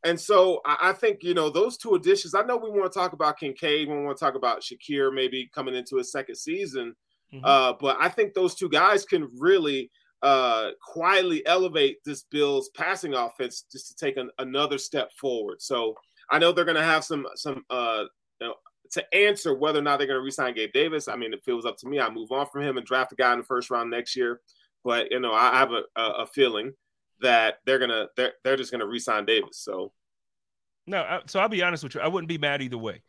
And 0.04 0.20
so 0.20 0.62
I, 0.66 0.78
I 0.90 0.94
think 0.94 1.24
you 1.24 1.34
know 1.34 1.50
those 1.50 1.78
two 1.78 1.96
additions. 1.96 2.34
I 2.34 2.44
know 2.44 2.58
we 2.58 2.70
want 2.70 2.92
to 2.92 2.98
talk 2.98 3.14
about 3.14 3.40
Kincaid. 3.40 3.88
We 3.88 4.04
want 4.04 4.18
to 4.18 4.24
talk 4.24 4.36
about 4.36 4.62
Shakir 4.62 5.14
maybe 5.14 5.50
coming 5.54 5.76
into 5.76 5.98
his 5.98 6.12
second 6.12 6.36
season. 6.36 6.96
Mm-hmm. 7.34 7.46
Uh, 7.46 7.74
but 7.80 7.98
I 8.00 8.10
think 8.10 8.34
those 8.34 8.56
two 8.56 8.70
guys 8.70 9.06
can 9.06 9.30
really 9.38 9.90
uh, 10.22 10.72
quietly 10.82 11.46
elevate 11.46 11.98
this 12.04 12.24
Bills 12.24 12.70
passing 12.76 13.14
offense 13.14 13.66
just 13.72 13.88
to 13.88 13.96
take 13.96 14.18
an, 14.18 14.30
another 14.40 14.78
step 14.78 15.12
forward. 15.14 15.62
So 15.62 15.96
I 16.30 16.40
know 16.40 16.52
they're 16.52 16.66
going 16.66 16.76
to 16.76 16.84
have 16.84 17.04
some 17.04 17.28
some 17.36 17.64
uh, 17.70 18.06
you 18.40 18.48
know, 18.48 18.56
to 18.92 19.16
answer 19.16 19.54
whether 19.54 19.80
or 19.80 19.84
not 19.84 19.98
they're 19.98 20.08
going 20.08 20.20
to 20.20 20.24
resign 20.24 20.56
Gabe 20.56 20.74
Davis. 20.74 21.08
I 21.08 21.16
mean, 21.16 21.34
if 21.34 21.48
it 21.48 21.54
was 21.54 21.66
up 21.66 21.78
to 21.78 21.88
me, 21.88 22.00
I'd 22.00 22.14
move 22.14 22.32
on 22.32 22.48
from 22.48 22.64
him 22.64 22.78
and 22.78 22.86
draft 22.86 23.14
a 23.14 23.16
guy 23.16 23.34
in 23.34 23.40
the 23.40 23.46
first 23.46 23.70
round 23.70 23.90
next 23.90 24.16
year. 24.16 24.42
But 24.84 25.12
you 25.12 25.20
know, 25.20 25.34
I 25.34 25.58
have 25.58 25.72
a, 25.72 25.84
a, 25.96 26.24
a 26.24 26.26
feeling 26.26 26.74
that 27.22 27.56
they're 27.66 27.80
gonna 27.80 28.08
they're 28.16 28.34
they're 28.44 28.58
just 28.58 28.72
gonna 28.72 28.86
resign 28.86 29.26
Davis. 29.26 29.58
So 29.58 29.92
no, 30.88 31.02
I, 31.02 31.22
so 31.28 31.40
I'll 31.40 31.50
be 31.50 31.64
honest 31.64 31.84
with 31.84 31.96
you, 31.96 32.02
I 32.02 32.08
wouldn't 32.08 32.30
be 32.30 32.38
mad 32.38 32.62
either 32.62 32.78
way. 32.78 33.02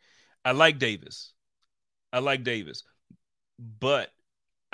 I 0.45 0.51
like 0.51 0.79
Davis, 0.79 1.33
I 2.11 2.19
like 2.19 2.43
Davis, 2.43 2.83
but 3.79 4.09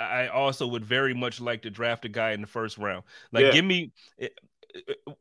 I 0.00 0.28
also 0.28 0.66
would 0.66 0.84
very 0.84 1.14
much 1.14 1.40
like 1.40 1.62
to 1.62 1.70
draft 1.70 2.04
a 2.04 2.08
guy 2.08 2.32
in 2.32 2.40
the 2.40 2.46
first 2.46 2.78
round. 2.78 3.04
Like, 3.32 3.46
yeah. 3.46 3.52
give 3.52 3.64
me. 3.64 3.92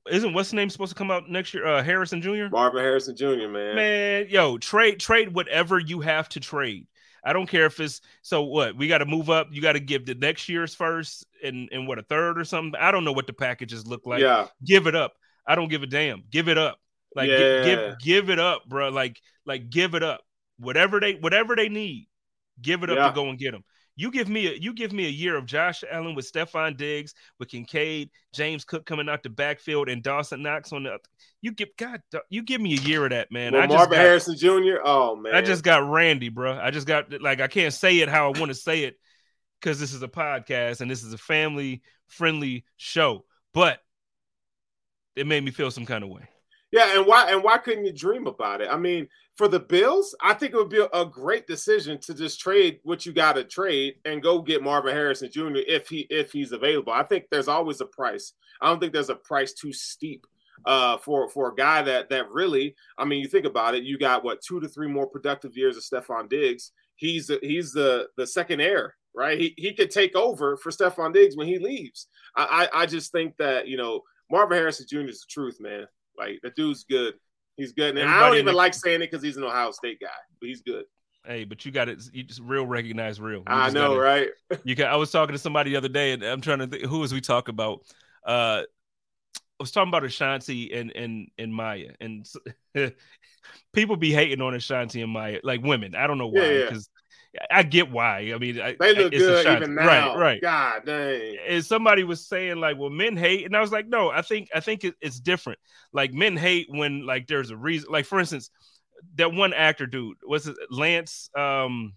Isn't 0.10 0.34
what's 0.34 0.52
the 0.52 0.56
name 0.58 0.70
supposed 0.70 0.92
to 0.92 0.98
come 0.98 1.10
out 1.10 1.28
next 1.28 1.54
year? 1.54 1.66
Uh, 1.66 1.82
Harrison 1.82 2.22
Jr. 2.22 2.48
Marvin 2.52 2.82
Harrison 2.82 3.16
Jr. 3.16 3.48
Man, 3.48 3.76
man, 3.76 4.26
yo, 4.30 4.60
trade 4.60 5.00
trade 5.00 5.34
whatever 5.34 5.80
you 5.80 6.02
have 6.02 6.30
to 6.30 6.40
trade. 6.40 6.88
I 7.24 7.34
don't 7.34 7.48
care 7.48 7.66
if 7.66 7.80
it's 7.80 8.02
so 8.22 8.44
what 8.44 8.76
we 8.76 8.88
got 8.88 9.00
to 9.00 9.06
move 9.06 9.30
up. 9.30 9.48
You 9.52 9.62
got 9.62 9.74
to 9.74 9.80
give 9.80 10.06
the 10.06 10.16
next 10.16 10.50
year's 10.50 10.74
first 10.76 11.26
and 11.44 11.70
and 11.72 11.88
what 11.88 12.00
a 12.00 12.04
third 12.04 12.40
or 12.40 12.44
something. 12.44 12.80
I 12.80 12.92
don't 12.92 13.04
know 13.04 13.12
what 13.12 13.28
the 13.28 13.34
packages 13.34 13.86
look 13.86 14.06
like. 14.06 14.22
Yeah, 14.22 14.48
give 14.66 14.88
it 14.88 14.96
up. 14.96 15.14
I 15.46 15.56
don't 15.56 15.70
give 15.70 15.84
a 15.84 15.88
damn. 15.88 16.24
Give 16.30 16.48
it 16.48 16.58
up. 16.58 16.80
Like 17.16 17.30
yeah. 17.30 17.38
give, 17.38 17.66
give 17.66 18.00
give 18.00 18.30
it 18.30 18.40
up, 18.40 18.64
bro. 18.68 18.90
Like 18.90 19.20
like 19.46 19.70
give 19.70 19.96
it 19.96 20.04
up. 20.04 20.22
Whatever 20.60 21.00
they 21.00 21.14
whatever 21.14 21.56
they 21.56 21.70
need, 21.70 22.08
give 22.62 22.84
it 22.84 22.90
up 22.90 22.98
yeah. 22.98 23.08
to 23.08 23.14
go 23.14 23.30
and 23.30 23.40
get 23.40 23.52
them. 23.52 23.64
You 24.00 24.12
give 24.12 24.30
me 24.30 24.48
a 24.48 24.54
you 24.54 24.74
give 24.74 24.94
me 24.94 25.08
a 25.08 25.10
year 25.10 25.36
of 25.36 25.46
Josh 25.46 25.84
Allen 25.92 26.16
with 26.16 26.32
Stefon 26.32 26.78
Diggs, 26.78 27.14
with 27.38 27.50
Kincaid, 27.50 28.10
James 28.34 28.64
Cook 28.64 28.86
coming 28.86 29.10
out 29.10 29.24
the 29.24 29.30
backfield, 29.30 29.90
and 29.90 30.02
Dawson 30.02 30.42
Knox 30.42 30.72
on 30.72 30.84
the. 30.84 31.00
You 31.42 31.52
give 31.52 31.68
God, 31.78 32.02
you 32.30 32.42
give 32.42 32.62
me 32.62 32.76
a 32.76 32.78
year 32.78 33.04
of 33.04 33.10
that, 33.10 33.30
man. 33.30 33.52
Well, 33.52 33.62
I 33.62 33.66
just 33.66 33.76
Marvin 33.76 33.98
got, 33.98 34.02
Harrison 34.02 34.38
Jr. 34.38 34.78
Oh 34.86 35.18
man, 35.18 35.36
I 35.36 35.42
just 35.42 35.66
got 35.66 35.90
Randy, 35.90 36.30
bro. 36.30 36.58
I 36.58 36.72
just 36.72 36.88
got 36.88 37.12
like 37.22 37.42
I 37.42 37.50
can't 37.50 37.74
say 37.74 38.00
it 38.00 38.08
how 38.08 38.32
I 38.32 38.40
want 38.40 38.52
to 38.52 38.56
say 38.56 38.84
it 38.84 38.96
because 39.60 39.82
this 39.82 39.92
is 39.92 40.02
a 40.02 40.08
podcast 40.08 40.80
and 40.80 40.90
this 40.90 41.04
is 41.04 41.12
a 41.12 41.18
family 41.18 41.82
friendly 42.08 42.64
show, 42.78 43.26
but 43.54 43.80
it 45.18 45.28
made 45.28 45.44
me 45.44 45.52
feel 45.52 45.72
some 45.72 45.86
kind 45.86 46.06
of 46.06 46.10
way. 46.10 46.30
Yeah, 46.72 46.98
and 46.98 47.08
why 47.08 47.32
and 47.32 47.44
why 47.44 47.58
couldn't 47.58 47.86
you 47.86 47.94
dream 47.94 48.28
about 48.28 48.62
it? 48.62 48.70
I 48.70 48.78
mean, 48.78 49.08
for 49.36 49.48
the 49.48 49.60
Bills, 49.60 50.16
I 50.22 50.34
think 50.34 50.54
it 50.54 50.58
would 50.58 50.70
be 50.70 50.86
a 50.94 51.06
great 51.06 51.48
decision 51.48 52.00
to 52.02 52.14
just 52.14 52.40
trade 52.40 52.80
what 52.84 53.06
you 53.06 53.14
got 53.14 53.34
to 53.34 53.44
trade 53.44 53.96
and 54.06 54.22
go 54.22 54.42
get 54.42 54.62
Marvin 54.62 54.94
Harrison 54.94 55.32
Jr. 55.32 55.58
if 55.68 55.88
he 55.88 56.06
if 56.10 56.32
he's 56.32 56.52
available. 56.52 56.94
I 56.94 57.04
think 57.04 57.26
there's 57.32 57.48
always 57.48 57.82
a 57.82 57.86
price. 57.86 58.34
I 58.62 58.68
don't 58.68 58.80
think 58.80 58.94
there's 58.94 59.10
a 59.10 59.16
price 59.16 59.54
too 59.54 59.74
steep 59.74 60.28
uh, 60.66 60.98
for 60.98 61.30
for 61.30 61.50
a 61.50 61.56
guy 61.56 61.82
that 61.82 62.10
that 62.10 62.30
really. 62.30 62.76
I 62.98 63.06
mean, 63.06 63.22
you 63.22 63.28
think 63.28 63.46
about 63.46 63.76
it. 63.76 63.84
You 63.84 63.98
got 63.98 64.24
what 64.24 64.42
two 64.42 64.60
to 64.60 64.68
three 64.68 64.88
more 64.88 65.08
productive 65.08 65.58
years 65.58 65.78
of 65.78 65.84
Stefon 65.84 66.30
Diggs. 66.30 66.72
He's 66.98 67.32
he's 67.42 67.72
the 67.72 68.08
the 68.18 68.28
second 68.28 68.62
heir, 68.62 68.96
right? 69.16 69.40
He 69.40 69.56
he 69.58 69.74
could 69.74 69.90
take 69.90 70.16
over 70.16 70.58
for 70.58 70.70
Stefon 70.70 71.14
Diggs 71.14 71.36
when 71.36 71.48
he 71.48 71.58
leaves. 71.58 72.08
I 72.36 72.68
I, 72.74 72.82
I 72.82 72.86
just 72.86 73.12
think 73.12 73.38
that 73.38 73.68
you 73.68 73.78
know 73.78 74.02
Marvin 74.30 74.58
Harrison 74.58 74.86
Jr. 74.88 75.10
is 75.10 75.22
the 75.22 75.28
truth, 75.30 75.58
man. 75.60 75.88
Like 76.20 76.40
the 76.44 76.52
dude's 76.52 76.84
good. 76.84 77.16
He's 77.56 77.74
good. 77.74 77.98
And 77.98 78.10
I 78.10 78.20
don't 78.28 78.36
even 78.36 78.46
the- 78.48 78.54
like 78.54 78.74
saying 78.74 79.02
it 79.02 79.10
because 79.12 79.24
he's 79.24 79.38
an 79.38 79.44
Ohio 79.44 79.72
State 79.72 80.00
guy, 80.00 80.08
but 80.40 80.48
he's 80.48 80.62
good. 80.62 80.86
Hey, 81.26 81.44
but 81.44 81.66
you 81.66 81.72
got 81.72 81.90
it. 81.90 82.02
You 82.14 82.24
just 82.24 82.40
real 82.42 82.66
recognize 82.66 83.20
real. 83.20 83.40
You 83.40 83.44
I 83.48 83.70
know, 83.70 83.90
gotta, 83.96 84.00
right? 84.00 84.30
you 84.64 84.76
can. 84.76 84.86
I 84.88 84.96
was 84.96 85.12
talking 85.12 85.34
to 85.34 85.40
somebody 85.40 85.72
the 85.72 85.78
other 85.78 85.90
day, 85.90 86.14
and 86.14 86.24
I'm 86.24 86.42
trying 86.42 86.60
to 86.60 86.68
think 86.68 86.86
who 86.86 87.00
was 87.00 87.14
we 87.14 87.22
talk 87.22 87.48
about. 87.50 87.82
Uh, 88.26 88.64
I 89.36 89.64
was 89.64 89.72
talking 89.72 89.90
about 89.90 90.06
Ashanti 90.06 90.74
and 90.74 90.96
and 90.96 91.28
and 91.38 91.54
Maya, 91.54 91.92
and 92.00 92.26
people 93.74 93.98
be 93.98 94.12
hating 94.14 94.42
on 94.42 94.54
Ashanti 94.54 95.02
and 95.02 95.12
Maya, 95.12 95.40
like 95.44 95.62
women. 95.62 95.96
I 95.96 96.08
don't 96.08 96.18
know 96.18 96.28
why, 96.28 96.62
because 96.62 96.90
I 97.52 97.64
get 97.64 97.92
why. 97.92 98.32
I 98.34 98.38
mean, 98.40 98.60
I, 98.60 98.76
they 98.80 98.94
look 98.96 99.12
good 99.12 99.46
even 99.46 99.76
now. 99.76 99.86
Right, 99.86 100.18
right. 100.18 100.42
God 100.42 100.86
dang. 100.86 101.38
And 101.48 101.64
somebody 101.64 102.04
was 102.04 102.28
saying 102.28 102.58
like, 102.58 102.78
"Well, 102.78 102.90
men 102.90 103.16
hate," 103.16 103.46
and 103.46 103.56
I 103.56 103.62
was 103.62 103.72
like, 103.72 103.88
"No, 103.88 104.10
I 104.10 104.24
think 104.24 104.50
I 104.54 104.60
think 104.60 104.84
it, 104.84 104.96
it's 105.00 105.20
different. 105.20 105.60
Like 105.94 106.12
men 106.12 106.36
hate 106.36 106.68
when 106.70 107.06
like 107.06 107.28
there's 107.28 107.52
a 107.52 107.58
reason. 107.58 107.92
Like 107.92 108.06
for 108.06 108.20
instance, 108.20 108.50
that 109.16 109.32
one 109.32 109.54
actor 109.54 109.86
dude 109.86 110.18
was 110.28 110.48
it 110.48 110.56
Lance. 110.72 111.30
Um, 111.38 111.94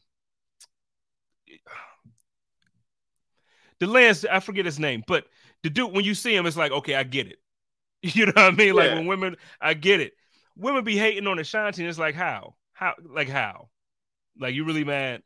the 3.80 3.86
Lance, 3.86 4.24
I 4.24 4.40
forget 4.40 4.66
his 4.66 4.78
name, 4.78 5.02
but 5.06 5.24
the 5.62 5.70
dude 5.70 5.92
when 5.92 6.04
you 6.04 6.14
see 6.14 6.34
him, 6.34 6.46
it's 6.46 6.56
like, 6.56 6.72
okay, 6.72 6.94
I 6.94 7.04
get 7.04 7.26
it. 7.26 7.38
You 8.02 8.26
know 8.26 8.32
what 8.34 8.44
I 8.44 8.50
mean? 8.50 8.74
Like 8.74 8.90
when 8.90 9.06
women, 9.06 9.36
I 9.60 9.74
get 9.74 10.00
it. 10.00 10.14
Women 10.56 10.82
be 10.82 10.98
hating 10.98 11.28
on 11.28 11.38
Ashanti, 11.38 11.82
and 11.82 11.88
it's 11.88 12.00
like, 12.00 12.16
how, 12.16 12.56
how, 12.72 12.94
like 13.08 13.28
how 13.28 13.68
like 14.38 14.54
you 14.54 14.64
really 14.64 14.84
mad? 14.84 15.22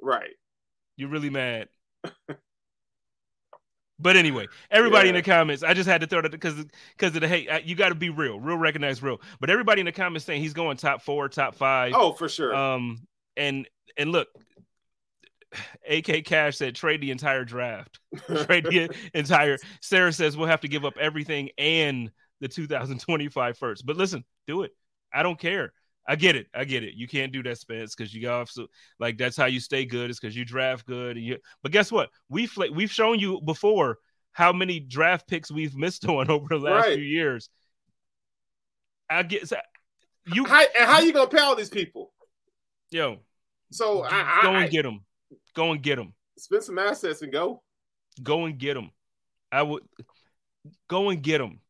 Right. 0.00 0.30
You 0.96 1.08
really 1.08 1.30
mad? 1.30 1.68
but 3.98 4.16
anyway, 4.16 4.46
everybody 4.70 5.08
yeah. 5.08 5.10
in 5.10 5.14
the 5.16 5.22
comments, 5.22 5.62
I 5.62 5.74
just 5.74 5.88
had 5.88 6.00
to 6.02 6.06
throw 6.06 6.22
that 6.22 6.30
because 6.30 6.64
because 6.96 7.14
of 7.14 7.20
the 7.20 7.28
hate. 7.28 7.48
You 7.64 7.74
got 7.74 7.88
to 7.88 7.94
be 7.94 8.10
real, 8.10 8.38
real 8.38 8.56
recognize 8.56 9.02
real. 9.02 9.20
But 9.40 9.50
everybody 9.50 9.80
in 9.80 9.86
the 9.86 9.92
comments 9.92 10.24
saying 10.24 10.42
he's 10.42 10.54
going 10.54 10.76
top 10.76 11.02
four, 11.02 11.28
top 11.28 11.54
five. 11.54 11.92
Oh, 11.94 12.12
for 12.12 12.28
sure. 12.28 12.54
Um, 12.54 13.06
and 13.36 13.68
and 13.96 14.12
look, 14.12 14.28
AK 15.88 16.24
Cash 16.24 16.56
said 16.58 16.74
trade 16.74 17.00
the 17.00 17.10
entire 17.10 17.44
draft, 17.44 17.98
trade 18.44 18.64
the 18.64 18.94
entire. 19.14 19.58
Sarah 19.80 20.12
says 20.12 20.36
we'll 20.36 20.48
have 20.48 20.60
to 20.62 20.68
give 20.68 20.84
up 20.84 20.96
everything 20.98 21.50
and 21.58 22.10
the 22.40 22.48
2025 22.48 23.58
first. 23.58 23.86
But 23.86 23.96
listen, 23.96 24.24
do 24.46 24.62
it. 24.62 24.72
I 25.12 25.22
don't 25.22 25.38
care. 25.38 25.72
I 26.06 26.16
get 26.16 26.36
it. 26.36 26.48
I 26.54 26.64
get 26.64 26.84
it. 26.84 26.94
You 26.94 27.08
can't 27.08 27.32
do 27.32 27.42
that, 27.44 27.58
Spence, 27.58 27.94
because 27.94 28.12
you 28.12 28.20
got 28.22 28.48
so 28.48 28.66
like 28.98 29.16
that's 29.16 29.36
how 29.36 29.46
you 29.46 29.60
stay 29.60 29.84
good. 29.84 30.10
Is 30.10 30.20
because 30.20 30.36
you 30.36 30.44
draft 30.44 30.86
good. 30.86 31.16
And 31.16 31.24
you, 31.24 31.38
but 31.62 31.72
guess 31.72 31.90
what? 31.90 32.10
We've 32.28 32.52
we've 32.72 32.90
shown 32.90 33.18
you 33.18 33.40
before 33.40 33.98
how 34.32 34.52
many 34.52 34.80
draft 34.80 35.26
picks 35.26 35.50
we've 35.50 35.76
missed 35.76 36.04
on 36.08 36.30
over 36.30 36.46
the 36.48 36.58
last 36.58 36.86
right. 36.86 36.96
few 36.96 37.04
years. 37.04 37.48
I 39.08 39.22
get 39.22 39.50
you. 40.26 40.44
How, 40.44 40.60
and 40.78 40.90
how 40.90 41.00
you 41.00 41.12
gonna 41.12 41.28
pay 41.28 41.40
all 41.40 41.56
these 41.56 41.70
people? 41.70 42.12
Yo, 42.90 43.18
so 43.70 44.04
I, 44.04 44.40
go 44.42 44.54
and 44.54 44.70
get 44.70 44.82
them. 44.82 45.04
Go 45.54 45.72
and 45.72 45.82
get 45.82 45.96
them. 45.96 46.14
Spend 46.38 46.62
some 46.62 46.78
assets 46.78 47.22
and 47.22 47.32
go. 47.32 47.62
Go 48.22 48.44
and 48.44 48.58
get 48.58 48.74
them. 48.74 48.90
I 49.50 49.62
would 49.62 49.82
go 50.88 51.10
and 51.10 51.22
get 51.22 51.38
them. 51.38 51.60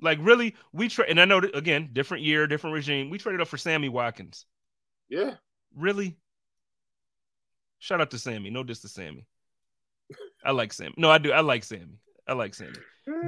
Like 0.00 0.18
really, 0.20 0.54
we 0.72 0.88
trade, 0.88 1.10
and 1.10 1.20
I 1.20 1.24
know 1.24 1.38
again, 1.54 1.90
different 1.92 2.24
year, 2.24 2.46
different 2.46 2.74
regime. 2.74 3.10
We 3.10 3.18
traded 3.18 3.40
up 3.40 3.48
for 3.48 3.58
Sammy 3.58 3.88
Watkins. 3.88 4.46
Yeah. 5.08 5.34
Really? 5.76 6.16
Shout 7.78 8.00
out 8.00 8.10
to 8.10 8.18
Sammy. 8.18 8.50
No 8.50 8.62
diss 8.62 8.80
to 8.80 8.88
Sammy. 8.88 9.26
I 10.44 10.52
like 10.52 10.72
Sammy. 10.72 10.94
No, 10.96 11.10
I 11.10 11.18
do. 11.18 11.32
I 11.32 11.40
like 11.40 11.64
Sammy. 11.64 11.98
I 12.26 12.34
like 12.34 12.54
Sammy. 12.54 12.76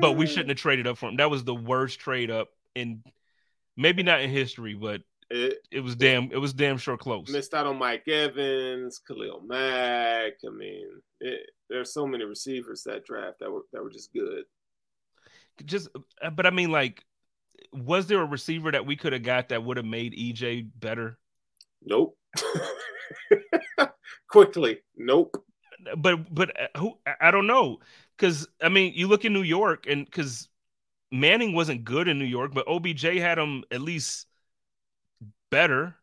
But 0.00 0.12
we 0.12 0.26
shouldn't 0.26 0.50
have 0.50 0.58
traded 0.58 0.86
up 0.86 0.98
for 0.98 1.08
him. 1.08 1.16
That 1.16 1.30
was 1.30 1.44
the 1.44 1.54
worst 1.54 1.98
trade 1.98 2.30
up 2.30 2.48
in 2.74 3.02
maybe 3.76 4.02
not 4.02 4.20
in 4.20 4.30
history, 4.30 4.74
but 4.74 5.02
it, 5.30 5.66
it 5.70 5.80
was 5.80 5.96
damn 5.96 6.30
it 6.30 6.36
was 6.36 6.52
damn 6.52 6.78
sure 6.78 6.96
close. 6.96 7.28
Missed 7.28 7.54
out 7.54 7.66
on 7.66 7.78
Mike 7.78 8.06
Evans, 8.06 9.00
Khalil 9.06 9.42
Mack. 9.46 10.34
I 10.46 10.50
mean, 10.50 10.88
it, 11.20 11.50
there's 11.68 11.92
so 11.92 12.06
many 12.06 12.24
receivers 12.24 12.82
that 12.84 13.04
draft 13.04 13.40
that 13.40 13.50
were 13.50 13.62
that 13.72 13.82
were 13.82 13.90
just 13.90 14.12
good 14.12 14.44
just 15.64 15.88
uh, 16.22 16.30
but 16.30 16.46
I 16.46 16.50
mean 16.50 16.70
like 16.70 17.04
was 17.72 18.06
there 18.06 18.20
a 18.20 18.26
receiver 18.26 18.70
that 18.70 18.86
we 18.86 18.96
could 18.96 19.12
have 19.12 19.22
got 19.22 19.48
that 19.48 19.62
would 19.62 19.76
have 19.76 19.86
made 19.86 20.12
EJ 20.12 20.68
better? 20.78 21.18
Nope. 21.82 22.16
Quickly, 24.28 24.80
nope. 24.96 25.44
But 25.96 26.32
but 26.32 26.50
uh, 26.60 26.78
who 26.78 26.98
I 27.20 27.30
don't 27.30 27.46
know 27.46 27.78
cuz 28.18 28.46
I 28.60 28.68
mean 28.68 28.92
you 28.94 29.08
look 29.08 29.24
in 29.24 29.32
New 29.32 29.42
York 29.42 29.86
and 29.86 30.10
cuz 30.10 30.48
Manning 31.10 31.52
wasn't 31.52 31.84
good 31.84 32.08
in 32.08 32.18
New 32.18 32.24
York, 32.24 32.52
but 32.54 32.66
OBJ 32.66 33.02
had 33.02 33.38
him 33.38 33.64
at 33.70 33.82
least 33.82 34.26
better. 35.50 35.94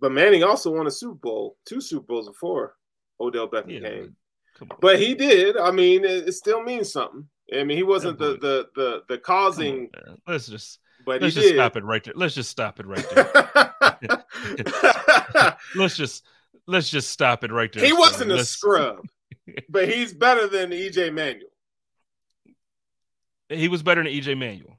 But 0.00 0.12
Manning 0.12 0.44
also 0.44 0.70
won 0.70 0.86
a 0.86 0.90
Super 0.90 1.14
Bowl, 1.14 1.56
two 1.64 1.80
Super 1.80 2.06
Bowls 2.06 2.28
before 2.28 2.76
Odell 3.20 3.48
Beckham 3.48 3.82
yeah, 3.82 3.88
came. 3.88 4.16
But, 4.60 4.80
but 4.80 5.00
he 5.00 5.14
did. 5.14 5.56
I 5.56 5.70
mean, 5.70 6.04
it, 6.04 6.28
it 6.28 6.32
still 6.32 6.62
means 6.62 6.92
something. 6.92 7.28
I 7.54 7.64
mean, 7.64 7.76
he 7.76 7.82
wasn't 7.82 8.18
the 8.18 8.38
the 8.38 8.68
the 8.74 9.02
the 9.08 9.18
causing. 9.18 9.90
Let's 10.26 10.46
just 10.46 10.78
but 11.04 11.20
let's 11.20 11.34
just 11.34 11.48
did. 11.48 11.56
stop 11.56 11.76
it 11.76 11.84
right 11.84 12.02
there. 12.02 12.14
Let's 12.16 12.34
just 12.34 12.50
stop 12.50 12.80
it 12.80 12.86
right 12.86 13.06
there. 13.10 13.30
let's 15.74 15.96
just 15.96 16.24
let's 16.66 16.90
just 16.90 17.10
stop 17.10 17.44
it 17.44 17.52
right 17.52 17.72
there. 17.72 17.84
He 17.84 17.92
wasn't 17.92 18.30
a 18.30 18.36
let's... 18.36 18.50
scrub, 18.50 19.06
but 19.68 19.88
he's 19.88 20.12
better 20.12 20.46
than 20.46 20.70
EJ 20.70 21.12
Manuel. 21.12 21.48
He 23.48 23.68
was 23.68 23.82
better 23.82 24.02
than 24.02 24.12
EJ 24.12 24.38
Manuel. 24.38 24.78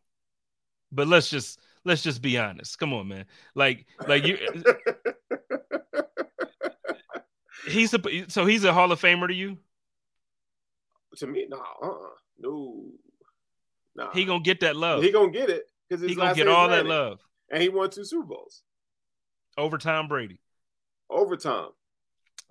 But 0.92 1.08
let's 1.08 1.30
just 1.30 1.60
let's 1.84 2.02
just 2.02 2.22
be 2.22 2.38
honest. 2.38 2.78
Come 2.80 2.94
on, 2.94 3.08
man. 3.08 3.26
Like 3.56 3.86
like 4.08 4.26
you 4.26 4.38
he's 7.68 7.94
a 7.94 8.30
so 8.30 8.46
he's 8.46 8.64
a 8.64 8.74
Hall 8.74 8.92
of 8.92 9.02
Famer 9.02 9.28
to 9.28 9.34
you? 9.34 9.58
To 11.18 11.28
me, 11.28 11.46
no, 11.48 11.58
uh-uh. 11.58 12.10
No, 12.40 12.86
nah. 13.96 14.12
He 14.14 14.26
gonna 14.26 14.44
get 14.44 14.62
that 14.62 14.76
love. 14.76 15.04
He 15.04 15.12
gonna 15.12 15.32
get 15.32 15.50
it 15.50 15.64
because 15.90 16.04
he 16.04 16.16
gonna 16.16 16.36
get 16.36 16.48
all 16.48 16.70
that 16.70 16.86
love, 16.86 17.20
and 17.52 17.62
he 17.62 17.70
won 17.70 17.90
two 17.90 18.06
Super 18.06 18.26
Bowls 18.26 18.64
over 19.58 19.78
Tom 19.78 20.08
Brady. 20.08 20.40
Over 21.10 21.38
Tom, 21.38 21.70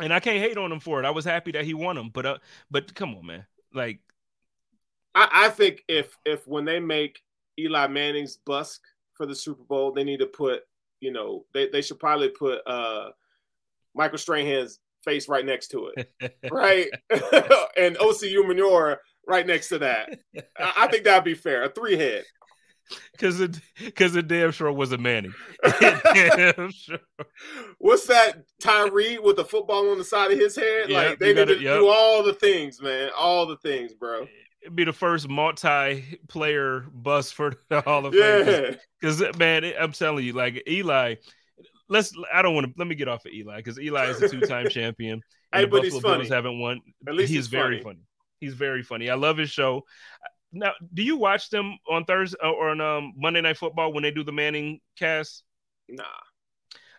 and 0.01 0.12
I 0.12 0.20
can't 0.20 0.39
hate 0.39 0.57
on 0.57 0.72
him 0.72 0.80
for 0.80 1.01
it. 1.01 1.07
I 1.07 1.11
was 1.11 1.24
happy 1.24 1.53
that 1.53 1.64
he 1.64 1.74
won 1.74 1.97
them, 1.97 2.11
but 2.12 2.26
uh, 2.26 2.39
but 2.70 2.95
come 2.95 3.14
on, 3.14 3.26
man. 3.26 3.47
Like, 3.74 4.01
I, 5.14 5.28
I 5.33 5.49
think 5.51 5.83
if 5.89 6.16
if 6.24 6.47
when 6.47 6.64
they 6.64 6.80
make 6.80 7.20
Eli 7.59 7.87
Manning's 7.89 8.37
busk 8.37 8.83
for 9.14 9.26
the 9.26 9.35
Super 9.35 9.64
Bowl, 9.64 9.93
they 9.93 10.05
need 10.05 10.20
to 10.20 10.26
put 10.26 10.62
you 11.01 11.12
know 11.12 11.45
they 11.53 11.68
they 11.68 11.83
should 11.83 11.99
probably 11.99 12.28
put 12.28 12.61
uh 12.66 13.11
Michael 13.95 14.18
Strahan's 14.18 14.80
face 15.05 15.28
right 15.28 15.45
next 15.45 15.68
to 15.68 15.93
it, 15.95 16.37
right? 16.51 16.89
and 17.76 17.97
Osi 17.97 18.33
Umenyiora 18.35 18.97
right 19.27 19.47
next 19.47 19.68
to 19.68 19.79
that. 19.79 20.18
I, 20.59 20.73
I 20.77 20.87
think 20.89 21.05
that'd 21.05 21.25
be 21.25 21.35
fair. 21.35 21.64
A 21.64 21.68
three 21.68 21.97
head. 21.97 22.25
Because 23.12 23.41
it, 23.41 23.59
because 23.79 24.16
it 24.16 24.29
damn 24.29 24.51
sure 24.51 24.70
was 24.73 24.93
a 24.93 24.99
Manning. 24.99 25.35
damn 25.81 26.70
sure. 26.73 26.99
What's 27.79 28.07
that 28.07 28.45
Tyree 28.61 29.18
with 29.18 29.37
the 29.37 29.45
football 29.45 29.91
on 29.91 29.99
the 29.99 30.05
side 30.05 30.33
of 30.33 30.39
his 30.39 30.57
head? 30.57 30.91
Yep, 30.91 31.09
like 31.09 31.18
they 31.18 31.33
need 31.33 31.49
to 31.49 31.61
yep. 31.61 31.79
do 31.79 31.89
all 31.89 32.23
the 32.23 32.35
things, 32.35 32.83
man. 32.83 33.11
All 33.16 33.47
the 33.47 33.57
things, 33.59 33.95
bro. 33.95 34.27
It'd 34.62 34.77
be 34.77 34.85
the 34.85 34.93
first 34.93 35.29
multi-player 35.29 36.87
bus 36.93 37.33
for 37.33 37.55
the 37.68 37.81
Hall 37.81 38.07
of 38.07 38.14
Fame. 38.14 38.47
Yeah. 38.47 38.75
Because 39.01 39.23
man, 39.39 39.64
I'm 39.79 39.93
telling 39.93 40.25
you, 40.25 40.35
like 40.35 40.62
Eli, 40.68 41.16
let's. 41.89 42.12
I 42.33 42.43
don't 42.43 42.55
want 42.55 42.66
to. 42.66 42.73
Let 42.77 42.87
me 42.87 42.95
get 42.95 43.09
off 43.09 43.25
of 43.25 43.33
Eli 43.33 43.57
because 43.57 43.81
Eli 43.81 44.07
is 44.07 44.23
a 44.23 44.29
two-time 44.29 44.68
champion. 44.68 45.20
hey, 45.53 45.64
but 45.64 45.83
Buffalo 45.83 45.83
he's 45.83 46.01
funny. 46.01 46.18
Bills 46.18 46.29
haven't 46.29 46.61
won. 46.61 46.81
At 47.09 47.14
least 47.14 47.31
he's, 47.31 47.39
he's 47.39 47.49
very 47.49 47.83
funny. 47.83 47.97
funny. 47.97 48.01
He's 48.43 48.55
very 48.55 48.82
funny. 48.82 49.09
I 49.09 49.14
love 49.14 49.36
his 49.36 49.51
show. 49.51 49.84
Now, 50.53 50.72
do 50.93 51.05
you 51.05 51.16
watch 51.16 51.49
them 51.49 51.78
on 51.88 52.05
Thursday 52.05 52.36
uh, 52.43 52.51
or 52.51 52.70
on 52.70 52.80
um, 52.80 53.12
Monday 53.16 53.40
Night 53.40 53.57
Football 53.57 53.93
when 53.93 54.03
they 54.03 54.11
do 54.11 54.24
the 54.24 54.32
Manning 54.32 54.80
cast? 54.99 55.45
Nah. 55.88 56.03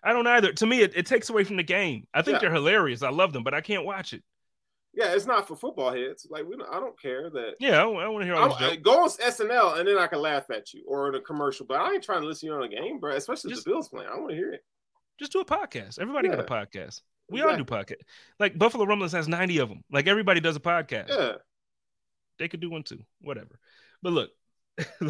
I 0.02 0.14
don't 0.14 0.26
either. 0.26 0.54
To 0.54 0.66
me, 0.66 0.80
it, 0.80 0.94
it 0.96 1.06
takes 1.06 1.30
away 1.30 1.44
from 1.44 1.58
the 1.58 1.64
game. 1.64 2.08
I 2.14 2.22
think 2.22 2.36
yeah. 2.36 2.40
they're 2.40 2.54
hilarious. 2.54 3.04
I 3.04 3.10
love 3.10 3.34
them, 3.34 3.44
but 3.44 3.54
I 3.54 3.60
can't 3.60 3.84
watch 3.84 4.14
it. 4.14 4.24
Yeah, 4.94 5.14
it's 5.14 5.26
not 5.26 5.50
for 5.50 5.58
football 5.58 5.92
heads. 5.92 6.26
Like 6.30 6.46
we, 6.46 6.56
don't, 6.56 6.70
I 6.74 6.80
don't 6.80 6.98
care 6.98 7.30
that. 7.30 7.56
Yeah, 7.60 7.84
I, 7.84 7.90
I 7.90 8.08
want 8.08 8.22
to 8.22 8.26
hear 8.26 8.36
all 8.36 8.58
this. 8.58 8.78
Go 8.82 9.04
on 9.04 9.10
SNL 9.10 9.80
and 9.80 9.88
then 9.88 9.98
I 9.98 10.08
can 10.08 10.20
laugh 10.20 10.50
at 10.50 10.74
you 10.74 10.86
or 10.88 11.10
in 11.10 11.16
a 11.16 11.20
commercial. 11.20 11.66
But 11.66 11.82
I 11.82 11.92
ain't 11.92 12.04
trying 12.04 12.22
to 12.22 12.28
listen 12.28 12.48
to 12.48 12.54
you 12.54 12.62
on 12.62 12.64
a 12.64 12.70
game, 12.70 13.00
bro. 13.00 13.16
Especially 13.16 13.50
just, 13.50 13.66
the 13.66 13.72
Bills 13.72 13.90
playing. 13.90 14.08
I 14.10 14.18
want 14.18 14.30
to 14.30 14.36
hear 14.36 14.54
it. 14.54 14.62
Just 15.20 15.34
do 15.34 15.42
a 15.42 15.46
podcast. 15.46 16.00
Everybody 16.00 16.30
yeah. 16.30 16.38
got 16.38 16.46
a 16.46 16.66
podcast. 16.66 17.02
We 17.34 17.40
exactly. 17.42 17.60
all 17.60 17.84
do 17.86 17.94
podcast. 17.94 18.02
Like 18.40 18.58
Buffalo 18.58 18.86
Rumblings 18.86 19.14
has 19.14 19.28
ninety 19.28 19.58
of 19.58 19.70
them. 19.70 19.84
Like 19.92 20.08
everybody 20.08 20.40
does 20.40 20.56
a 20.56 20.60
podcast. 20.60 21.10
Yeah, 21.10 21.34
they 22.38 22.48
could 22.48 22.60
do 22.60 22.70
one 22.70 22.84
too. 22.84 23.00
Whatever. 23.22 23.60
But 24.04 24.14
look, 24.14 24.30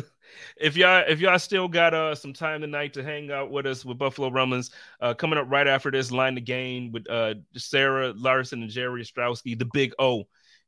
if 0.57 0.77
y'all 0.77 1.03
if 1.07 1.19
y'all 1.19 1.37
still 1.37 1.67
got 1.67 1.93
uh 1.93 2.15
some 2.15 2.33
time 2.33 2.61
tonight 2.61 2.93
to 2.93 3.03
hang 3.03 3.29
out 3.29 3.51
with 3.51 3.65
us 3.65 3.83
with 3.83 3.97
Buffalo 3.97 4.29
Rumblings, 4.29 4.71
uh 5.01 5.13
coming 5.13 5.37
up 5.37 5.49
right 5.49 5.67
after 5.67 5.91
this 5.91 6.11
line 6.11 6.35
the 6.35 6.41
game 6.41 6.91
with 6.91 7.09
uh 7.09 7.35
Sarah 7.57 8.13
Larson 8.15 8.61
and 8.61 8.71
Jerry 8.71 9.03
Ostrowski, 9.03 9.59
the 9.59 9.69
big 9.73 9.93
O, 9.99 10.23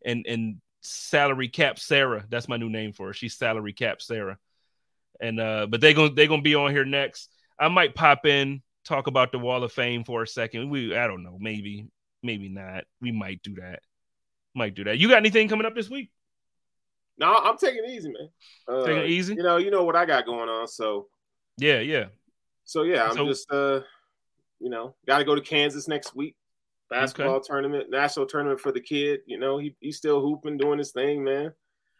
and 0.05 0.25
and 0.27 0.57
salary 0.81 1.47
cap 1.47 1.79
Sarah. 1.79 2.25
That's 2.29 2.49
my 2.49 2.57
new 2.57 2.69
name 2.69 2.93
for 2.93 3.07
her. 3.07 3.13
She's 3.13 3.37
salary 3.37 3.73
cap 3.73 4.01
Sarah. 4.01 4.37
And 5.21 5.39
uh 5.39 5.67
but 5.67 5.81
they 5.81 5.93
gonna 5.93 6.13
they 6.13 6.27
gonna 6.27 6.41
be 6.41 6.55
on 6.55 6.71
here 6.71 6.85
next. 6.85 7.31
I 7.57 7.69
might 7.69 7.95
pop 7.95 8.25
in, 8.25 8.61
talk 8.85 9.07
about 9.07 9.31
the 9.31 9.39
Wall 9.39 9.63
of 9.63 9.71
Fame 9.71 10.03
for 10.03 10.23
a 10.23 10.27
second. 10.27 10.69
We 10.69 10.95
I 10.95 11.07
don't 11.07 11.23
know, 11.23 11.37
maybe, 11.39 11.87
maybe 12.23 12.49
not. 12.49 12.85
We 13.01 13.11
might 13.11 13.41
do 13.43 13.55
that. 13.55 13.79
Might 14.53 14.75
do 14.75 14.85
that. 14.85 14.97
You 14.97 15.09
got 15.09 15.17
anything 15.17 15.49
coming 15.49 15.65
up 15.65 15.75
this 15.75 15.89
week? 15.89 16.11
No, 17.17 17.33
I'm 17.33 17.57
taking 17.57 17.83
it 17.83 17.91
easy, 17.91 18.09
man. 18.09 18.29
Uh, 18.67 18.85
taking 18.85 19.03
it 19.03 19.09
easy. 19.09 19.35
You 19.35 19.43
know, 19.43 19.57
you 19.57 19.71
know 19.71 19.83
what 19.83 19.95
I 19.95 20.05
got 20.05 20.25
going 20.25 20.49
on, 20.49 20.67
so 20.67 21.07
yeah, 21.57 21.79
yeah. 21.79 22.05
So 22.63 22.83
yeah, 22.83 23.05
I'm 23.05 23.15
so, 23.15 23.25
just 23.25 23.51
uh, 23.51 23.81
you 24.59 24.69
know, 24.69 24.95
got 25.07 25.19
to 25.19 25.25
go 25.25 25.35
to 25.35 25.41
Kansas 25.41 25.87
next 25.87 26.15
week. 26.15 26.35
Basketball 26.89 27.35
okay. 27.35 27.47
tournament, 27.47 27.89
national 27.89 28.27
tournament 28.27 28.59
for 28.59 28.71
the 28.71 28.81
kid. 28.81 29.21
You 29.25 29.39
know, 29.39 29.57
he 29.57 29.75
he's 29.79 29.97
still 29.97 30.21
hooping, 30.21 30.57
doing 30.57 30.77
his 30.77 30.91
thing, 30.91 31.23
man. 31.23 31.53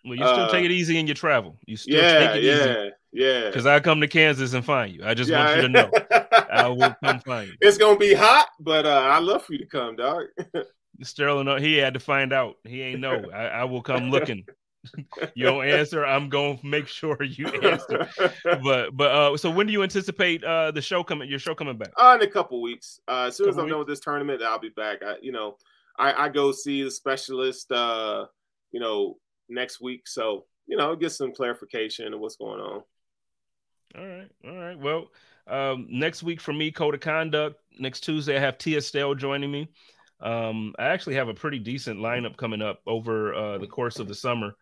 Well, 0.06 0.16
you 0.16 0.24
still 0.24 0.46
uh, 0.46 0.52
take 0.52 0.66
it 0.66 0.72
easy 0.72 1.00
in 1.00 1.08
your 1.08 1.16
travel. 1.16 1.58
You 1.66 1.78
still 1.78 1.96
yeah, 1.96 2.20
take 2.20 2.36
it 2.38 2.44
yeah, 2.44 2.54
easy. 2.54 2.92
Yeah, 3.12 3.28
yeah. 3.28 3.48
Because 3.48 3.66
I 3.66 3.80
come 3.80 4.02
to 4.02 4.08
Kansas 4.08 4.54
and 4.54 4.64
find 4.64 4.94
you. 4.94 5.02
I 5.04 5.16
just 5.16 5.30
yeah. 5.30 5.46
want 5.46 5.56
you 5.56 5.62
to 5.64 5.70
know. 5.70 5.92
I 6.52 6.68
will 6.70 6.96
come 7.04 7.20
find 7.22 7.48
you. 7.48 7.56
It's 7.62 7.78
gonna 7.78 7.98
be 7.98 8.14
hot, 8.14 8.48
but 8.60 8.86
uh, 8.86 9.10
I 9.12 9.20
love 9.20 9.44
for 9.44 9.54
you 9.54 9.60
to 9.60 9.66
come, 9.66 9.96
dog. 9.96 10.26
Sterling, 11.02 11.62
he 11.62 11.78
had 11.78 11.96
to 11.96 12.00
find 12.00 12.32
out. 12.32 12.56
He 12.64 12.82
ain't 12.82 13.00
know. 13.00 13.26
I, 13.34 13.48
I 13.48 13.64
will 13.64 13.82
come 13.82 14.12
looking. 14.12 14.46
you 15.34 15.46
don't 15.46 15.66
answer, 15.66 16.06
I'm 16.06 16.30
going 16.30 16.60
to 16.60 16.66
make 16.66 16.88
sure 16.88 17.22
you 17.24 17.48
answer. 17.48 18.08
but 18.44 18.96
but 18.96 19.12
uh, 19.12 19.38
so 19.38 19.50
when 19.50 19.66
do 19.66 19.74
you 19.74 19.82
anticipate 19.82 20.44
uh 20.44 20.72
the 20.72 20.82
show 20.82 21.04
coming? 21.04 21.30
Your 21.30 21.40
show 21.40 21.56
coming 21.56 21.78
back? 21.78 21.90
Uh, 21.98 22.18
in 22.20 22.28
a 22.28 22.32
couple 22.32 22.62
weeks. 22.62 23.00
Uh, 23.08 23.26
as 23.28 23.38
soon 23.38 23.50
as 23.50 23.58
I'm 23.58 23.68
done 23.68 23.80
with 23.80 23.88
this 23.88 24.00
tournament, 24.00 24.44
I'll 24.44 24.60
be 24.60 24.70
back. 24.70 25.00
I, 25.06 25.16
you 25.22 25.32
know, 25.32 25.58
I, 25.98 26.26
I 26.26 26.30
go 26.30 26.52
see 26.52 26.84
the 26.84 26.92
specialist. 26.92 27.72
Uh, 27.72 28.26
you 28.72 28.80
know, 28.80 29.18
next 29.50 29.82
week, 29.82 30.08
so 30.08 30.46
you 30.68 30.78
know, 30.78 30.96
get 30.96 31.12
some 31.12 31.34
clarification 31.34 32.14
of 32.14 32.20
what's 32.20 32.38
going 32.38 32.60
on. 32.60 32.84
All 33.98 34.06
right, 34.06 34.32
all 34.46 34.58
right. 34.58 34.80
Well, 34.80 35.08
um, 35.48 35.88
next 35.90 36.24
week 36.24 36.42
for 36.42 36.54
me, 36.54 36.72
code 36.72 36.96
of 36.96 37.02
conduct. 37.02 37.62
Next 37.80 38.02
Tuesday, 38.02 38.36
I 38.36 38.40
have 38.40 38.58
Tia 38.58 38.82
Stell 38.82 39.16
joining 39.16 39.52
me. 39.52 39.70
Um, 40.20 40.74
I 40.80 40.86
actually 40.86 41.16
have 41.16 41.28
a 41.28 41.34
pretty 41.34 41.60
decent 41.60 42.00
lineup 42.00 42.38
coming 42.38 42.62
up 42.62 42.82
over 42.88 43.34
uh, 43.34 43.58
the 43.58 43.68
course 43.68 44.00
of 44.00 44.08
the 44.08 44.16
summer. 44.16 44.56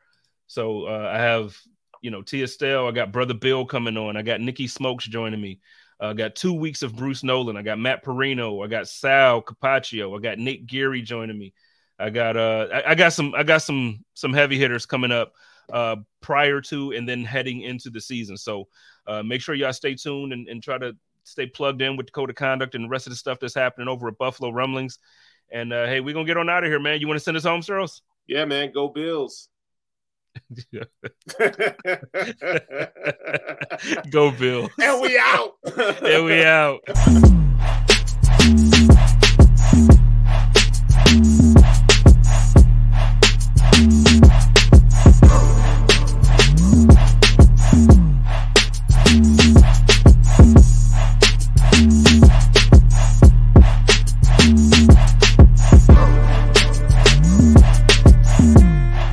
So 0.47 0.85
uh, 0.85 1.11
I 1.13 1.19
have, 1.19 1.57
you 2.01 2.11
know, 2.11 2.21
Tia 2.21 2.47
Stell. 2.47 2.87
I 2.87 2.91
got 2.91 3.11
Brother 3.11 3.33
Bill 3.33 3.65
coming 3.65 3.97
on. 3.97 4.17
I 4.17 4.23
got 4.23 4.41
Nikki 4.41 4.67
Smokes 4.67 5.05
joining 5.05 5.41
me. 5.41 5.59
I 5.99 6.07
uh, 6.07 6.13
got 6.13 6.35
two 6.35 6.53
weeks 6.53 6.81
of 6.81 6.95
Bruce 6.95 7.23
Nolan. 7.23 7.55
I 7.55 7.61
got 7.61 7.79
Matt 7.79 8.03
Parrino. 8.03 8.61
I 8.61 8.67
got 8.67 8.89
Sal 8.89 9.41
Capaccio. 9.41 10.17
I 10.17 10.21
got 10.21 10.39
Nate 10.39 10.67
Geary 10.67 11.01
joining 11.01 11.37
me. 11.37 11.53
I 11.99 12.09
got 12.09 12.37
uh 12.37 12.67
I, 12.73 12.91
I, 12.91 12.95
got 12.95 13.13
some 13.13 13.33
I 13.35 13.43
got 13.43 13.61
some 13.61 14.03
some 14.13 14.33
heavy 14.33 14.57
hitters 14.57 14.85
coming 14.85 15.11
up 15.11 15.33
uh 15.71 15.97
prior 16.21 16.59
to 16.61 16.91
and 16.91 17.07
then 17.07 17.23
heading 17.23 17.61
into 17.61 17.89
the 17.89 18.01
season. 18.01 18.37
So 18.37 18.67
uh 19.07 19.23
make 19.23 19.41
sure 19.41 19.55
y'all 19.55 19.73
stay 19.73 19.95
tuned 19.95 20.33
and, 20.33 20.47
and 20.47 20.61
try 20.61 20.77
to 20.77 20.95
stay 21.23 21.45
plugged 21.45 21.81
in 21.81 21.95
with 21.95 22.07
the 22.07 22.11
code 22.11 22.29
of 22.29 22.35
conduct 22.35 22.75
and 22.75 22.85
the 22.85 22.89
rest 22.89 23.07
of 23.07 23.11
the 23.11 23.17
stuff 23.17 23.39
that's 23.39 23.55
happening 23.55 23.87
over 23.87 24.07
at 24.07 24.17
Buffalo 24.17 24.49
Rumblings. 24.51 24.99
And 25.51 25.71
uh 25.71 25.85
hey, 25.85 25.99
we're 25.99 26.13
gonna 26.13 26.25
get 26.25 26.37
on 26.37 26.49
out 26.49 26.63
of 26.63 26.69
here, 26.69 26.79
man. 26.79 26.99
You 26.99 27.07
want 27.07 27.19
to 27.19 27.23
send 27.23 27.37
us 27.37 27.43
home, 27.43 27.61
Sterls? 27.61 28.01
Yeah, 28.27 28.45
man. 28.45 28.71
Go 28.73 28.87
Bills. 28.87 29.49
Go 34.09 34.31
Bill. 34.31 34.69
And 34.81 35.01
we 35.01 35.17
out. 35.17 35.55
and 36.03 36.25
we 36.25 36.43
out. 36.43 36.79